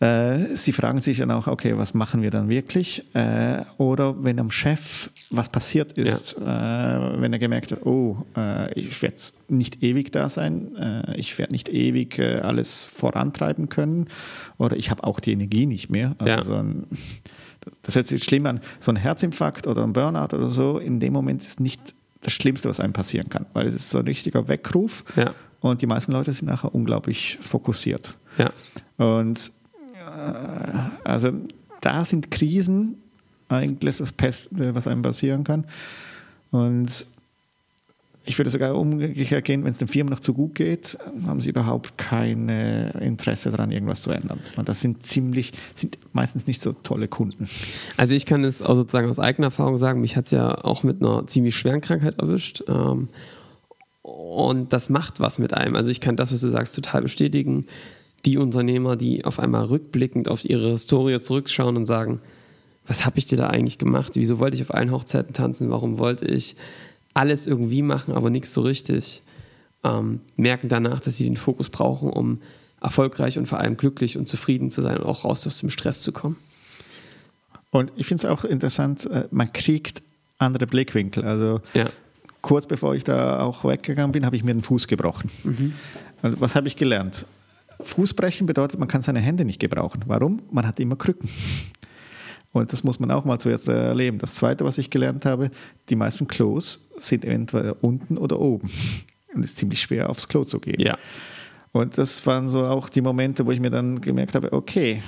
Äh, 0.01 0.57
sie 0.57 0.73
fragen 0.73 1.03
sich 1.03 1.19
dann 1.19 1.31
auch, 1.31 1.47
okay, 1.47 1.77
was 1.77 1.93
machen 1.93 2.23
wir 2.23 2.31
dann 2.31 2.49
wirklich? 2.49 3.05
Äh, 3.15 3.65
oder 3.77 4.25
wenn 4.25 4.41
am 4.41 4.51
Chef 4.51 5.11
was 5.29 5.51
passiert 5.51 5.93
ist, 5.93 6.37
ja. 6.41 7.17
äh, 7.17 7.21
wenn 7.21 7.35
er 7.35 7.39
gemerkt 7.39 7.71
hat, 7.71 7.85
oh, 7.85 8.25
äh, 8.35 8.73
ich 8.81 9.03
werde 9.03 9.19
nicht 9.49 9.83
ewig 9.83 10.11
da 10.11 10.31
sein, 10.31 10.75
äh, 10.77 11.19
ich 11.19 11.37
werde 11.39 11.53
nicht 11.53 11.69
ewig 11.69 12.19
äh, 12.19 12.41
alles 12.41 12.89
vorantreiben 12.89 13.69
können 13.69 14.07
oder 14.57 14.75
ich 14.75 14.91
habe 14.91 15.05
auch 15.05 15.21
die 15.21 15.33
Energie 15.33 15.67
nicht 15.67 15.91
mehr. 15.91 16.15
Also 16.17 16.33
ja. 16.33 16.45
so 16.45 16.55
ein, 16.55 16.87
das 17.83 17.95
hört 17.95 18.07
sich 18.07 18.25
schlimm 18.25 18.47
an. 18.47 18.61
So 18.79 18.93
ein 18.93 18.97
Herzinfarkt 18.97 19.67
oder 19.67 19.83
ein 19.83 19.93
Burnout 19.93 20.35
oder 20.35 20.49
so, 20.49 20.79
in 20.79 20.99
dem 20.99 21.13
Moment 21.13 21.43
ist 21.43 21.61
nicht 21.61 21.95
das 22.23 22.33
Schlimmste, 22.33 22.69
was 22.69 22.81
einem 22.81 22.93
passieren 22.93 23.29
kann, 23.29 23.47
weil 23.53 23.67
es 23.67 23.75
ist 23.75 23.91
so 23.91 23.99
ein 23.99 24.05
richtiger 24.05 24.49
Weckruf 24.49 25.05
ja. 25.17 25.35
und 25.61 25.83
die 25.83 25.87
meisten 25.87 26.13
Leute 26.13 26.33
sind 26.33 26.49
nachher 26.49 26.75
unglaublich 26.75 27.39
fokussiert. 27.41 28.17
Ja. 28.39 28.51
Und 28.97 29.53
also 31.05 31.33
da 31.81 32.05
sind 32.05 32.31
Krisen 32.31 32.97
eigentlich 33.49 33.99
das 33.99 34.13
Beste, 34.13 34.75
was 34.75 34.87
einem 34.87 35.03
passieren 35.03 35.45
kann. 35.45 35.67
Und 36.51 37.07
ich 38.25 38.39
würde 38.39 38.51
sogar 38.51 38.75
umgekehrt 38.77 39.45
gehen, 39.45 39.65
wenn 39.65 39.73
es 39.73 39.79
den 39.79 39.89
Firmen 39.89 40.13
noch 40.13 40.21
zu 40.21 40.35
gut 40.35 40.55
geht, 40.55 40.99
haben 41.27 41.41
sie 41.41 41.51
überhaupt 41.51 41.97
kein 41.97 42.49
Interesse 42.49 43.51
daran, 43.51 43.73
irgendwas 43.73 44.03
zu 44.03 44.11
ändern. 44.11 44.41
Und 44.57 44.69
das 44.69 44.81
sind 44.81 45.07
ziemlich, 45.07 45.53
sind 45.75 45.99
meistens 46.13 46.47
nicht 46.47 46.61
so 46.61 46.73
tolle 46.73 47.09
Kunden. 47.09 47.49
Also 47.97 48.15
ich 48.15 48.27
kann 48.27 48.45
es 48.45 48.59
sozusagen 48.59 49.09
aus 49.09 49.19
eigener 49.19 49.47
Erfahrung 49.49 49.79
sagen, 49.79 50.01
mich 50.01 50.17
hat 50.17 50.27
es 50.27 50.33
ja 50.33 50.55
auch 50.65 50.83
mit 50.83 51.03
einer 51.03 51.27
ziemlich 51.27 51.57
schweren 51.57 51.81
Krankheit 51.81 52.19
erwischt. 52.19 52.63
Ähm, 52.69 53.09
und 54.03 54.73
das 54.73 54.91
macht 54.91 55.21
was 55.21 55.39
mit 55.39 55.55
einem. 55.55 55.75
Also 55.75 55.91
ich 55.91 56.01
kann 56.01 56.17
das, 56.17 56.33
was 56.33 56.41
du 56.41 56.51
sagst, 56.51 56.75
total 56.75 57.03
bestätigen 57.03 57.67
die 58.27 58.37
Unternehmer, 58.37 58.97
die 58.97 59.25
auf 59.25 59.39
einmal 59.39 59.65
rückblickend 59.65 60.29
auf 60.29 60.45
ihre 60.45 60.71
Historie 60.71 61.21
zurückschauen 61.21 61.77
und 61.77 61.85
sagen, 61.85 62.21
was 62.87 63.07
habe 63.07 63.19
ich 63.19 63.27
dir 63.27 63.37
da 63.37 63.49
eigentlich 63.49 63.79
gemacht? 63.79 64.13
Wieso 64.15 64.39
wollte 64.39 64.57
ich 64.57 64.63
auf 64.63 64.75
allen 64.75 64.91
Hochzeiten 64.91 65.33
tanzen? 65.33 65.71
Warum 65.71 65.99
wollte 65.99 66.27
ich 66.27 66.57
alles 67.15 67.47
irgendwie 67.47 67.83
machen, 67.83 68.15
aber 68.15 68.31
nichts 68.31 68.53
so 68.53 68.63
richtig? 68.63 69.23
Ähm, 69.83 70.21
merken 70.37 70.69
danach, 70.69 71.01
dass 71.01 71.17
sie 71.17 71.25
den 71.25 71.37
Fokus 71.37 71.71
brauchen, 71.71 72.11
um 72.11 72.41
erfolgreich 72.81 73.39
und 73.39 73.47
vor 73.47 73.59
allem 73.59 73.77
glücklich 73.77 74.17
und 74.17 74.27
zufrieden 74.27 74.71
zu 74.71 74.83
sein 74.83 74.99
und 74.99 75.05
auch 75.05 75.25
raus 75.25 75.47
aus 75.47 75.59
dem 75.59 75.71
Stress 75.71 76.03
zu 76.03 76.13
kommen. 76.13 76.37
Und 77.71 77.93
ich 77.97 78.07
finde 78.07 78.27
es 78.27 78.31
auch 78.31 78.45
interessant, 78.45 79.07
äh, 79.07 79.29
man 79.31 79.53
kriegt 79.53 80.03
andere 80.39 80.67
Blickwinkel. 80.67 81.25
Also 81.25 81.61
ja. 81.75 81.87
kurz 82.43 82.67
bevor 82.67 82.95
ich 82.95 83.05
da 83.05 83.41
auch 83.41 83.65
weggegangen 83.65 84.13
bin, 84.13 84.27
habe 84.27 84.37
ich 84.37 84.45
mir 84.45 84.53
den 84.53 84.63
Fuß 84.63 84.87
gebrochen. 84.87 85.31
Mhm. 85.45 85.73
Und 86.23 86.41
was 86.41 86.55
habe 86.55 86.69
ich 86.69 86.77
gelernt? 86.77 87.27
Fußbrechen 87.83 88.47
bedeutet, 88.47 88.79
man 88.79 88.89
kann 88.89 89.03
seine 89.03 89.21
Hände 89.21 89.45
nicht 89.45 89.61
gebrauchen. 89.61 90.03
Warum? 90.07 90.43
Man 90.51 90.67
hat 90.67 90.81
immer 90.81 90.97
Krücken. 90.97 91.31
Und 92.53 92.73
das 92.73 92.83
muss 92.83 92.99
man 92.99 93.11
auch 93.11 93.25
mal 93.25 93.39
zuerst 93.39 93.69
erleben. 93.69 94.19
Das 94.19 94.35
Zweite, 94.35 94.65
was 94.65 94.79
ich 94.79 94.91
gelernt 94.91 95.25
habe, 95.25 95.51
die 95.89 95.97
meisten 95.97 96.27
Klos 96.27 96.87
sind 96.99 97.25
entweder 97.25 97.77
unten 97.83 98.19
oder 98.19 98.41
oben. 98.41 98.71
Und 99.33 99.45
es 99.45 99.53
ist 99.53 99.59
ziemlich 99.59 99.81
schwer, 99.81 100.11
aufs 100.11 100.27
Klo 100.27 100.45
zu 100.45 100.59
gehen. 100.59 100.81
Ja. 100.81 100.99
Und 101.73 101.99
das 101.99 102.27
waren 102.27 102.49
so 102.49 102.65
auch 102.65 102.89
die 102.89 103.01
Momente, 103.01 103.47
wo 103.47 103.53
ich 103.53 103.61
mir 103.61 103.71
dann 103.71 104.01
gemerkt 104.01 104.35
habe, 104.35 104.53
okay, 104.53 105.03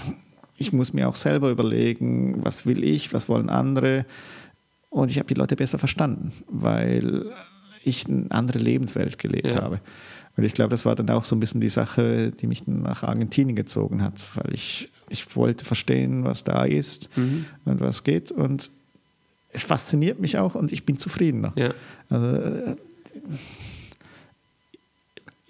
ich 0.57 0.72
muss 0.72 0.92
mir 0.92 1.09
auch 1.09 1.16
selber 1.16 1.50
überlegen, 1.50 2.44
was 2.44 2.66
will 2.66 2.85
ich, 2.85 3.12
was 3.12 3.28
wollen 3.28 3.48
andere. 3.48 4.07
Und 4.90 5.11
ich 5.11 5.18
habe 5.18 5.26
die 5.26 5.35
Leute 5.35 5.57
besser 5.57 5.78
verstanden, 5.78 6.33
weil 6.48 7.33
ich 7.83 8.07
eine 8.07 8.31
andere 8.31 8.59
Lebenswelt 8.59 9.18
gelebt 9.18 9.48
ja. 9.48 9.62
habe. 9.62 9.81
Und 10.37 10.44
ich 10.44 10.55
glaube, 10.55 10.70
das 10.70 10.87
war 10.87 10.94
dann 10.94 11.11
auch 11.11 11.24
so 11.24 11.37
ein 11.37 11.40
bisschen 11.40 11.61
die 11.61 11.70
Sache, 11.70 12.31
die 12.31 12.46
mich 12.46 12.66
nach 12.66 13.02
Argentinien 13.02 13.57
gezogen 13.57 14.02
hat, 14.02 14.28
weil 14.35 14.55
ich, 14.55 14.90
ich 15.12 15.37
wollte 15.37 15.64
verstehen, 15.64 16.25
was 16.25 16.44
da 16.44 16.64
ist 16.64 17.09
mhm. 17.16 17.46
und 17.64 17.81
was 17.81 18.05
geht. 18.05 18.33
Und 18.33 18.70
es 19.53 19.64
fasziniert 19.64 20.18
mich 20.18 20.38
auch 20.38 20.55
und 20.55 20.72
ich 20.72 20.85
bin 20.85 20.96
zufriedener. 20.96 21.53
Ja. 21.57 21.72
Also, 22.09 22.77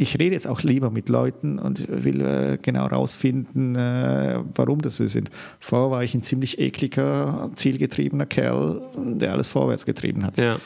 ich 0.03 0.19
rede 0.19 0.35
jetzt 0.35 0.49
auch 0.49 0.63
lieber 0.63 0.91
mit 0.91 1.09
Leuten 1.09 1.59
und 1.59 1.87
will 1.89 2.21
äh, 2.23 2.59
genau 2.61 2.91
herausfinden, 2.91 3.77
äh, 3.77 4.41
warum 4.55 4.83
das 4.83 4.97
so 4.97 5.07
sind. 5.07 5.31
Vorher 5.61 5.91
war 5.91 6.03
ich 6.03 6.15
ein 6.15 6.23
ziemlich 6.23 6.59
ekliger, 6.59 7.51
zielgetriebener 7.55 8.27
Kerl, 8.27 8.83
der 8.97 9.33
alles 9.33 9.49
vorwärts 9.49 9.87
getrieben 9.87 10.25
hat. 10.25 10.39
Ja. 10.39 10.59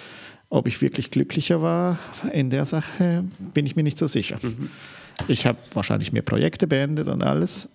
Ob 0.48 0.68
ich 0.68 0.80
wirklich 0.80 1.10
glücklicher 1.10 1.60
war 1.60 1.98
in 2.32 2.50
der 2.50 2.64
Sache, 2.64 3.24
bin 3.52 3.66
ich 3.66 3.76
mir 3.76 3.82
nicht 3.82 3.98
so 3.98 4.06
sicher. 4.06 4.38
Mhm. 4.40 4.70
Ich 5.28 5.46
habe 5.46 5.58
wahrscheinlich 5.74 6.12
mehr 6.12 6.22
Projekte 6.22 6.66
beendet 6.66 7.08
und 7.08 7.22
alles, 7.22 7.68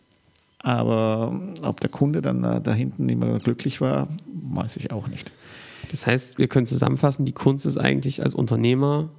aber 0.63 1.39
ob 1.62 1.80
der 1.80 1.89
Kunde 1.89 2.21
dann 2.21 2.41
da 2.41 2.74
hinten 2.74 3.10
immer 3.10 3.39
glücklich 3.39 3.82
war, 3.82 4.08
weiß 4.32 4.78
ich 4.78 4.91
auch 4.91 5.08
nicht. 5.08 5.32
Das 5.89 6.08
heißt, 6.08 6.38
wir 6.38 6.47
können 6.47 6.65
zusammenfassen, 6.65 7.26
die 7.26 7.34
Kunst 7.34 7.65
ist 7.65 7.78
eigentlich 7.78 8.24
als 8.24 8.34
Unternehmer 8.34 9.10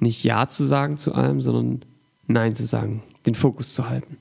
nicht 0.00 0.24
Ja 0.24 0.48
zu 0.48 0.64
sagen 0.64 0.96
zu 0.96 1.14
allem, 1.14 1.40
sondern 1.40 1.82
Nein 2.26 2.54
zu 2.54 2.64
sagen, 2.66 3.02
den 3.26 3.34
Fokus 3.34 3.74
zu 3.74 3.88
halten. 3.88 4.16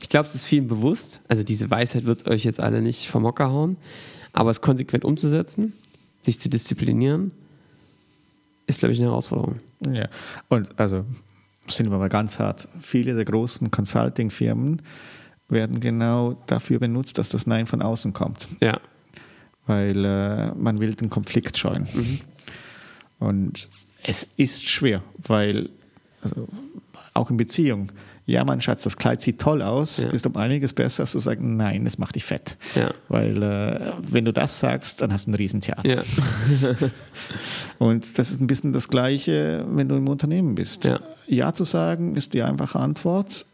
Ich 0.00 0.08
glaube, 0.08 0.28
es 0.28 0.34
ist 0.34 0.44
vielen 0.44 0.68
bewusst, 0.68 1.20
also 1.28 1.42
diese 1.42 1.70
Weisheit 1.70 2.04
wird 2.04 2.28
euch 2.28 2.44
jetzt 2.44 2.60
alle 2.60 2.82
nicht 2.82 3.08
vom 3.08 3.24
Hocker 3.24 3.50
hauen, 3.50 3.76
aber 4.32 4.50
es 4.50 4.60
konsequent 4.60 5.04
umzusetzen, 5.04 5.72
sich 6.20 6.38
zu 6.38 6.48
disziplinieren 6.48 7.32
ist, 8.66 8.80
glaube 8.80 8.92
ich, 8.92 8.98
eine 8.98 9.08
Herausforderung. 9.08 9.60
Ja, 9.90 10.08
und 10.48 10.78
also 10.78 11.04
sind 11.68 11.90
wir 11.90 11.98
mal 11.98 12.08
ganz 12.08 12.38
hart. 12.38 12.68
Viele 12.80 13.14
der 13.14 13.24
großen 13.24 13.70
Consulting-Firmen 13.70 14.82
werden 15.48 15.80
genau 15.80 16.42
dafür 16.46 16.78
benutzt, 16.78 17.18
dass 17.18 17.28
das 17.28 17.46
Nein 17.46 17.66
von 17.66 17.82
außen 17.82 18.12
kommt. 18.12 18.48
Ja. 18.60 18.80
Weil 19.66 20.04
äh, 20.04 20.54
man 20.54 20.80
will 20.80 20.94
den 20.94 21.10
Konflikt 21.10 21.56
scheuen. 21.58 21.88
Mhm. 21.92 22.20
Und 23.18 23.68
es 24.02 24.28
ist 24.36 24.68
schwer, 24.68 25.02
weil 25.18 25.70
also 26.22 26.48
auch 27.14 27.30
in 27.30 27.36
Beziehungen 27.36 27.92
ja, 28.26 28.42
mein 28.44 28.62
Schatz, 28.62 28.82
das 28.82 28.96
Kleid 28.96 29.20
sieht 29.20 29.38
toll 29.38 29.60
aus, 29.60 30.02
ja. 30.02 30.08
ist 30.08 30.26
um 30.26 30.36
einiges 30.36 30.72
besser, 30.72 31.02
als 31.02 31.10
zu 31.10 31.18
sagen, 31.18 31.56
nein, 31.56 31.84
es 31.84 31.98
macht 31.98 32.14
dich 32.14 32.24
fett. 32.24 32.56
Ja. 32.74 32.90
Weil 33.08 33.42
äh, 33.42 33.92
wenn 34.00 34.24
du 34.24 34.32
das 34.32 34.60
sagst, 34.60 35.02
dann 35.02 35.12
hast 35.12 35.26
du 35.26 35.32
ein 35.32 35.34
Riesentheater. 35.34 35.86
Ja. 35.86 36.02
Und 37.78 38.18
das 38.18 38.30
ist 38.30 38.40
ein 38.40 38.46
bisschen 38.46 38.72
das 38.72 38.88
Gleiche, 38.88 39.66
wenn 39.68 39.88
du 39.88 39.96
im 39.96 40.08
Unternehmen 40.08 40.54
bist. 40.54 40.84
Ja, 40.84 41.00
ja 41.26 41.52
zu 41.52 41.64
sagen, 41.64 42.16
ist 42.16 42.32
die 42.32 42.42
einfache 42.42 42.78
Antwort. 42.78 43.44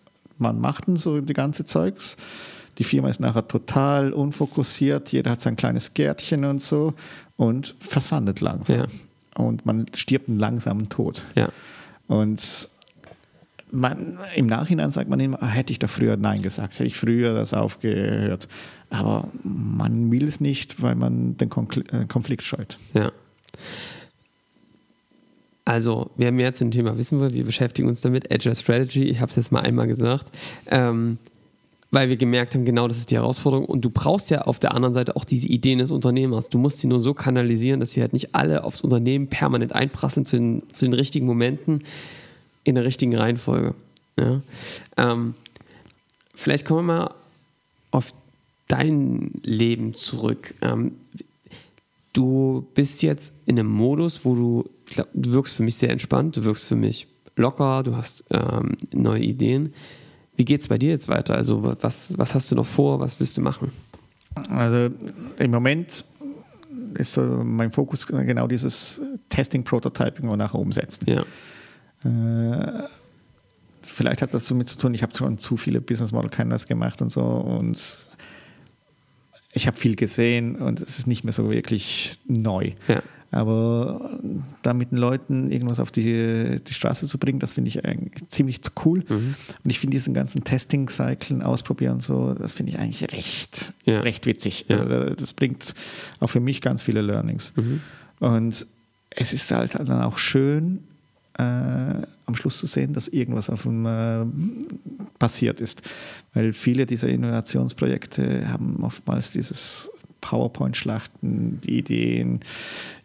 Man 0.41 0.61
macht 0.61 0.89
dann 0.89 0.97
so 0.97 1.21
die 1.21 1.33
ganze 1.33 1.65
Zeugs. 1.65 2.17
Die 2.79 2.85
Firma 2.85 3.09
ist 3.09 3.21
nachher 3.21 3.47
total 3.47 4.13
unfokussiert, 4.13 5.13
jeder 5.13 5.33
hat 5.33 5.41
sein 5.41 5.57
kleines 5.57 5.93
Gärtchen 5.93 6.45
und 6.45 6.63
so 6.63 6.95
und 7.37 7.75
versandet 7.79 8.41
langsam. 8.41 8.77
Ja. 8.77 8.87
und 9.37 9.67
man 9.67 9.87
stirbt 9.95 10.29
einen 10.29 10.39
langsamen 10.39 10.89
Tod. 10.89 11.25
Ja. 11.35 11.49
Und 12.07 12.69
man, 13.71 14.19
im 14.35 14.47
Nachhinein 14.47 14.91
sagt 14.91 15.09
man 15.09 15.21
immer, 15.21 15.43
ah, 15.43 15.47
hätte 15.47 15.73
ich 15.73 15.79
da 15.79 15.87
früher 15.87 16.17
Nein 16.17 16.43
gesagt, 16.43 16.75
hätte 16.75 16.85
ich 16.85 16.97
früher 16.97 17.35
das 17.35 17.55
aufgehört. 17.55 18.49
Aber 18.91 19.29
man 19.45 20.11
will 20.11 20.27
es 20.27 20.41
nicht, 20.41 20.83
weil 20.83 20.95
man 20.95 21.37
den 21.37 21.51
äh, 21.51 22.07
Konflikt 22.07 22.43
scheut. 22.43 22.79
Ja. 22.95 23.13
Also, 25.71 26.11
wer 26.17 26.33
mehr 26.33 26.53
zum 26.53 26.73
Thema 26.73 26.99
wissen 26.99 27.21
will, 27.21 27.33
wir 27.33 27.45
beschäftigen 27.45 27.87
uns 27.87 28.01
damit. 28.01 28.33
Agile 28.33 28.57
Strategy, 28.57 29.05
ich 29.05 29.21
habe 29.21 29.31
es 29.31 29.37
jetzt 29.37 29.53
mal 29.53 29.61
einmal 29.61 29.87
gesagt, 29.87 30.27
ähm, 30.67 31.19
weil 31.93 32.09
wir 32.09 32.17
gemerkt 32.17 32.57
haben, 32.57 32.65
genau 32.65 32.89
das 32.89 32.99
ist 32.99 33.13
die 33.13 33.15
Herausforderung. 33.15 33.67
Und 33.67 33.85
du 33.85 33.89
brauchst 33.89 34.31
ja 34.31 34.41
auf 34.41 34.59
der 34.59 34.75
anderen 34.75 34.95
Seite 34.95 35.15
auch 35.15 35.25
diese 35.25 35.47
Ideen 35.47 35.79
des 35.79 35.93
Unternehmers. 35.93 36.49
Du 36.49 36.59
musst 36.59 36.81
sie 36.81 36.89
nur 36.89 36.99
so 36.99 37.15
kanalisieren, 37.15 37.79
dass 37.79 37.93
sie 37.93 38.01
halt 38.01 38.13
nicht 38.13 38.35
alle 38.35 38.65
aufs 38.65 38.81
Unternehmen 38.81 39.29
permanent 39.29 39.73
einprasseln 39.73 40.27
zu 40.27 40.39
den, 40.39 40.65
zu 40.73 40.87
den 40.87 40.93
richtigen 40.93 41.27
Momenten 41.27 41.85
in 42.65 42.75
der 42.75 42.83
richtigen 42.83 43.15
Reihenfolge. 43.15 43.77
Ja? 44.19 44.41
Ähm, 44.97 45.35
vielleicht 46.35 46.65
kommen 46.67 46.85
wir 46.89 46.95
mal 46.95 47.15
auf 47.93 48.13
dein 48.67 49.31
Leben 49.45 49.95
zurück. 49.95 50.53
Ähm, 50.63 50.97
du 52.13 52.67
bist 52.75 53.05
jetzt 53.05 53.33
in 53.47 53.57
einem 53.57 53.69
Modus, 53.69 54.25
wo 54.25 54.35
du, 54.35 54.71
du 55.15 55.33
wirkst 55.33 55.55
für 55.57 55.63
mich 55.63 55.77
sehr 55.77 55.91
entspannt, 55.91 56.37
du 56.37 56.45
wirkst 56.45 56.69
für 56.69 56.77
mich 56.77 57.09
locker, 57.37 57.83
du 57.83 57.97
hast 57.97 58.25
ähm, 58.31 58.77
neue 58.93 59.23
Ideen. 59.23 59.75
Wie 60.37 60.45
geht 60.45 60.61
es 60.61 60.69
bei 60.69 60.79
dir 60.79 60.91
jetzt 60.91 61.09
weiter? 61.09 61.35
Also 61.35 61.77
was, 61.81 62.17
was 62.19 62.35
hast 62.35 62.51
du 62.51 62.55
noch 62.55 62.67
vor, 62.67 63.01
was 63.01 63.21
willst 63.21 63.37
du 63.37 63.41
machen? 63.41 63.71
Also 64.49 64.91
im 65.39 65.51
Moment 65.51 66.05
ist 66.95 67.17
mein 67.17 67.73
Fokus 67.73 68.07
genau 68.07 68.47
dieses 68.47 69.01
Testing, 69.29 69.65
Prototyping 69.65 70.29
und 70.29 70.39
nachher 70.39 70.59
umsetzen. 70.59 71.07
Ja, 71.09 71.25
Äh, 72.05 72.85
vielleicht 73.83 74.23
hat 74.23 74.33
das 74.33 74.47
damit 74.47 74.69
zu 74.69 74.79
tun, 74.79 74.95
ich 74.95 75.03
habe 75.03 75.15
schon 75.15 75.37
zu 75.39 75.57
viele 75.57 75.81
Business 75.81 76.13
Model 76.13 76.31
Canvas 76.31 76.67
gemacht 76.67 77.03
und 77.03 77.11
so 77.11 77.23
und 77.23 77.79
ich 79.53 79.67
habe 79.67 79.77
viel 79.77 79.97
gesehen 79.97 80.57
und 80.57 80.81
es 80.81 80.99
ist 80.99 81.07
nicht 81.07 81.25
mehr 81.25 81.33
so 81.33 81.51
wirklich 81.51 82.19
neu. 82.27 82.73
ja, 82.89 83.03
Aber 83.33 84.19
da 84.63 84.75
mit 84.75 84.91
den 84.91 84.99
Leuten 84.99 85.51
irgendwas 85.53 85.79
auf 85.79 85.93
die, 85.93 86.61
die 86.67 86.75
Straße 86.75 87.07
zu 87.07 87.19
bringen, 87.19 87.39
das 87.39 87.53
finde 87.53 87.69
ich 87.69 87.85
eigentlich 87.85 88.27
ziemlich 88.29 88.61
cool. 88.85 89.05
Und 89.09 89.37
ich 89.71 89.79
finde 89.79 89.95
diesen 89.95 90.15
ganzen 90.15 90.43
Testing-Cyclen 90.43 91.41
ausprobieren 91.43 91.95
und 91.95 92.03
so, 92.03 92.35
das 92.35 92.55
finde 92.55 92.73
ich 92.73 92.79
eigentlich 92.79 93.13
recht, 93.13 93.73
Ja. 93.85 94.01
recht 94.01 94.27
witzig. 94.27 94.67
Ja. 94.69 94.85
Äh, 94.85 95.15
Das 95.17 95.33
bringt 95.33 95.75
auch 96.19 96.29
für 96.29 96.41
mich 96.41 96.61
ganz 96.61 96.83
viele 96.83 97.03
Learnings. 97.03 97.53
Und 98.19 98.67
es 99.11 99.33
ist 99.33 99.51
halt 99.53 99.75
dann 99.77 100.03
auch 100.03 100.19
schön, 100.19 100.81
äh, 101.39 101.43
am 102.27 102.35
Schluss 102.35 102.59
zu 102.59 102.67
sehen, 102.67 102.93
dass 102.93 103.07
irgendwas 103.09 103.49
auf 103.49 103.63
dem 103.63 103.87
äh, 103.87 104.25
passiert 105.19 105.61
ist. 105.61 105.83
Weil 106.35 106.53
viele 106.53 106.87
dieser 106.87 107.09
Innovationsprojekte 107.09 108.49
haben 108.51 108.83
oftmals 108.83 109.33
dieses 109.33 109.91
PowerPoint-Schlachten, 110.21 111.61
die 111.63 111.79
Ideen. 111.79 112.41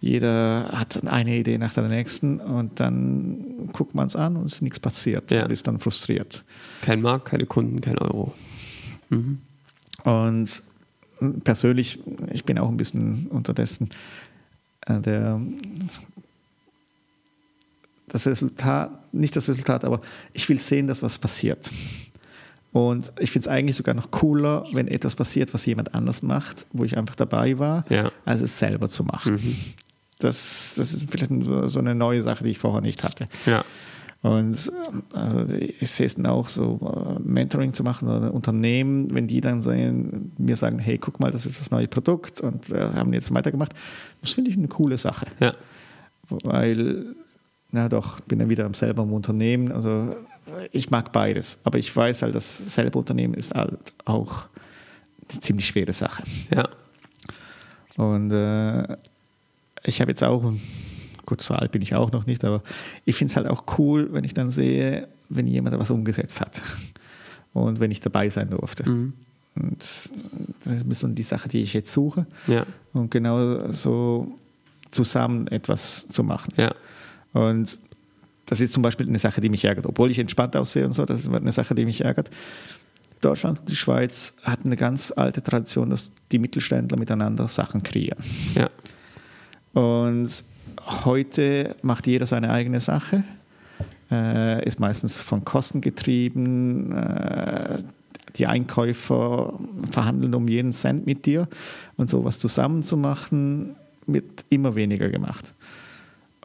Jeder 0.02 0.70
hat 0.72 1.06
eine 1.08 1.38
Idee 1.38 1.58
nach 1.58 1.74
der 1.74 1.88
nächsten 1.88 2.40
und 2.40 2.80
dann 2.80 3.70
guckt 3.74 3.96
man 3.96 4.08
es 4.08 4.16
an 4.16 4.36
und 4.36 4.46
es 4.46 4.54
ist 4.54 4.62
nichts 4.62 4.80
passiert 4.80 5.32
Ja. 5.32 5.46
und 5.46 5.52
ist 5.52 5.68
dann 5.68 5.80
frustriert. 5.80 6.44
kein 6.82 7.02
Markt, 7.02 7.26
keine 7.26 7.46
Kunden, 7.46 7.82
kein 7.82 7.98
Euro. 7.98 8.34
Und 10.04 10.64
persönlich, 11.44 12.00
ich 12.34 12.44
bin 12.44 12.58
auch 12.60 12.68
ein 12.70 12.78
bisschen 12.78 13.28
unterdessen 13.28 13.90
äh, 14.88 15.00
der 15.00 15.40
das 18.08 18.28
Resultat, 18.28 19.14
nicht 19.14 19.36
das 19.36 19.50
Resultat, 19.50 19.84
aber 19.84 20.00
ich 20.34 20.48
will 20.48 20.60
sehen, 20.60 20.86
dass 20.88 21.02
was 21.02 21.18
passiert. 21.18 21.72
Und 22.76 23.14
ich 23.20 23.32
finde 23.32 23.46
es 23.46 23.48
eigentlich 23.48 23.78
sogar 23.78 23.96
noch 23.96 24.12
cooler, 24.12 24.66
wenn 24.74 24.90
etwas 24.90 25.16
passiert, 25.16 25.54
was 25.54 25.66
jemand 25.66 25.96
anders 25.96 26.22
macht, 26.22 26.66
wo 26.74 26.84
ich 26.84 26.98
einfach 26.98 27.16
dabei 27.16 27.58
war, 27.58 27.86
Ja. 27.88 28.12
als 28.26 28.42
es 28.42 28.60
selber 28.60 28.90
zu 28.90 29.06
machen. 29.06 29.40
Das, 30.20 30.74
das 30.76 30.92
ist 30.94 31.10
vielleicht 31.10 31.32
so 31.72 31.80
eine 31.80 31.96
neue 31.96 32.22
Sache, 32.22 32.44
die 32.44 32.50
ich 32.50 32.58
vorher 32.60 32.82
nicht 32.82 33.02
hatte. 33.06 33.30
Ja, 33.46 33.64
Und 34.22 34.70
also 35.14 35.46
ich 35.48 35.90
sehe 35.90 36.06
es 36.06 36.16
dann 36.16 36.26
auch 36.26 36.50
so, 36.50 37.16
äh, 37.18 37.20
Mentoring 37.24 37.72
zu 37.72 37.84
machen 37.84 38.10
oder 38.10 38.34
Unternehmen, 38.34 39.14
wenn 39.16 39.28
die 39.28 39.40
dann 39.40 39.62
sagen, 39.62 40.34
mir 40.38 40.58
sagen, 40.58 40.78
hey, 40.80 40.98
guck 40.98 41.22
mal, 41.22 41.32
das 41.32 41.46
ist 41.46 41.58
das 41.62 41.72
neue 41.72 41.88
Produkt 41.88 42.42
und 42.42 42.72
äh, 42.72 42.90
haben 42.94 43.14
jetzt 43.14 43.34
weitergemacht, 43.34 43.72
das 44.22 44.32
finde 44.32 44.52
ich 44.52 44.58
eine 44.58 44.68
coole 44.68 44.98
Sache. 44.98 45.28
ja, 45.40 45.54
Weil, 46.30 47.16
na 47.72 47.88
doch, 47.88 48.20
bin 48.22 48.40
dann 48.40 48.50
wieder 48.50 48.70
selber 48.74 49.04
im 49.04 49.14
Unternehmen. 49.14 49.72
Also 49.72 50.14
ich 50.72 50.90
mag 50.92 51.12
beides, 51.12 51.60
aber 51.64 51.78
ich 51.80 51.96
weiß 51.96 52.22
halt, 52.22 52.36
das 52.36 52.58
selber 52.58 53.00
Unternehmen 53.00 53.34
ist 53.34 53.54
halt 53.56 53.78
auch 54.06 54.46
eine 55.32 55.40
ziemlich 55.42 55.66
schwere 55.68 55.94
Sache. 55.94 56.24
ja, 56.54 56.68
Und 57.98 58.32
äh, 58.32 58.98
ich 59.84 60.02
habe 60.02 60.12
jetzt 60.12 60.24
auch, 60.24 60.54
gut, 61.26 61.42
so 61.42 61.54
alt 61.56 61.72
bin 61.72 61.82
ich 61.82 61.96
auch 61.96 62.12
noch 62.12 62.26
nicht, 62.26 62.44
aber 62.44 62.62
ich 63.06 63.16
finde 63.16 63.32
es 63.32 63.38
halt 63.38 63.48
auch 63.48 63.64
cool, 63.78 64.10
wenn 64.14 64.24
ich 64.24 64.34
dann 64.34 64.52
sehe, 64.52 65.08
wenn 65.30 65.48
jemand 65.48 65.78
was 65.80 65.90
umgesetzt 65.92 66.40
hat 66.42 66.62
und 67.54 67.80
wenn 67.80 67.92
ich 67.92 68.00
dabei 68.00 68.30
sein 68.30 68.50
durfte. 68.50 68.84
Und 69.56 69.80
das 69.80 70.06
ist 70.74 70.84
ein 70.84 70.90
bisschen 70.90 71.16
die 71.16 71.24
Sache, 71.24 71.48
die 71.50 71.62
ich 71.62 71.74
jetzt 71.74 71.92
suche. 71.92 72.28
ja, 72.48 72.66
Und 72.94 73.10
genau 73.10 73.72
so 73.72 74.38
zusammen 74.92 75.48
etwas 75.48 76.08
zu 76.08 76.24
machen. 76.24 76.54
ja, 76.58 76.74
Und 77.34 77.80
das 78.46 78.62
ist 78.62 78.74
zum 78.74 78.84
Beispiel 78.84 79.08
eine 79.08 79.20
Sache, 79.20 79.42
die 79.42 79.50
mich 79.50 79.66
ärgert. 79.66 79.86
Obwohl 79.86 80.12
ich 80.12 80.20
entspannt 80.20 80.56
aussehe 80.56 80.86
und 80.86 80.94
so, 80.94 81.06
das 81.06 81.20
ist 81.20 81.30
eine 81.30 81.52
Sache, 81.52 81.76
die 81.76 81.86
mich 81.86 82.02
ärgert. 82.02 82.30
Deutschland 83.22 83.60
und 83.60 83.70
die 83.70 83.76
Schweiz 83.76 84.36
hatten 84.44 84.68
eine 84.68 84.76
ganz 84.76 85.12
alte 85.16 85.42
Tradition, 85.42 85.90
dass 85.90 86.12
die 86.32 86.38
Mittelständler 86.38 86.98
miteinander 86.98 87.48
Sachen 87.48 87.82
kreieren. 87.82 88.24
ja, 88.56 88.70
Und 89.74 90.44
heute 91.06 91.76
macht 91.82 92.08
jeder 92.08 92.26
seine 92.26 92.52
eigene 92.52 92.80
Sache, 92.80 93.24
äh, 94.12 94.64
ist 94.66 94.80
meistens 94.80 95.18
von 95.18 95.44
Kosten 95.44 95.82
getrieben. 95.82 96.92
Äh, 96.92 97.84
die 98.36 98.48
Einkäufer 98.48 99.58
verhandeln 99.90 100.36
um 100.36 100.48
jeden 100.48 100.74
Cent 100.74 101.06
mit 101.06 101.26
dir 101.26 101.48
und 101.96 102.10
sowas 102.10 102.38
zusammen 102.38 102.84
zu 102.84 102.98
machen, 102.98 103.76
wird 104.08 104.46
immer 104.50 104.76
weniger 104.76 105.10
gemacht. 105.10 105.54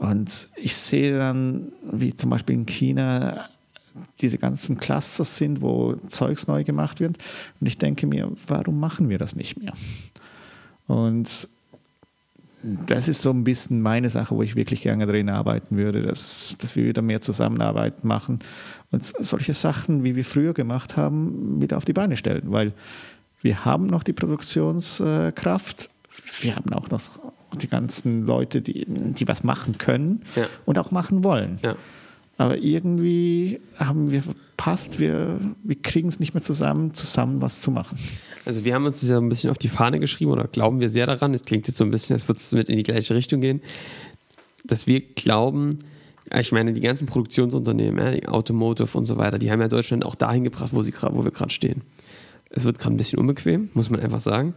Und 0.01 0.49
ich 0.57 0.75
sehe 0.77 1.19
dann, 1.19 1.73
wie 1.93 2.17
zum 2.17 2.31
Beispiel 2.31 2.55
in 2.55 2.67
China 2.67 3.49
diese 4.23 4.39
ganzen 4.39 4.79
Cluster 4.79 5.25
sind, 5.25 5.61
wo 5.61 5.95
Zeugs 6.09 6.47
neu 6.47 6.65
gemacht 6.65 7.01
wird. 7.01 7.19
Und 7.61 7.67
ich 7.67 7.77
denke 7.77 8.07
mir, 8.07 8.33
warum 8.47 8.81
machen 8.81 9.11
wir 9.11 9.19
das 9.19 9.37
nicht 9.37 9.63
mehr? 9.63 9.75
Und 10.87 11.49
das 12.63 13.09
ist 13.09 13.21
so 13.21 13.31
ein 13.31 13.45
bisschen 13.45 13.83
meine 13.83 14.09
Sache, 14.09 14.35
wo 14.35 14.43
ich 14.43 14.57
wirklich 14.57 14.81
gerne 14.83 15.07
drin 15.07 15.29
arbeiten 15.29 15.77
würde, 15.77 16.01
dass, 16.03 16.57
dass 16.59 16.77
wir 16.77 16.87
wieder 16.87 17.03
mehr 17.03 17.21
Zusammenarbeit 17.21 18.03
machen 18.03 18.39
und 18.91 19.05
solche 19.05 19.53
Sachen, 19.53 20.03
wie 20.03 20.17
wir 20.17 20.25
früher 20.25 20.55
gemacht 20.55 20.97
haben, 20.97 21.61
wieder 21.61 21.77
auf 21.77 21.85
die 21.85 21.93
Beine 21.93 22.17
stellen, 22.17 22.53
weil 22.53 22.73
wir 23.43 23.67
haben 23.67 23.87
noch 23.87 24.03
die 24.03 24.13
Produktionskraft, 24.15 25.91
wir 26.41 26.57
haben 26.57 26.73
auch 26.73 26.89
noch 26.91 27.01
die 27.57 27.69
ganzen 27.69 28.27
Leute, 28.27 28.61
die, 28.63 28.85
die 28.89 29.29
was 29.29 29.45
machen 29.45 29.79
können 29.79 30.23
Ja. 30.37 30.47
und 30.67 30.79
auch 30.79 30.91
machen 30.91 31.25
wollen. 31.25 31.59
ja. 31.63 31.77
Aber 32.37 32.57
irgendwie 32.57 33.61
haben 33.79 34.11
wir 34.11 34.23
verpasst, 34.23 34.99
wir, 34.99 35.39
wir 35.63 35.77
kriegen 35.77 36.09
es 36.09 36.19
nicht 36.21 36.33
mehr 36.33 36.43
zusammen, 36.43 36.95
zusammen 36.95 37.43
was 37.43 37.61
zu 37.61 37.71
machen. 37.71 37.99
Also 38.47 38.65
wir 38.65 38.75
haben 38.75 38.87
uns 38.87 39.01
das 39.01 39.11
ja 39.11 39.19
ein 39.19 39.29
bisschen 39.29 39.51
auf 39.51 39.59
die 39.59 39.69
Fahne 39.69 40.01
geschrieben 40.01 40.31
oder 40.31 40.45
glauben 40.49 40.81
wir 40.81 40.89
sehr 40.89 41.05
daran, 41.05 41.35
es 41.35 41.43
klingt 41.45 41.67
jetzt 41.69 41.77
so 41.77 41.85
ein 41.85 41.91
bisschen, 41.91 42.15
als 42.15 42.27
würde 42.29 42.39
es 42.39 42.51
mit 42.53 42.71
in 42.71 42.79
die 42.79 42.83
gleiche 42.83 43.15
Richtung 43.15 43.43
gehen, 43.43 43.61
dass 44.65 44.87
wir 44.87 45.01
glauben, 45.03 45.81
ich 46.35 46.51
meine, 46.51 46.73
die 46.73 46.81
ganzen 46.81 47.05
Produktionsunternehmen, 47.07 48.25
Automotive 48.27 48.97
und 48.97 49.05
so 49.05 49.19
weiter, 49.19 49.39
die 49.39 49.51
haben 49.51 49.61
ja 49.61 49.69
Deutschland 49.69 50.07
auch 50.07 50.15
dahin 50.15 50.45
gebracht, 50.45 50.71
wo, 50.73 50.81
sie 50.81 50.95
wo 51.11 51.23
wir 51.25 51.33
gerade 51.33 51.51
stehen. 51.51 51.83
Es 52.49 52.65
wird 52.65 52.79
gerade 52.79 52.95
ein 52.95 52.97
bisschen 52.97 53.19
unbequem, 53.19 53.69
muss 53.75 53.91
man 53.91 54.01
einfach 54.01 54.21
sagen. 54.23 54.55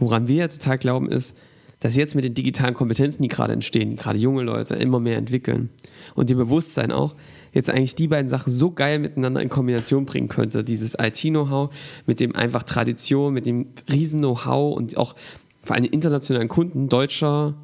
Woran 0.00 0.26
wir 0.26 0.36
ja 0.36 0.48
total 0.48 0.78
glauben, 0.78 1.08
ist, 1.08 1.36
dass 1.80 1.96
jetzt 1.96 2.14
mit 2.14 2.24
den 2.24 2.34
digitalen 2.34 2.74
Kompetenzen, 2.74 3.22
die 3.22 3.28
gerade 3.28 3.52
entstehen, 3.52 3.96
gerade 3.96 4.18
junge 4.18 4.42
Leute 4.42 4.74
immer 4.76 5.00
mehr 5.00 5.16
entwickeln 5.16 5.70
und 6.14 6.30
dem 6.30 6.38
Bewusstsein 6.38 6.92
auch, 6.92 7.14
jetzt 7.52 7.70
eigentlich 7.70 7.96
die 7.96 8.08
beiden 8.08 8.28
Sachen 8.28 8.52
so 8.52 8.70
geil 8.70 8.98
miteinander 8.98 9.42
in 9.42 9.48
Kombination 9.48 10.06
bringen 10.06 10.28
könnte. 10.28 10.62
Dieses 10.62 10.96
IT-Know-how 11.00 11.70
mit 12.06 12.20
dem 12.20 12.36
einfach 12.36 12.62
Tradition, 12.62 13.34
mit 13.34 13.46
dem 13.46 13.68
Riesen-Know-how 13.90 14.76
und 14.76 14.96
auch 14.96 15.16
für 15.64 15.74
einen 15.74 15.86
internationalen 15.86 16.48
Kunden, 16.48 16.88
deutscher 16.88 17.54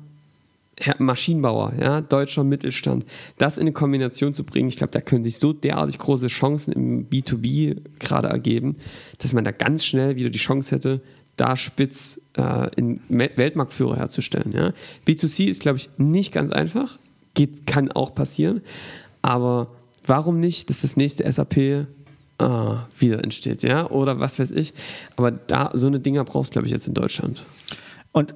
Maschinenbauer, 0.99 1.73
ja, 1.81 2.03
deutscher 2.03 2.45
Mittelstand, 2.45 3.07
das 3.39 3.57
in 3.57 3.63
eine 3.63 3.73
Kombination 3.73 4.35
zu 4.35 4.45
bringen, 4.45 4.69
ich 4.69 4.77
glaube, 4.77 4.91
da 4.91 5.01
können 5.01 5.25
sich 5.25 5.39
so 5.39 5.55
derartig 5.55 5.97
große 5.97 6.27
Chancen 6.27 6.73
im 6.73 7.09
B2B 7.09 7.79
gerade 7.99 8.29
ergeben, 8.29 8.77
dass 9.19 9.33
man 9.33 9.45
da 9.45 9.53
ganz 9.53 9.87
schnell 9.87 10.17
wieder 10.17 10.29
die 10.29 10.39
Chance 10.39 10.75
hätte, 10.75 11.01
da 11.37 11.57
spitz 11.57 12.21
äh, 12.37 12.69
in 12.77 13.01
Weltmarktführer 13.09 13.97
herzustellen. 13.97 14.53
Ja? 14.53 14.73
B2C 15.07 15.47
ist, 15.49 15.61
glaube 15.61 15.79
ich, 15.79 15.91
nicht 15.99 16.33
ganz 16.33 16.51
einfach. 16.51 16.99
Geht, 17.35 17.67
kann 17.67 17.93
auch 17.93 18.15
passieren. 18.15 18.63
Aber 19.23 19.69
warum 20.07 20.41
nicht, 20.41 20.71
dass 20.71 20.81
das 20.81 20.97
nächste 20.97 21.31
SAP 21.31 21.57
äh, 21.57 21.87
wieder 22.99 23.23
entsteht, 23.23 23.63
ja? 23.63 23.89
Oder 23.91 24.21
was 24.21 24.39
weiß 24.39 24.51
ich. 24.53 24.75
Aber 25.17 25.31
da 25.31 25.71
so 25.75 25.87
eine 25.87 26.01
Dinger 26.01 26.25
brauchst 26.25 26.51
du, 26.51 26.53
glaube 26.55 26.67
ich, 26.67 26.73
jetzt 26.73 26.87
in 26.87 26.95
Deutschland. 26.95 27.45
Und 28.13 28.35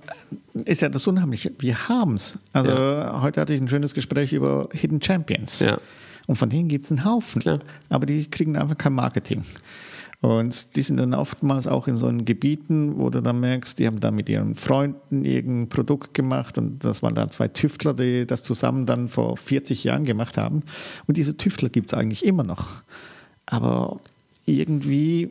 ist 0.67 0.83
ja 0.83 0.91
das 0.91 1.07
Unheimliche, 1.07 1.53
wir 1.59 1.89
haben 1.89 2.15
es. 2.15 2.39
Also 2.53 2.71
ja. 2.71 3.23
heute 3.23 3.41
hatte 3.41 3.55
ich 3.55 3.61
ein 3.61 3.69
schönes 3.69 3.95
Gespräch 3.95 4.33
über 4.33 4.69
Hidden 4.73 5.03
Champions. 5.03 5.61
Ja. 5.61 5.81
Und 6.27 6.37
von 6.37 6.51
denen 6.51 6.69
gibt 6.69 6.85
es 6.85 6.91
einen 6.91 7.05
Haufen. 7.05 7.41
Klar. 7.41 7.61
Aber 7.89 8.05
die 8.05 8.29
kriegen 8.29 8.57
einfach 8.57 8.77
kein 8.77 8.93
Marketing. 8.93 9.45
Und 10.21 10.77
die 10.77 10.83
sind 10.83 10.99
dann 10.99 11.15
oftmals 11.15 11.67
auch 11.67 11.89
in 11.89 11.97
so 11.97 12.11
Gebieten, 12.13 12.99
wo 12.99 13.09
du 13.09 13.23
dann 13.23 13.41
merkst, 13.41 13.79
die 13.79 13.87
haben 13.87 14.01
da 14.01 14.11
mit 14.11 14.29
ihren 14.29 14.55
Freunden 14.55 15.25
irgendein 15.25 15.69
Produkt 15.71 16.13
gemacht 16.13 16.59
und 16.59 16.85
das 16.85 17.03
waren 17.03 17.15
dann 17.15 17.31
zwei 17.31 17.49
Tüftler, 17.49 17.95
die 17.95 18.27
das 18.27 18.43
zusammen 18.43 18.85
dann 18.85 19.09
vor 19.09 19.39
40 19.39 19.83
Jahren 19.83 20.05
gemacht 20.05 20.37
haben. 20.37 20.63
Und 21.07 21.17
diese 21.17 21.39
Tüftler 21.39 21.71
gibt 21.71 21.87
es 21.87 21.95
eigentlich 21.95 22.25
immer 22.25 22.45
noch. 22.45 22.83
Aber 23.47 23.99
irgendwie 24.45 25.31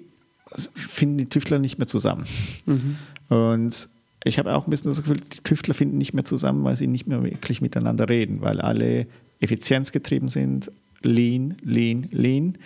finden 0.74 1.20
die 1.20 1.30
Tüftler 1.30 1.60
nicht 1.60 1.78
mehr 1.78 1.88
zusammen. 1.88 2.26
Mhm. 2.66 2.96
Und 3.30 3.90
ich 4.24 4.40
habe 4.40 4.56
auch 4.56 4.66
ein 4.66 4.72
bisschen 4.72 4.90
das 4.90 5.04
Gefühl, 5.04 5.22
die 5.22 5.44
Tüftler 5.44 5.76
finden 5.76 6.00
nicht 6.00 6.16
mehr 6.16 6.26
zusammen, 6.26 6.64
weil 6.64 6.76
sie 6.76 6.88
nicht 6.88 7.06
mehr 7.06 7.24
wirklich 7.24 7.62
miteinander 7.62 8.10
reden, 8.10 8.42
weil 8.42 8.60
alle 8.60 9.06
effizienzgetrieben 9.40 10.30
sind, 10.30 10.72
lean, 11.02 11.56
lean, 11.64 12.08
lean 12.12 12.58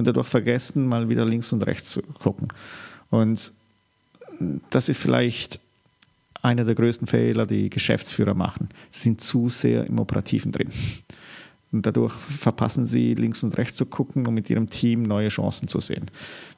und 0.00 0.06
dadurch 0.06 0.28
vergessen, 0.28 0.86
mal 0.86 1.10
wieder 1.10 1.26
links 1.26 1.52
und 1.52 1.62
rechts 1.62 1.90
zu 1.90 2.00
gucken. 2.02 2.48
Und 3.10 3.52
das 4.70 4.88
ist 4.88 4.98
vielleicht 4.98 5.60
einer 6.40 6.64
der 6.64 6.74
größten 6.74 7.06
Fehler, 7.06 7.44
die 7.44 7.68
Geschäftsführer 7.68 8.32
machen. 8.32 8.70
Sie 8.90 9.02
sind 9.02 9.20
zu 9.20 9.50
sehr 9.50 9.86
im 9.86 9.98
Operativen 9.98 10.52
drin. 10.52 10.70
Und 11.70 11.84
dadurch 11.84 12.14
verpassen 12.14 12.86
sie, 12.86 13.14
links 13.14 13.42
und 13.42 13.58
rechts 13.58 13.76
zu 13.76 13.84
gucken 13.84 14.26
und 14.26 14.32
mit 14.32 14.48
ihrem 14.48 14.70
Team 14.70 15.02
neue 15.02 15.28
Chancen 15.28 15.68
zu 15.68 15.80
sehen. 15.80 16.10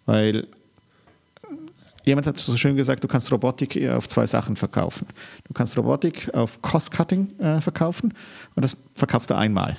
Weil 0.06 0.46
jemand 2.04 2.26
hat 2.26 2.38
so 2.38 2.56
schön 2.56 2.76
gesagt, 2.76 3.04
du 3.04 3.08
kannst 3.08 3.30
Robotik 3.32 3.88
auf 3.88 4.08
zwei 4.08 4.26
Sachen 4.26 4.56
verkaufen. 4.56 5.06
Du 5.44 5.52
kannst 5.54 5.76
Robotik 5.76 6.32
auf 6.34 6.62
Cost-Cutting 6.62 7.38
äh, 7.38 7.60
verkaufen 7.60 8.14
und 8.54 8.62
das 8.62 8.76
verkaufst 8.94 9.30
du 9.30 9.36
einmal 9.36 9.76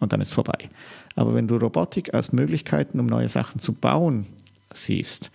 und 0.00 0.12
dann 0.12 0.20
ist 0.20 0.32
vorbei. 0.32 0.70
Aber 1.16 1.34
wenn 1.34 1.48
du 1.48 1.56
Robotik 1.56 2.14
als 2.14 2.32
Möglichkeiten, 2.32 3.00
um 3.00 3.06
neue 3.06 3.28
Sachen 3.28 3.60
zu 3.60 3.72
bauen, 3.72 4.26
siehst, 4.72 5.30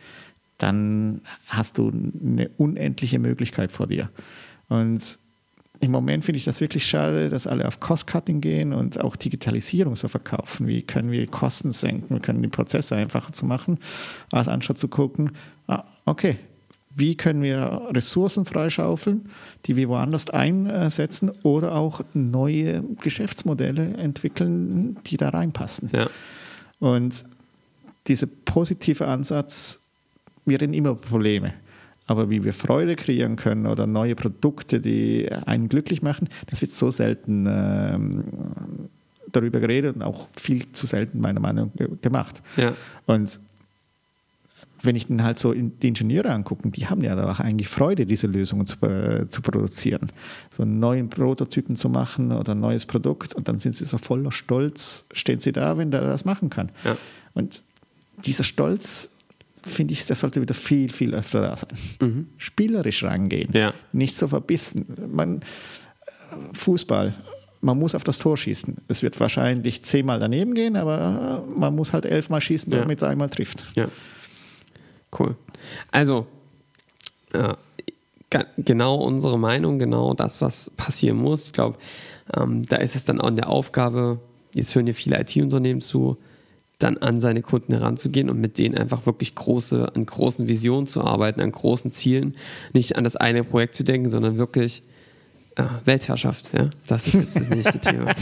dann 0.58 1.22
hast 1.48 1.78
du 1.78 1.90
eine 1.90 2.50
unendliche 2.58 3.20
Möglichkeit 3.20 3.72
vor 3.72 3.88
dir. 3.88 4.10
Und 4.68 5.20
im 5.82 5.92
Moment 5.92 6.26
finde 6.26 6.38
ich 6.38 6.46
das 6.46 6.60
wirklich 6.62 6.86
schade, 6.86 7.30
dass 7.30 7.48
alle 7.48 7.68
auf 7.68 7.80
Cost-Cutting 7.80 8.42
gehen 8.42 8.74
und 8.74 9.00
auch 9.00 9.16
Digitalisierung 9.16 9.96
so 9.96 10.08
verkaufen. 10.08 10.68
Wie 10.68 10.82
können 10.82 11.12
wir 11.12 11.26
Kosten 11.28 11.72
senken? 11.72 12.16
Wir 12.16 12.22
können 12.22 12.42
die 12.42 12.50
Prozesse 12.50 12.96
einfacher 12.96 13.32
zu 13.32 13.46
machen, 13.46 13.80
als 14.32 14.48
anstatt 14.48 14.78
zu 14.78 14.90
gucken, 14.90 15.32
ah, 15.68 15.84
okay, 16.06 16.38
wie 16.96 17.16
können 17.16 17.42
wir 17.42 17.90
Ressourcen 17.92 18.46
freischaufeln, 18.46 19.30
die 19.66 19.76
wir 19.76 19.88
woanders 19.90 20.30
einsetzen 20.30 21.32
oder 21.44 21.76
auch 21.76 22.02
neue 22.14 22.84
Geschäftsmodelle 23.02 23.94
entwickeln, 23.98 24.98
die 25.06 25.16
da 25.16 25.30
reinpassen. 25.30 25.92
Ja. 25.94 26.10
Und 26.80 27.26
dieser 28.08 28.28
positive 28.28 29.08
Ansatz, 29.08 29.82
wir 30.46 30.60
reden 30.60 30.74
immer 30.74 30.90
über 30.90 31.02
Probleme. 31.02 31.54
Aber 32.10 32.32
wie 32.32 32.44
wir 32.44 32.54
Freude 32.54 32.96
kreieren 32.96 33.36
können 33.36 33.68
oder 33.68 33.86
neue 33.86 34.16
Produkte, 34.16 34.80
die 34.80 35.32
einen 35.46 35.70
glücklich 35.70 36.02
machen, 36.02 36.28
das 36.48 36.60
wird 36.60 36.72
so 36.72 36.90
selten 36.90 37.46
ähm, 37.48 38.24
darüber 39.32 39.60
geredet 39.60 39.96
und 39.96 40.02
auch 40.02 40.28
viel 40.36 40.72
zu 40.72 40.88
selten 40.88 41.22
meiner 41.22 41.40
Meinung 41.40 41.72
nach 41.78 41.88
gemacht. 42.02 42.42
Ja. 42.58 42.74
Und 43.06 43.40
wenn 44.82 44.96
ich 44.96 45.06
dann 45.06 45.22
halt 45.24 45.38
so 45.38 45.54
die 45.54 45.88
Ingenieure 45.88 46.32
angucke, 46.32 46.68
die 46.70 46.88
haben 46.88 47.04
ja 47.04 47.30
auch 47.30 47.40
eigentlich 47.40 47.68
Freude, 47.68 48.08
diese 48.08 48.26
Lösungen 48.26 48.66
zu, 48.66 48.84
äh, 48.88 49.30
zu, 49.30 49.44
produzieren. 49.44 50.12
So 50.50 50.64
einen 50.64 50.80
neuen 50.80 51.10
Prototypen 51.12 51.76
zu 51.76 51.90
machen 51.90 52.32
oder 52.32 52.54
ein 52.54 52.60
neues 52.60 52.88
Produkt 52.88 53.36
und 53.36 53.48
dann 53.48 53.60
sind 53.60 53.76
sie 53.76 53.86
so 53.86 54.00
voller 54.00 54.32
Stolz, 54.32 55.06
stehen 55.12 55.40
sie 55.40 55.52
da, 55.52 55.78
wenn 55.78 55.92
der 55.92 56.02
das 56.02 56.26
machen 56.26 56.50
kann. 56.50 56.72
Ja. 56.84 56.98
Und 57.36 57.62
dieser 58.26 58.44
Stolz, 58.44 59.12
finde 59.64 59.94
ich, 59.94 60.06
der 60.06 60.16
sollte 60.16 60.42
wieder 60.42 60.54
viel, 60.54 60.92
viel 60.92 61.14
öfter 61.14 61.42
da 61.42 61.56
sein. 61.56 61.78
Mhm. 62.02 62.28
Spielerisch 62.38 63.04
rangehen, 63.04 63.52
ja. 63.54 63.74
nicht 63.92 64.16
so 64.16 64.28
verbissen. 64.28 64.86
Man, 65.12 65.42
Fußball, 66.54 67.14
man 67.62 67.78
muss 67.78 67.96
auf 67.96 68.04
das 68.04 68.18
Tor 68.18 68.38
schießen. 68.38 68.78
Es 68.88 69.04
wird 69.04 69.20
wahrscheinlich 69.20 69.84
zehnmal 69.84 70.20
daneben 70.20 70.54
gehen, 70.54 70.76
aber 70.76 71.44
man 71.56 71.76
muss 71.76 71.94
halt 71.94 72.06
elfmal 72.06 72.42
schießen, 72.42 72.72
damit 72.72 73.02
ja. 73.02 73.08
es 73.08 73.12
einmal 73.12 73.30
trifft. 73.30 73.68
Ja. 73.76 73.88
Cool. 75.18 75.36
Also, 75.92 76.28
äh, 77.34 77.56
genau 78.58 78.96
unsere 78.96 79.40
Meinung, 79.40 79.80
genau 79.80 80.14
das, 80.14 80.42
was 80.42 80.70
passieren 80.78 81.18
muss. 81.18 81.48
Ich 81.48 81.54
glaube, 81.54 81.78
ähm, 82.36 82.66
da 82.66 82.78
ist 82.78 82.96
es 82.96 83.06
dann 83.06 83.20
auch 83.20 83.28
in 83.28 83.36
der 83.36 83.50
Aufgabe, 83.50 84.20
jetzt 84.54 84.76
hören 84.76 84.88
ja 84.88 84.94
viele 84.94 85.20
IT-Unternehmen 85.20 85.82
zu, 85.82 86.18
dann 86.80 86.98
an 86.98 87.20
seine 87.20 87.42
Kunden 87.42 87.74
heranzugehen 87.74 88.30
und 88.30 88.40
mit 88.40 88.58
denen 88.58 88.78
einfach 88.78 89.06
wirklich 89.06 89.36
große, 89.36 89.92
an 89.94 90.06
großen 90.06 90.48
Visionen 90.48 90.88
zu 90.88 91.04
arbeiten, 91.04 91.42
an 91.42 91.52
großen 91.52 91.92
Zielen, 91.92 92.36
nicht 92.74 92.96
an 92.96 93.04
das 93.04 93.18
eine 93.18 93.44
Projekt 93.44 93.76
zu 93.76 93.84
denken, 93.84 94.10
sondern 94.10 94.38
wirklich 94.38 94.82
äh, 95.56 95.64
Weltherrschaft. 95.86 96.50
Ja, 96.58 96.70
das 96.88 97.06
ist 97.06 97.16
jetzt 97.16 97.36
das 97.36 97.50
nächste 97.50 97.80
Thema. 97.82 98.14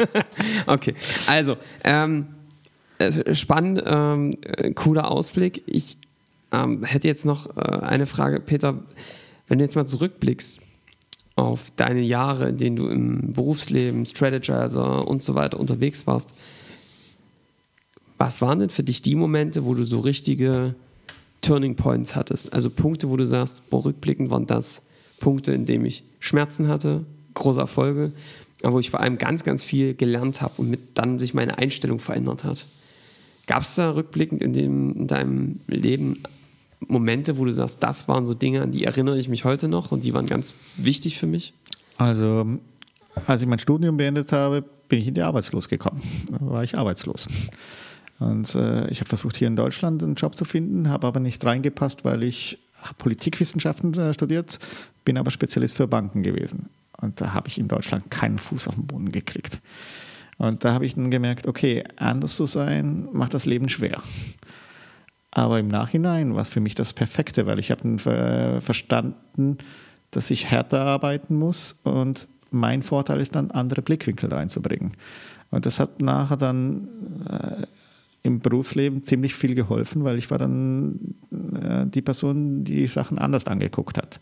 okay, 0.66 0.94
also 1.28 1.56
ähm, 1.84 2.26
spannend, 3.32 3.82
ähm, 3.86 4.34
cooler 4.74 5.10
Ausblick. 5.10 5.62
Ich 5.66 5.96
ähm, 6.50 6.82
hätte 6.82 7.06
jetzt 7.06 7.24
noch 7.24 7.56
äh, 7.56 7.60
eine 7.60 8.06
Frage, 8.06 8.40
Peter, 8.40 8.82
wenn 9.46 9.58
du 9.58 9.64
jetzt 9.64 9.76
mal 9.76 9.86
zurückblickst 9.86 10.60
auf 11.36 11.70
deine 11.76 12.00
Jahre, 12.00 12.48
in 12.48 12.56
denen 12.56 12.76
du 12.76 12.88
im 12.88 13.32
Berufsleben, 13.32 14.06
Strategizer 14.06 15.06
und 15.06 15.22
so 15.22 15.36
weiter 15.36 15.60
unterwegs 15.60 16.06
warst, 16.06 16.34
was 18.22 18.40
waren 18.40 18.60
denn 18.60 18.70
für 18.70 18.84
dich 18.84 19.02
die 19.02 19.16
Momente, 19.16 19.64
wo 19.64 19.74
du 19.74 19.82
so 19.82 19.98
richtige 19.98 20.76
Turning 21.40 21.74
Points 21.74 22.14
hattest? 22.14 22.52
Also 22.52 22.70
Punkte, 22.70 23.10
wo 23.10 23.16
du 23.16 23.26
sagst, 23.26 23.68
boah, 23.68 23.84
rückblickend 23.84 24.30
waren 24.30 24.46
das 24.46 24.84
Punkte, 25.18 25.52
in 25.52 25.66
denen 25.66 25.84
ich 25.84 26.04
Schmerzen 26.20 26.68
hatte, 26.68 27.04
große 27.34 27.58
Erfolge, 27.58 28.12
aber 28.62 28.74
wo 28.74 28.78
ich 28.78 28.90
vor 28.90 29.00
allem 29.00 29.18
ganz, 29.18 29.42
ganz 29.42 29.64
viel 29.64 29.94
gelernt 29.94 30.40
habe 30.40 30.54
und 30.58 30.70
mit 30.70 30.80
dann 30.94 31.18
sich 31.18 31.34
meine 31.34 31.58
Einstellung 31.58 31.98
verändert 31.98 32.44
hat. 32.44 32.68
Gab 33.48 33.64
es 33.64 33.74
da 33.74 33.90
rückblickend 33.90 34.40
in, 34.40 34.52
dem, 34.52 34.92
in 34.98 35.06
deinem 35.08 35.60
Leben 35.66 36.14
Momente, 36.78 37.38
wo 37.38 37.44
du 37.44 37.52
sagst, 37.52 37.82
das 37.82 38.06
waren 38.06 38.24
so 38.24 38.34
Dinge, 38.34 38.62
an 38.62 38.70
die 38.70 38.84
erinnere 38.84 39.18
ich 39.18 39.28
mich 39.28 39.44
heute 39.44 39.66
noch 39.66 39.90
und 39.90 40.04
die 40.04 40.14
waren 40.14 40.26
ganz 40.26 40.54
wichtig 40.76 41.18
für 41.18 41.26
mich? 41.26 41.54
Also, 41.98 42.46
als 43.26 43.42
ich 43.42 43.48
mein 43.48 43.58
Studium 43.58 43.96
beendet 43.96 44.30
habe, 44.30 44.62
bin 44.86 45.00
ich 45.00 45.08
in 45.08 45.14
die 45.14 45.22
Arbeitslos 45.22 45.68
gekommen. 45.68 46.02
Da 46.30 46.38
war 46.46 46.62
ich 46.62 46.78
arbeitslos. 46.78 47.26
Und 48.22 48.54
äh, 48.54 48.88
ich 48.88 49.00
habe 49.00 49.08
versucht, 49.08 49.36
hier 49.36 49.48
in 49.48 49.56
Deutschland 49.56 50.02
einen 50.02 50.14
Job 50.14 50.36
zu 50.36 50.44
finden, 50.44 50.88
habe 50.88 51.06
aber 51.06 51.18
nicht 51.18 51.44
reingepasst, 51.44 52.04
weil 52.04 52.22
ich 52.22 52.58
Politikwissenschaften 52.98 53.94
äh, 53.94 54.14
studiert, 54.14 54.58
bin 55.04 55.18
aber 55.18 55.30
Spezialist 55.30 55.76
für 55.76 55.88
Banken 55.88 56.22
gewesen. 56.22 56.68
Und 57.00 57.20
da 57.20 57.32
habe 57.32 57.48
ich 57.48 57.58
in 57.58 57.68
Deutschland 57.68 58.10
keinen 58.10 58.38
Fuß 58.38 58.68
auf 58.68 58.76
den 58.76 58.86
Boden 58.86 59.10
gekriegt. 59.10 59.60
Und 60.38 60.64
da 60.64 60.72
habe 60.72 60.86
ich 60.86 60.94
dann 60.94 61.10
gemerkt, 61.10 61.46
okay, 61.46 61.84
anders 61.96 62.36
zu 62.36 62.46
sein 62.46 63.08
macht 63.12 63.34
das 63.34 63.44
Leben 63.44 63.68
schwer. 63.68 64.00
Aber 65.32 65.58
im 65.58 65.68
Nachhinein 65.68 66.34
war 66.34 66.42
es 66.42 66.48
für 66.48 66.60
mich 66.60 66.74
das 66.74 66.92
Perfekte, 66.92 67.46
weil 67.46 67.58
ich 67.58 67.70
habe 67.70 67.88
äh, 67.88 68.60
verstanden, 68.60 69.58
dass 70.10 70.30
ich 70.30 70.50
härter 70.50 70.82
arbeiten 70.82 71.36
muss 71.36 71.80
und 71.82 72.28
mein 72.50 72.82
Vorteil 72.82 73.20
ist 73.20 73.34
dann, 73.34 73.50
andere 73.50 73.82
Blickwinkel 73.82 74.32
reinzubringen. 74.32 74.92
Und 75.50 75.64
das 75.66 75.80
hat 75.80 76.02
nachher 76.02 76.36
dann 76.36 76.88
äh, 77.28 77.66
im 78.22 78.40
Berufsleben 78.40 79.02
ziemlich 79.02 79.34
viel 79.34 79.54
geholfen, 79.54 80.04
weil 80.04 80.16
ich 80.16 80.30
war 80.30 80.38
dann 80.38 81.14
äh, 81.30 81.86
die 81.86 82.02
Person, 82.02 82.64
die 82.64 82.86
Sachen 82.86 83.18
anders 83.18 83.46
angeguckt 83.46 83.98
hat. 83.98 84.20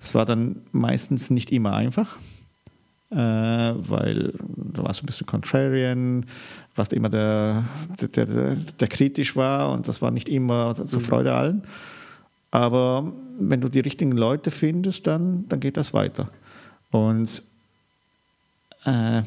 Es 0.00 0.14
war 0.14 0.26
dann 0.26 0.56
meistens 0.72 1.30
nicht 1.30 1.50
immer 1.50 1.72
einfach, 1.72 2.18
äh, 3.10 3.16
weil 3.16 4.34
du 4.38 4.82
warst 4.82 5.02
ein 5.02 5.06
bisschen 5.06 5.26
contrarian, 5.26 6.26
warst 6.76 6.92
immer 6.92 7.08
der, 7.08 7.64
der, 8.00 8.26
der, 8.26 8.56
der, 8.56 8.88
kritisch 8.88 9.34
war 9.34 9.72
und 9.72 9.88
das 9.88 10.02
war 10.02 10.10
nicht 10.10 10.28
immer 10.28 10.74
zur 10.74 11.00
mhm. 11.00 11.04
Freude 11.04 11.34
allen. 11.34 11.62
Aber 12.50 13.12
wenn 13.38 13.60
du 13.60 13.68
die 13.68 13.80
richtigen 13.80 14.12
Leute 14.12 14.50
findest, 14.50 15.06
dann, 15.06 15.48
dann 15.48 15.60
geht 15.60 15.76
das 15.76 15.94
weiter. 15.94 16.30
Und 16.90 17.42
äh, 18.84 19.22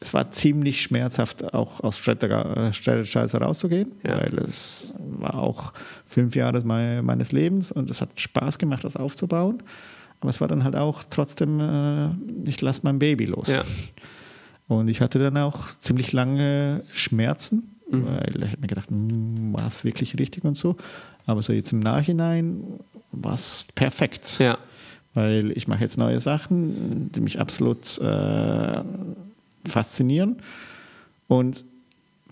es 0.00 0.12
war 0.12 0.30
ziemlich 0.30 0.82
schmerzhaft, 0.82 1.54
auch 1.54 1.80
aus 1.80 1.98
Strategizer 1.98 3.40
rauszugehen, 3.40 3.92
Ja. 4.06 4.20
weil 4.20 4.38
es 4.40 4.92
war 4.98 5.34
auch 5.38 5.72
fünf 6.06 6.36
Jahre 6.36 6.60
mei- 6.62 7.00
meines 7.02 7.32
Lebens 7.32 7.72
und 7.72 7.88
es 7.90 8.00
hat 8.00 8.10
Spaß 8.20 8.58
gemacht, 8.58 8.84
das 8.84 8.96
aufzubauen. 8.96 9.62
Aber 10.20 10.30
es 10.30 10.40
war 10.40 10.48
dann 10.48 10.64
halt 10.64 10.76
auch 10.76 11.02
trotzdem, 11.08 11.60
äh, 11.60 12.08
ich 12.48 12.60
lasse 12.60 12.80
mein 12.84 12.98
Baby 12.98 13.26
los. 13.26 13.48
Ja. 13.48 13.64
Und 14.68 14.88
ich 14.88 15.00
hatte 15.00 15.18
dann 15.18 15.36
auch 15.36 15.66
ziemlich 15.78 16.12
lange 16.12 16.82
Schmerzen, 16.92 17.74
Mhm. 17.90 18.06
weil 18.06 18.42
ich 18.44 18.50
habe 18.52 18.60
mir 18.62 18.66
gedacht, 18.66 18.90
hm, 18.90 19.52
war 19.54 19.66
es 19.66 19.84
wirklich 19.84 20.18
richtig 20.18 20.44
und 20.44 20.56
so. 20.56 20.76
Aber 21.26 21.40
so 21.42 21.52
jetzt 21.52 21.72
im 21.72 21.80
Nachhinein 21.80 22.64
war 23.12 23.34
es 23.34 23.64
perfekt 23.74 24.38
Ja. 24.40 24.58
weil 25.14 25.52
ich 25.52 25.68
mache 25.68 25.80
jetzt 25.80 25.96
neue 25.98 26.20
Sachen, 26.20 27.10
die 27.12 27.20
mich 27.20 27.40
absolut 27.40 27.98
äh, 27.98 28.80
faszinieren. 29.68 30.36
Und 31.28 31.64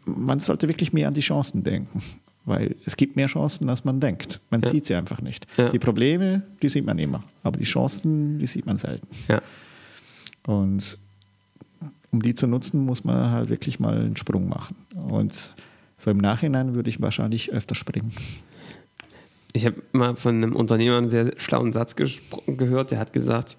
man 0.04 0.38
sollte 0.40 0.68
wirklich 0.68 0.92
mehr 0.92 1.08
an 1.08 1.14
die 1.14 1.20
Chancen 1.20 1.64
denken, 1.64 2.02
weil 2.44 2.76
es 2.84 2.96
gibt 2.96 3.16
mehr 3.16 3.26
Chancen, 3.26 3.68
als 3.68 3.84
man 3.84 4.00
denkt. 4.00 4.40
Man 4.50 4.60
Ja. 4.62 4.68
sieht 4.68 4.86
sie 4.86 4.94
einfach 4.94 5.20
nicht. 5.20 5.46
Ja. 5.56 5.70
Die 5.70 5.78
Probleme, 5.78 6.42
die 6.62 6.68
sieht 6.68 6.84
man 6.84 6.98
immer, 6.98 7.22
aber 7.42 7.58
die 7.58 7.64
Chancen, 7.64 8.38
die 8.38 8.46
sieht 8.46 8.66
man 8.66 8.78
selten. 8.78 9.06
Ja. 9.28 9.40
Und 10.46 10.98
um 12.10 12.22
die 12.22 12.34
zu 12.34 12.46
nutzen, 12.46 12.84
muss 12.84 13.02
man 13.04 13.30
halt 13.30 13.48
wirklich 13.48 13.80
mal 13.80 13.96
einen 13.98 14.16
Sprung 14.16 14.48
machen. 14.48 14.76
Und 14.94 15.54
so 15.98 16.10
im 16.10 16.18
Nachhinein 16.18 16.74
würde 16.74 16.90
ich 16.90 17.00
wahrscheinlich 17.00 17.50
öfter 17.52 17.74
springen. 17.74 18.12
Ich 19.52 19.66
habe 19.66 19.82
mal 19.92 20.14
von 20.16 20.34
einem 20.34 20.54
Unternehmer 20.54 20.98
einen 20.98 21.08
sehr 21.08 21.32
schlauen 21.38 21.72
Satz 21.72 21.94
gehört, 21.96 22.90
der 22.90 22.98
hat 22.98 23.12
gesagt, 23.12 23.56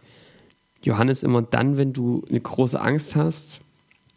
Johannes, 0.83 1.23
immer 1.23 1.41
dann, 1.41 1.77
wenn 1.77 1.93
du 1.93 2.23
eine 2.29 2.39
große 2.39 2.79
Angst 2.79 3.15
hast 3.15 3.61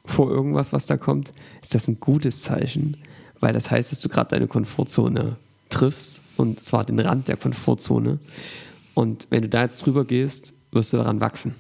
vor 0.09 0.31
irgendwas, 0.31 0.73
was 0.73 0.87
da 0.87 0.97
kommt, 0.97 1.33
ist 1.63 1.75
das 1.75 1.89
ein 1.89 2.01
gutes 2.01 2.43
Zeichen, 2.43 2.97
weil 3.41 3.53
das 3.53 3.71
heißt, 3.71 3.93
dass 3.93 4.01
du 4.01 4.09
gerade 4.09 4.31
deine 4.31 4.47
Komfortzone 4.49 5.37
triffst 5.69 6.23
und 6.37 6.63
zwar 6.63 6.85
den 6.85 6.99
Rand 6.99 7.29
der 7.29 7.37
Komfortzone. 7.37 8.19
Und 8.95 9.27
wenn 9.31 9.43
du 9.43 9.49
da 9.49 9.63
jetzt 9.63 9.85
drüber 9.85 10.05
gehst, 10.05 10.55
wirst 10.73 10.93
du 10.93 10.97
daran 10.97 11.21
wachsen. 11.21 11.55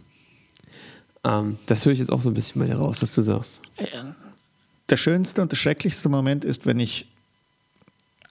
Ähm, 1.25 1.59
das 1.67 1.85
höre 1.85 1.93
ich 1.93 1.99
jetzt 1.99 2.11
auch 2.11 2.21
so 2.21 2.31
ein 2.31 2.35
bisschen 2.35 2.61
bei 2.61 2.67
dir 2.67 2.77
raus, 2.77 3.03
was 3.03 3.13
du 3.13 3.23
sagst. 3.23 3.61
Der 4.89 4.97
schönste 4.97 5.43
und 5.43 5.53
der 5.53 5.57
schrecklichste 5.57 6.09
Moment 6.09 6.45
ist, 6.45 6.67
wenn 6.67 6.81
ich 6.81 7.07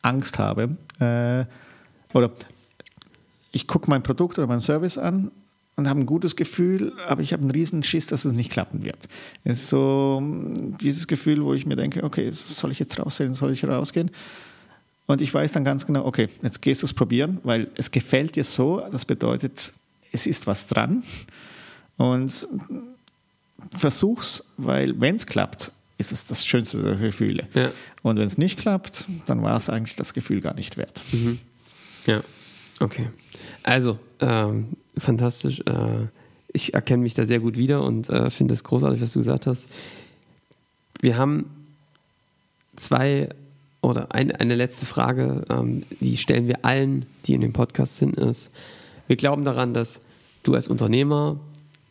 Angst 0.01 0.39
habe 0.39 0.77
äh, 0.99 1.45
oder 2.15 2.31
ich 3.51 3.67
gucke 3.67 3.89
mein 3.89 4.03
Produkt 4.03 4.37
oder 4.37 4.47
meinen 4.47 4.59
Service 4.59 4.97
an 4.97 5.31
und 5.77 5.87
habe 5.87 5.99
ein 5.99 6.05
gutes 6.07 6.35
Gefühl, 6.35 6.93
aber 7.07 7.21
ich 7.21 7.33
habe 7.33 7.43
einen 7.43 7.51
riesen 7.51 7.83
Schiss, 7.83 8.07
dass 8.07 8.25
es 8.25 8.33
nicht 8.33 8.51
klappen 8.51 8.83
wird. 8.83 9.07
Es 9.43 9.59
ist 9.59 9.69
so 9.69 10.21
dieses 10.81 11.07
Gefühl, 11.07 11.43
wo 11.45 11.53
ich 11.53 11.67
mir 11.67 11.75
denke, 11.75 12.03
okay, 12.03 12.29
soll 12.31 12.71
ich 12.71 12.79
jetzt 12.79 12.99
rausgehen, 12.99 13.35
soll 13.35 13.51
ich 13.51 13.63
rausgehen? 13.63 14.09
Und 15.05 15.21
ich 15.21 15.31
weiß 15.31 15.51
dann 15.53 15.63
ganz 15.63 15.85
genau, 15.85 16.03
okay, 16.05 16.29
jetzt 16.41 16.61
gehst 16.63 16.81
du 16.81 16.87
es 16.87 16.93
probieren, 16.93 17.39
weil 17.43 17.67
es 17.75 17.91
gefällt 17.91 18.35
dir 18.35 18.43
so. 18.43 18.83
Das 18.91 19.05
bedeutet, 19.05 19.71
es 20.11 20.25
ist 20.25 20.47
was 20.47 20.65
dran. 20.67 21.03
Und 21.95 22.47
versuch's, 23.75 24.43
weil 24.57 24.99
wenn 24.99 25.15
es 25.15 25.27
klappt, 25.27 25.71
ist 25.99 26.11
es 26.11 26.25
das 26.25 26.45
schönste 26.45 26.81
der 26.81 26.95
Gefühle. 26.95 27.47
Ja. 27.53 27.71
Und 28.01 28.17
wenn 28.17 28.27
es 28.27 28.39
nicht 28.39 28.57
klappt, 28.57 29.05
dann 29.27 29.43
war 29.43 29.55
es 29.55 29.69
eigentlich 29.69 29.95
das 29.95 30.15
Gefühl 30.15 30.41
gar 30.41 30.55
nicht 30.55 30.75
wert. 30.75 31.03
Ja, 32.07 32.23
okay. 32.79 33.07
Also, 33.63 33.99
ähm, 34.19 34.69
fantastisch. 34.97 35.61
Äh, 35.61 36.07
ich 36.53 36.73
erkenne 36.73 37.03
mich 37.03 37.13
da 37.13 37.25
sehr 37.25 37.39
gut 37.39 37.57
wieder 37.57 37.83
und 37.83 38.09
äh, 38.09 38.31
finde 38.31 38.53
es 38.53 38.63
großartig, 38.63 39.01
was 39.01 39.13
du 39.13 39.19
gesagt 39.19 39.47
hast. 39.47 39.67
Wir 41.01 41.17
haben 41.17 41.45
zwei 42.75 43.29
oder 43.81 44.13
ein, 44.13 44.31
eine 44.31 44.55
letzte 44.55 44.85
Frage, 44.85 45.45
ähm, 45.49 45.83
die 45.99 46.17
stellen 46.17 46.47
wir 46.47 46.65
allen, 46.65 47.05
die 47.25 47.33
in 47.33 47.41
dem 47.41 47.53
Podcast 47.53 47.97
sind, 47.97 48.15
ist, 48.15 48.51
wir 49.07 49.15
glauben 49.15 49.45
daran, 49.45 49.73
dass 49.73 49.99
du 50.43 50.53
als 50.53 50.67
Unternehmer, 50.67 51.39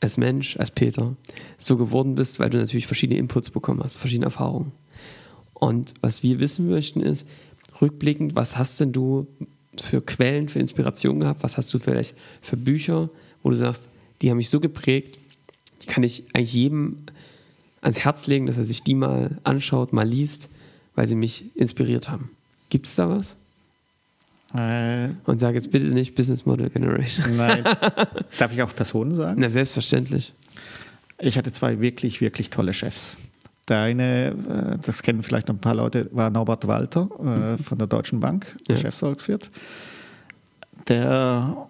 als 0.01 0.19
Mensch, 0.19 0.59
als 0.59 0.71
Peter 0.71 1.17
so 1.59 1.77
geworden 1.77 2.15
bist, 2.15 2.39
weil 2.39 2.51
du 2.51 2.59
natürlich 2.59 2.87
verschiedene 2.87 3.19
Inputs 3.19 3.51
bekommen 3.51 3.83
hast, 3.83 3.97
verschiedene 3.97 4.27
Erfahrungen. 4.27 4.73
Und 5.55 5.95
was 6.03 6.23
wir 6.23 6.39
wissen 6.39 6.69
möchten 6.69 7.01
ist, 7.01 7.27
rückblickend, 7.81 8.35
was 8.35 8.59
hast 8.59 8.81
denn 8.81 8.93
du 8.93 9.27
für 9.81 10.01
Quellen, 10.01 10.49
für 10.49 10.59
Inspiration 10.59 11.21
gehabt? 11.21 11.43
Was 11.43 11.57
hast 11.57 11.73
du 11.75 11.79
vielleicht 11.79 12.15
für 12.43 12.57
Bücher, 12.57 13.11
wo 13.43 13.51
du 13.51 13.57
sagst, 13.57 13.89
die 14.23 14.31
haben 14.31 14.37
mich 14.39 14.51
so 14.51 14.61
geprägt, 14.61 15.19
die 15.83 15.87
kann 15.87 16.03
ich 16.03 16.25
eigentlich 16.35 16.53
jedem 16.55 16.99
ans 17.83 18.01
Herz 18.01 18.27
legen, 18.27 18.47
dass 18.47 18.59
er 18.59 18.65
sich 18.65 18.83
die 18.83 18.95
mal 18.95 19.39
anschaut, 19.45 19.93
mal 19.93 20.07
liest, 20.09 20.49
weil 20.95 21.07
sie 21.07 21.15
mich 21.15 21.45
inspiriert 21.55 22.09
haben. 22.09 22.31
Gibt 22.71 22.87
es 22.87 22.95
da 22.97 23.09
was? 23.09 23.37
Äh, 24.55 25.11
Und 25.25 25.39
sag 25.39 25.55
jetzt 25.55 25.71
bitte 25.71 25.87
nicht 25.87 26.15
Business 26.15 26.47
Model 26.47 26.71
Generation. 26.71 27.37
nein. 27.37 27.65
Darf 28.39 28.53
ich 28.53 28.63
auch 28.63 28.75
Personen 28.75 29.15
sagen? 29.15 29.41
Na, 29.41 29.49
selbstverständlich. 29.49 30.33
Ich 31.19 31.37
hatte 31.39 31.53
zwei 31.53 31.81
wirklich, 31.81 32.21
wirklich 32.21 32.51
tolle 32.51 32.73
Chefs. 32.73 33.17
Der 33.69 33.81
eine, 33.81 34.29
äh, 34.29 34.79
das 34.85 35.03
kennen 35.03 35.23
vielleicht 35.23 35.49
noch 35.49 35.55
ein 35.57 35.61
paar 35.61 35.75
Leute, 35.75 36.09
war 36.13 36.31
Norbert 36.31 36.67
Walter 36.67 37.09
äh, 37.59 37.63
von 37.63 37.79
der 37.79 37.87
Deutschen 37.89 38.21
Bank, 38.21 38.57
der 38.69 38.77
Ja. 38.77 38.83
Chefsvolkswirt. 38.83 39.51
Der, 40.89 41.67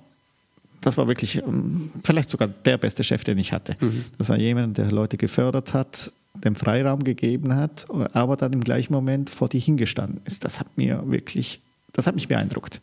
das 0.82 0.98
war 0.98 1.08
wirklich 1.08 1.36
ähm, 1.42 1.90
vielleicht 2.04 2.28
sogar 2.30 2.48
der 2.48 2.76
beste 2.78 3.02
Chef, 3.02 3.24
den 3.24 3.38
ich 3.38 3.52
hatte. 3.52 3.76
Das 4.18 4.28
war 4.28 4.38
jemand, 4.38 4.76
der 4.78 4.90
Leute 4.92 5.16
gefördert 5.16 5.72
hat, 5.72 6.12
dem 6.44 6.54
Freiraum 6.54 7.02
gegeben 7.02 7.54
hat, 7.56 7.86
aber 8.12 8.36
dann 8.36 8.52
im 8.52 8.62
gleichen 8.62 8.92
Moment 8.92 9.30
vor 9.30 9.48
die 9.48 9.58
hingestanden 9.58 10.20
ist. 10.26 10.44
Das 10.44 10.60
hat 10.60 10.76
mir 10.76 11.02
wirklich, 11.06 11.62
das 11.94 12.06
hat 12.06 12.14
mich 12.14 12.28
beeindruckt. 12.28 12.82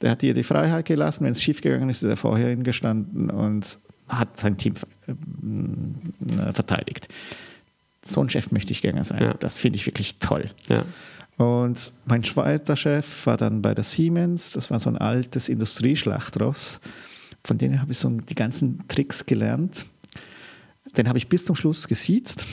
Der 0.00 0.12
hat 0.12 0.22
dir 0.22 0.32
die 0.32 0.44
Freiheit 0.44 0.86
gelassen, 0.86 1.24
wenn 1.24 1.32
es 1.32 1.42
schief 1.42 1.60
gegangen 1.60 1.90
ist, 1.90 2.02
ist 2.02 2.08
er 2.08 2.16
vorher 2.16 2.48
hingestanden 2.48 3.28
und 3.28 3.78
hat 4.08 4.40
sein 4.40 4.56
Team 4.56 4.72
äh, 5.06 6.52
verteidigt. 6.54 7.08
So 8.02 8.22
ein 8.22 8.30
Chef 8.30 8.50
möchte 8.50 8.72
ich 8.72 8.82
gerne 8.82 9.04
sein. 9.04 9.22
Ja. 9.22 9.34
Das 9.34 9.56
finde 9.56 9.76
ich 9.76 9.86
wirklich 9.86 10.18
toll. 10.18 10.50
Ja. 10.68 10.84
Und 11.36 11.92
mein 12.04 12.22
zweiter 12.22 12.76
Chef 12.76 13.26
war 13.26 13.36
dann 13.36 13.62
bei 13.62 13.74
der 13.74 13.84
Siemens. 13.84 14.52
Das 14.52 14.70
war 14.70 14.78
so 14.80 14.90
ein 14.90 14.98
altes 14.98 15.48
Industrieschlachtross. 15.48 16.80
Von 17.44 17.58
denen 17.58 17.80
habe 17.80 17.92
ich 17.92 17.98
so 17.98 18.10
die 18.10 18.34
ganzen 18.34 18.86
Tricks 18.88 19.24
gelernt. 19.24 19.86
Den 20.96 21.08
habe 21.08 21.18
ich 21.18 21.28
bis 21.28 21.44
zum 21.44 21.56
Schluss 21.56 21.88
gesiezt. 21.88 22.46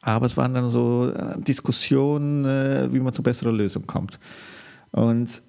Aber 0.00 0.26
es 0.26 0.36
waren 0.36 0.54
dann 0.54 0.68
so 0.68 1.10
äh, 1.10 1.40
Diskussionen, 1.40 2.44
äh, 2.44 2.88
wie 2.92 3.00
man 3.00 3.12
zu 3.12 3.22
besserer 3.22 3.52
Lösung 3.52 3.86
kommt. 3.86 4.18
Und 4.92 5.42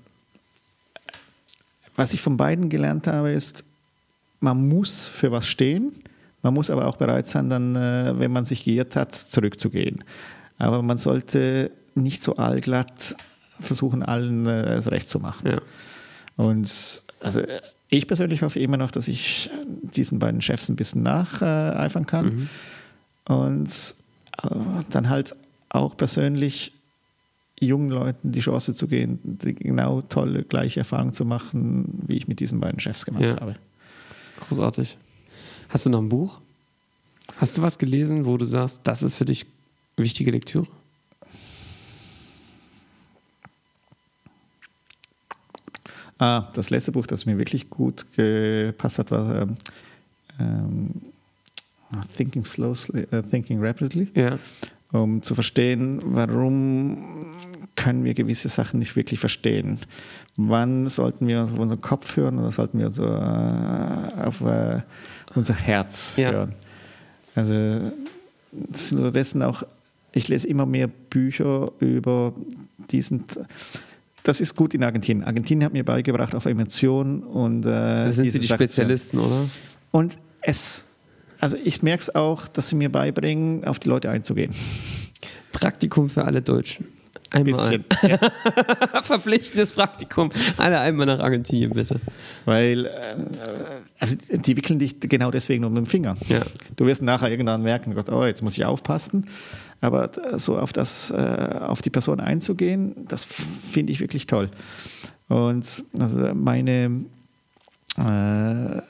was 1.95 2.13
ich 2.13 2.21
von 2.21 2.35
beiden 2.35 2.69
gelernt 2.69 3.07
habe, 3.07 3.31
ist, 3.31 3.63
man 4.39 4.67
muss 4.67 5.07
für 5.07 5.31
was 5.31 5.47
stehen, 5.47 5.93
man 6.41 6.53
muss 6.53 6.69
aber 6.69 6.87
auch 6.87 6.97
bereit 6.97 7.27
sein, 7.27 7.49
dann, 7.49 7.75
äh, 7.75 8.13
wenn 8.17 8.31
man 8.31 8.45
sich 8.45 8.63
geirrt 8.63 8.95
hat, 8.95 9.13
zurückzugehen. 9.15 10.03
Aber 10.57 10.81
man 10.81 10.97
sollte 10.97 11.71
nicht 11.95 12.21
so 12.23 12.35
allglatt 12.35 13.15
versuchen, 13.59 14.03
allen 14.03 14.45
äh, 14.45 14.75
es 14.75 14.89
recht 14.91 15.07
zu 15.09 15.19
machen. 15.19 15.49
Ja. 15.51 15.61
Und 16.37 17.01
also 17.21 17.41
äh, 17.41 17.61
ich 17.89 18.07
persönlich 18.07 18.41
hoffe 18.43 18.59
immer 18.59 18.77
noch, 18.77 18.91
dass 18.91 19.07
ich 19.07 19.49
diesen 19.95 20.19
beiden 20.19 20.41
Chefs 20.41 20.69
ein 20.69 20.75
bisschen 20.75 21.03
nacheifern 21.03 22.05
kann. 22.05 22.49
Und 23.27 23.95
äh, 24.43 24.47
dann 24.91 25.09
halt 25.09 25.35
auch 25.69 25.97
persönlich 25.97 26.71
jungen 27.59 27.89
Leuten 27.89 28.31
die 28.31 28.39
Chance 28.39 28.73
zu 28.73 28.87
gehen, 28.87 29.19
die 29.23 29.53
genau 29.53 30.01
tolle, 30.01 30.43
gleiche 30.43 30.79
Erfahrungen 30.79 31.13
zu 31.13 31.25
machen, 31.25 32.03
wie 32.07 32.15
ich 32.15 32.27
mit 32.27 32.39
diesen 32.39 32.59
beiden 32.61 32.79
Chefs 32.79 33.05
gemacht 33.05 33.23
Ja. 33.23 33.39
habe. 33.41 33.55
Großartig. 34.47 34.97
Hast 35.69 35.85
du 35.85 35.91
noch 35.91 36.01
ein 36.01 36.09
Buch? 36.09 36.39
Hast 37.37 37.57
du 37.57 37.61
was 37.61 37.77
gelesen, 37.77 38.25
wo 38.25 38.37
du 38.37 38.45
sagst, 38.45 38.81
das 38.83 39.03
ist 39.03 39.15
für 39.15 39.25
dich 39.25 39.45
wichtige 39.95 40.31
Lektüre? 40.31 40.67
Ah, 46.17 46.49
das 46.53 46.69
letzte 46.69 46.91
Buch, 46.91 47.07
das 47.07 47.25
mir 47.25 47.37
wirklich 47.37 47.69
gut 47.69 48.05
gepasst 48.17 48.97
hat, 48.97 49.11
war 49.11 49.41
ähm, 49.41 49.55
ähm, 50.39 50.89
Thinking 52.17 52.43
Slowly, 52.43 53.07
äh, 53.11 53.21
Thinking 53.21 53.63
Rapidly. 53.63 54.09
Ja. 54.15 54.37
um 54.91 55.21
zu 55.21 55.35
verstehen, 55.35 56.01
warum 56.03 57.48
können 57.79 58.03
wir 58.03 58.13
gewisse 58.13 58.49
Sachen 58.49 58.79
nicht 58.79 58.95
wirklich 58.97 59.19
verstehen. 59.21 59.79
Wann 60.35 60.89
sollten 60.89 61.27
wir 61.27 61.43
auf 61.43 61.57
unseren 61.57 61.79
Kopf 61.79 62.17
hören 62.17 62.37
oder 62.37 62.51
sollten 62.51 62.77
wir 62.79 62.89
so 62.89 63.05
äh, 63.05 64.25
auf 64.25 64.41
äh, 64.41 64.81
unser 65.33 65.53
Herz 65.53 66.13
Ja. 66.17 66.31
hören? 66.31 66.55
Also 67.35 67.53
das 68.51 68.89
sind 68.89 68.97
unterdessen 68.97 69.41
auch, 69.43 69.63
ich 70.11 70.27
lese 70.27 70.47
immer 70.47 70.65
mehr 70.65 70.87
Bücher 70.87 71.71
über 71.79 72.33
diesen, 72.91 73.23
das 74.23 74.41
ist 74.41 74.55
gut 74.57 74.73
in 74.73 74.83
Argentinien. 74.83 75.23
Argentinien 75.23 75.63
hat 75.65 75.71
mir 75.73 75.85
beigebracht 75.85 76.35
auf 76.35 76.45
Emotionen 76.45 77.23
und 77.23 77.65
äh, 77.65 77.69
Das 78.05 78.15
sind 78.15 78.25
diese 78.25 78.39
die 78.39 78.47
Sachen 78.47 78.57
Spezialisten, 78.57 79.19
oder? 79.19 79.45
und 79.91 80.17
es 80.41 80.85
also 81.41 81.55
ich 81.63 81.81
merke 81.83 82.01
es 82.01 82.13
auch, 82.13 82.49
dass 82.49 82.67
sie 82.67 82.75
mir 82.75 82.91
beibringen, 82.91 83.63
auf 83.63 83.79
die 83.79 83.87
Leute 83.87 84.09
einzugehen. 84.09 84.53
Praktikum 85.53 86.09
für 86.09 86.25
alle 86.25 86.41
Deutschen. 86.41 86.85
Einmal. 87.31 87.79
Bisschen. 87.79 87.85
Ja. 88.01 88.17
Verpflichtendes 89.03 89.71
Praktikum. 89.71 90.29
Alle 90.57 90.79
einmal 90.79 91.05
nach 91.05 91.19
Argentinien, 91.19 91.71
bitte. 91.71 91.95
Weil, 92.45 92.85
äh, 92.85 93.15
also 93.99 94.15
die 94.31 94.57
wickeln 94.57 94.79
dich 94.79 94.99
genau 94.99 95.29
deswegen 95.29 95.63
um 95.63 95.75
den 95.75 95.85
Finger. 95.85 96.17
Ja. 96.27 96.41
Du 96.75 96.85
wirst 96.85 97.01
nachher 97.01 97.29
irgendwann 97.29 97.61
merken, 97.61 97.93
Gott, 97.93 98.09
oh, 98.09 98.25
jetzt 98.25 98.41
muss 98.41 98.57
ich 98.57 98.65
aufpassen. 98.65 99.27
Aber 99.81 100.11
so 100.37 100.57
auf 100.57 100.73
das, 100.73 101.11
äh, 101.11 101.15
auf 101.61 101.81
die 101.81 101.89
Person 101.89 102.19
einzugehen, 102.19 103.07
das 103.07 103.23
finde 103.23 103.93
ich 103.93 104.01
wirklich 104.01 104.27
toll. 104.27 104.49
Und 105.29 105.83
also 105.97 106.33
meine, 106.33 107.05
äh, 107.97 108.81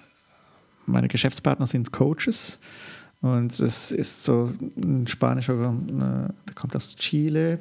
meine 0.86 1.08
Geschäftspartner 1.08 1.68
sind 1.68 1.92
Coaches. 1.92 2.60
Und 3.22 3.60
das 3.60 3.92
ist 3.92 4.24
so 4.24 4.54
ein 4.78 5.06
spanischer, 5.08 5.54
äh, 5.54 6.34
der 6.48 6.56
kommt 6.56 6.76
aus 6.76 6.96
Chile, 6.96 7.60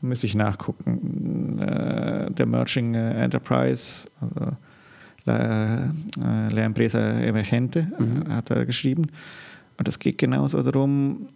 müsste 0.00 0.26
ich 0.26 0.34
nachgucken. 0.34 1.58
Äh, 1.58 2.30
der 2.30 2.46
Merging 2.46 2.94
äh, 2.94 3.22
Enterprise, 3.22 4.08
also 4.20 4.56
La, 5.24 5.84
äh, 5.84 6.48
La 6.48 6.62
Empresa 6.62 6.98
Emergente, 6.98 7.86
mhm. 7.98 8.32
hat 8.32 8.50
er 8.50 8.64
geschrieben. 8.66 9.10
Und 9.78 9.88
es 9.88 9.98
geht 9.98 10.18
genauso 10.18 10.62
darum, 10.62 11.26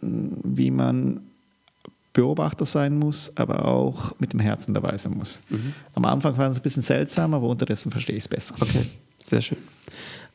wie 0.00 0.70
man 0.70 1.20
Beobachter 2.12 2.66
sein 2.66 2.98
muss, 2.98 3.32
aber 3.36 3.64
auch 3.64 4.18
mit 4.18 4.32
dem 4.32 4.40
Herzen 4.40 4.74
dabei 4.74 4.98
sein 4.98 5.14
muss. 5.16 5.40
Mhm. 5.48 5.72
Am 5.94 6.04
Anfang 6.04 6.36
war 6.36 6.50
es 6.50 6.58
ein 6.58 6.62
bisschen 6.62 6.82
seltsam, 6.82 7.32
aber 7.32 7.48
unterdessen 7.48 7.90
verstehe 7.90 8.16
ich 8.16 8.24
es 8.24 8.28
besser. 8.28 8.54
Okay, 8.60 8.86
sehr 9.22 9.40
schön. 9.40 9.58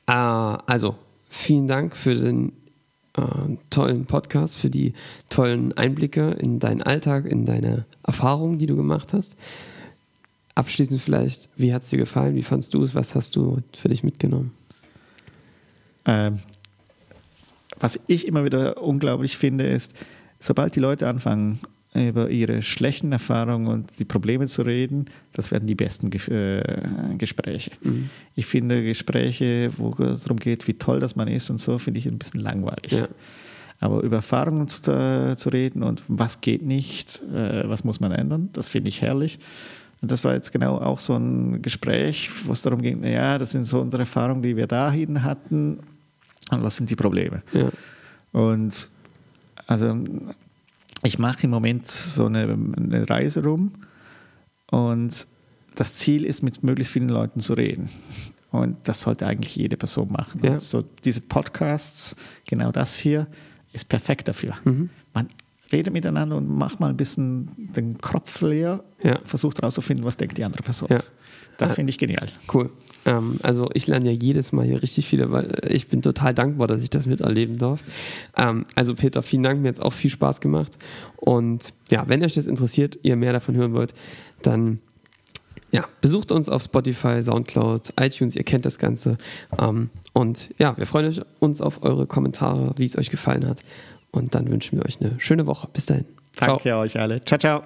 Äh, 0.07 0.11
also, 0.11 0.95
vielen 1.29 1.67
Dank 1.67 1.95
für 1.95 2.15
den 2.15 2.51
äh, 3.17 3.57
tollen 3.69 4.05
Podcast, 4.05 4.57
für 4.57 4.69
die 4.69 4.93
tollen 5.29 5.75
Einblicke 5.77 6.31
in 6.31 6.59
deinen 6.59 6.81
Alltag, 6.81 7.25
in 7.25 7.45
deine 7.45 7.85
Erfahrungen, 8.03 8.57
die 8.57 8.67
du 8.67 8.75
gemacht 8.75 9.13
hast. 9.13 9.35
Abschließend 10.55 11.01
vielleicht, 11.01 11.49
wie 11.55 11.73
hat 11.73 11.83
es 11.83 11.89
dir 11.89 11.97
gefallen? 11.97 12.35
Wie 12.35 12.43
fandest 12.43 12.73
du 12.73 12.81
es? 12.81 12.95
Was 12.95 13.15
hast 13.15 13.35
du 13.35 13.59
für 13.75 13.89
dich 13.89 14.03
mitgenommen? 14.03 14.51
Ähm, 16.05 16.39
was 17.79 17.99
ich 18.07 18.27
immer 18.27 18.43
wieder 18.43 18.81
unglaublich 18.81 19.37
finde, 19.37 19.67
ist, 19.67 19.93
sobald 20.39 20.75
die 20.75 20.79
Leute 20.79 21.07
anfangen, 21.07 21.59
über 21.93 22.29
ihre 22.29 22.61
schlechten 22.61 23.11
Erfahrungen 23.11 23.67
und 23.67 23.99
die 23.99 24.05
Probleme 24.05 24.45
zu 24.45 24.61
reden, 24.61 25.05
das 25.33 25.51
werden 25.51 25.67
die 25.67 25.75
besten 25.75 26.09
Ge 26.09 26.21
äh, 26.29 27.15
Gespräche. 27.17 27.71
Mhm. 27.81 28.09
Ich 28.35 28.45
finde 28.45 28.83
Gespräche, 28.83 29.71
wo 29.77 29.91
es 30.03 30.23
darum 30.23 30.37
geht, 30.37 30.67
wie 30.67 30.73
toll 30.73 30.99
das 30.99 31.15
man 31.15 31.27
ist 31.27 31.49
und 31.49 31.59
so, 31.59 31.79
finde 31.79 31.99
ich 31.99 32.05
ein 32.05 32.17
bisschen 32.17 32.41
langweilig. 32.41 32.91
Ja. 32.91 33.07
Aber 33.79 34.01
über 34.01 34.17
Erfahrungen 34.17 34.67
zu, 34.67 34.91
äh, 34.91 35.35
zu, 35.37 35.49
reden 35.49 35.83
und 35.83 36.03
was 36.07 36.41
geht 36.41 36.63
nicht, 36.63 37.21
äh, 37.33 37.67
was 37.67 37.83
muss 37.83 37.99
man 37.99 38.11
ändern, 38.11 38.49
das 38.53 38.67
finde 38.67 38.89
ich 38.89 39.01
herrlich. 39.01 39.39
Und 40.01 40.11
das 40.11 40.23
war 40.23 40.33
jetzt 40.33 40.51
genau 40.51 40.77
auch 40.77 40.99
so 40.99 41.15
ein 41.15 41.61
Gespräch, 41.61 42.29
wo 42.45 42.51
es 42.51 42.61
darum 42.61 42.81
ging, 42.81 43.03
ja, 43.03 43.37
das 43.37 43.51
sind 43.51 43.63
so 43.63 43.79
unsere 43.79 44.03
Erfahrungen, 44.03 44.43
die 44.43 44.55
wir 44.55 44.67
dahin 44.67 45.23
hatten 45.23 45.79
und 46.51 46.63
was 46.63 46.75
sind 46.75 46.89
die 46.89 46.95
Probleme. 46.95 47.41
Ja. 47.53 47.69
Und 48.31 48.89
also 49.65 49.97
ich 51.03 51.19
mache 51.19 51.43
im 51.43 51.51
Moment 51.51 51.87
so 51.87 52.25
eine, 52.25 52.43
eine, 52.43 53.09
Reise 53.09 53.43
rum 53.43 53.73
und 54.71 55.27
das 55.75 55.95
Ziel 55.95 56.25
ist, 56.25 56.41
mit 56.41 56.63
möglichst 56.63 56.93
vielen 56.93 57.09
Leuten 57.09 57.39
zu 57.39 57.53
reden. 57.53 57.89
Und 58.51 58.77
das 58.87 59.01
sollte 59.01 59.27
eigentlich 59.27 59.55
jede 59.55 59.77
Person 59.77 60.11
machen. 60.11 60.41
Ja. 60.43 60.59
So 60.59 60.83
diese 61.03 61.21
Podcasts, 61.21 62.15
genau 62.47 62.71
das 62.71 62.97
hier, 62.97 63.27
ist 63.73 63.89
perfekt 63.89 64.27
dafür. 64.27 64.55
Mhm. 64.63 64.89
Man 65.13 65.27
redet 65.71 65.93
miteinander 65.93 66.37
und 66.37 66.47
macht 66.47 66.79
mal 66.79 66.89
ein 66.89 66.97
bisschen 66.97 67.49
den 67.57 67.97
Kopf 67.99 68.41
leer, 68.41 68.83
ja. 69.03 69.19
versucht 69.23 69.59
herauszufinden, 69.59 70.05
was 70.05 70.17
denkt 70.17 70.37
die 70.37 70.43
andere 70.43 70.63
Person. 70.63 70.89
Ja. 70.89 71.01
Das 71.57 71.73
finde 71.73 71.89
ich 71.89 71.97
genial. 71.97 72.27
Cool. 72.53 72.69
Ähm, 73.05 73.39
also 73.41 73.69
ich 73.73 73.87
lerne 73.87 74.11
ja 74.11 74.11
jedes 74.11 74.51
Mal 74.51 74.65
hier 74.65 74.81
richtig 74.81 75.07
viel, 75.07 75.31
weil 75.31 75.51
ich 75.69 75.87
bin 75.87 76.01
total 76.01 76.33
dankbar, 76.33 76.67
dass 76.67 76.83
ich 76.83 76.89
das 76.89 77.07
miterleben 77.07 77.57
darf. 77.57 77.81
Ähm, 78.37 78.65
also 78.75 78.93
Peter, 78.95 79.23
vielen 79.23 79.43
Dank, 79.43 79.61
mir 79.61 79.69
hat 79.69 79.75
es 79.75 79.81
auch 79.81 79.93
viel 79.93 80.11
Spaß 80.11 80.41
gemacht. 80.41 80.77
Und 81.15 81.73
ja, 81.89 82.03
wenn 82.07 82.23
euch 82.23 82.33
das 82.33 82.47
interessiert, 82.47 82.99
ihr 83.03 83.15
mehr 83.15 83.33
davon 83.33 83.55
hören 83.55 83.73
wollt, 83.73 83.93
dann 84.43 84.79
ja, 85.71 85.85
besucht 86.01 86.31
uns 86.31 86.47
auf 86.49 86.63
Spotify, 86.63 87.21
Soundcloud, 87.21 87.93
iTunes, 87.99 88.35
ihr 88.35 88.43
kennt 88.43 88.65
das 88.65 88.77
Ganze. 88.77 89.17
Ähm, 89.57 89.89
und 90.13 90.49
ja, 90.57 90.77
wir 90.77 90.85
freuen 90.85 91.23
uns 91.39 91.61
auf 91.61 91.83
eure 91.83 92.07
Kommentare, 92.07 92.73
wie 92.77 92.85
es 92.85 92.97
euch 92.97 93.09
gefallen 93.09 93.47
hat. 93.47 93.61
Und 94.11 94.35
dann 94.35 94.49
wünschen 94.49 94.77
wir 94.77 94.85
euch 94.85 94.99
eine 95.01 95.19
schöne 95.19 95.45
Woche. 95.45 95.67
Bis 95.73 95.85
dahin. 95.85 96.05
Danke 96.37 96.63
ciao. 96.63 96.79
euch 96.81 96.99
alle. 96.99 97.21
Ciao, 97.21 97.39
ciao. 97.39 97.63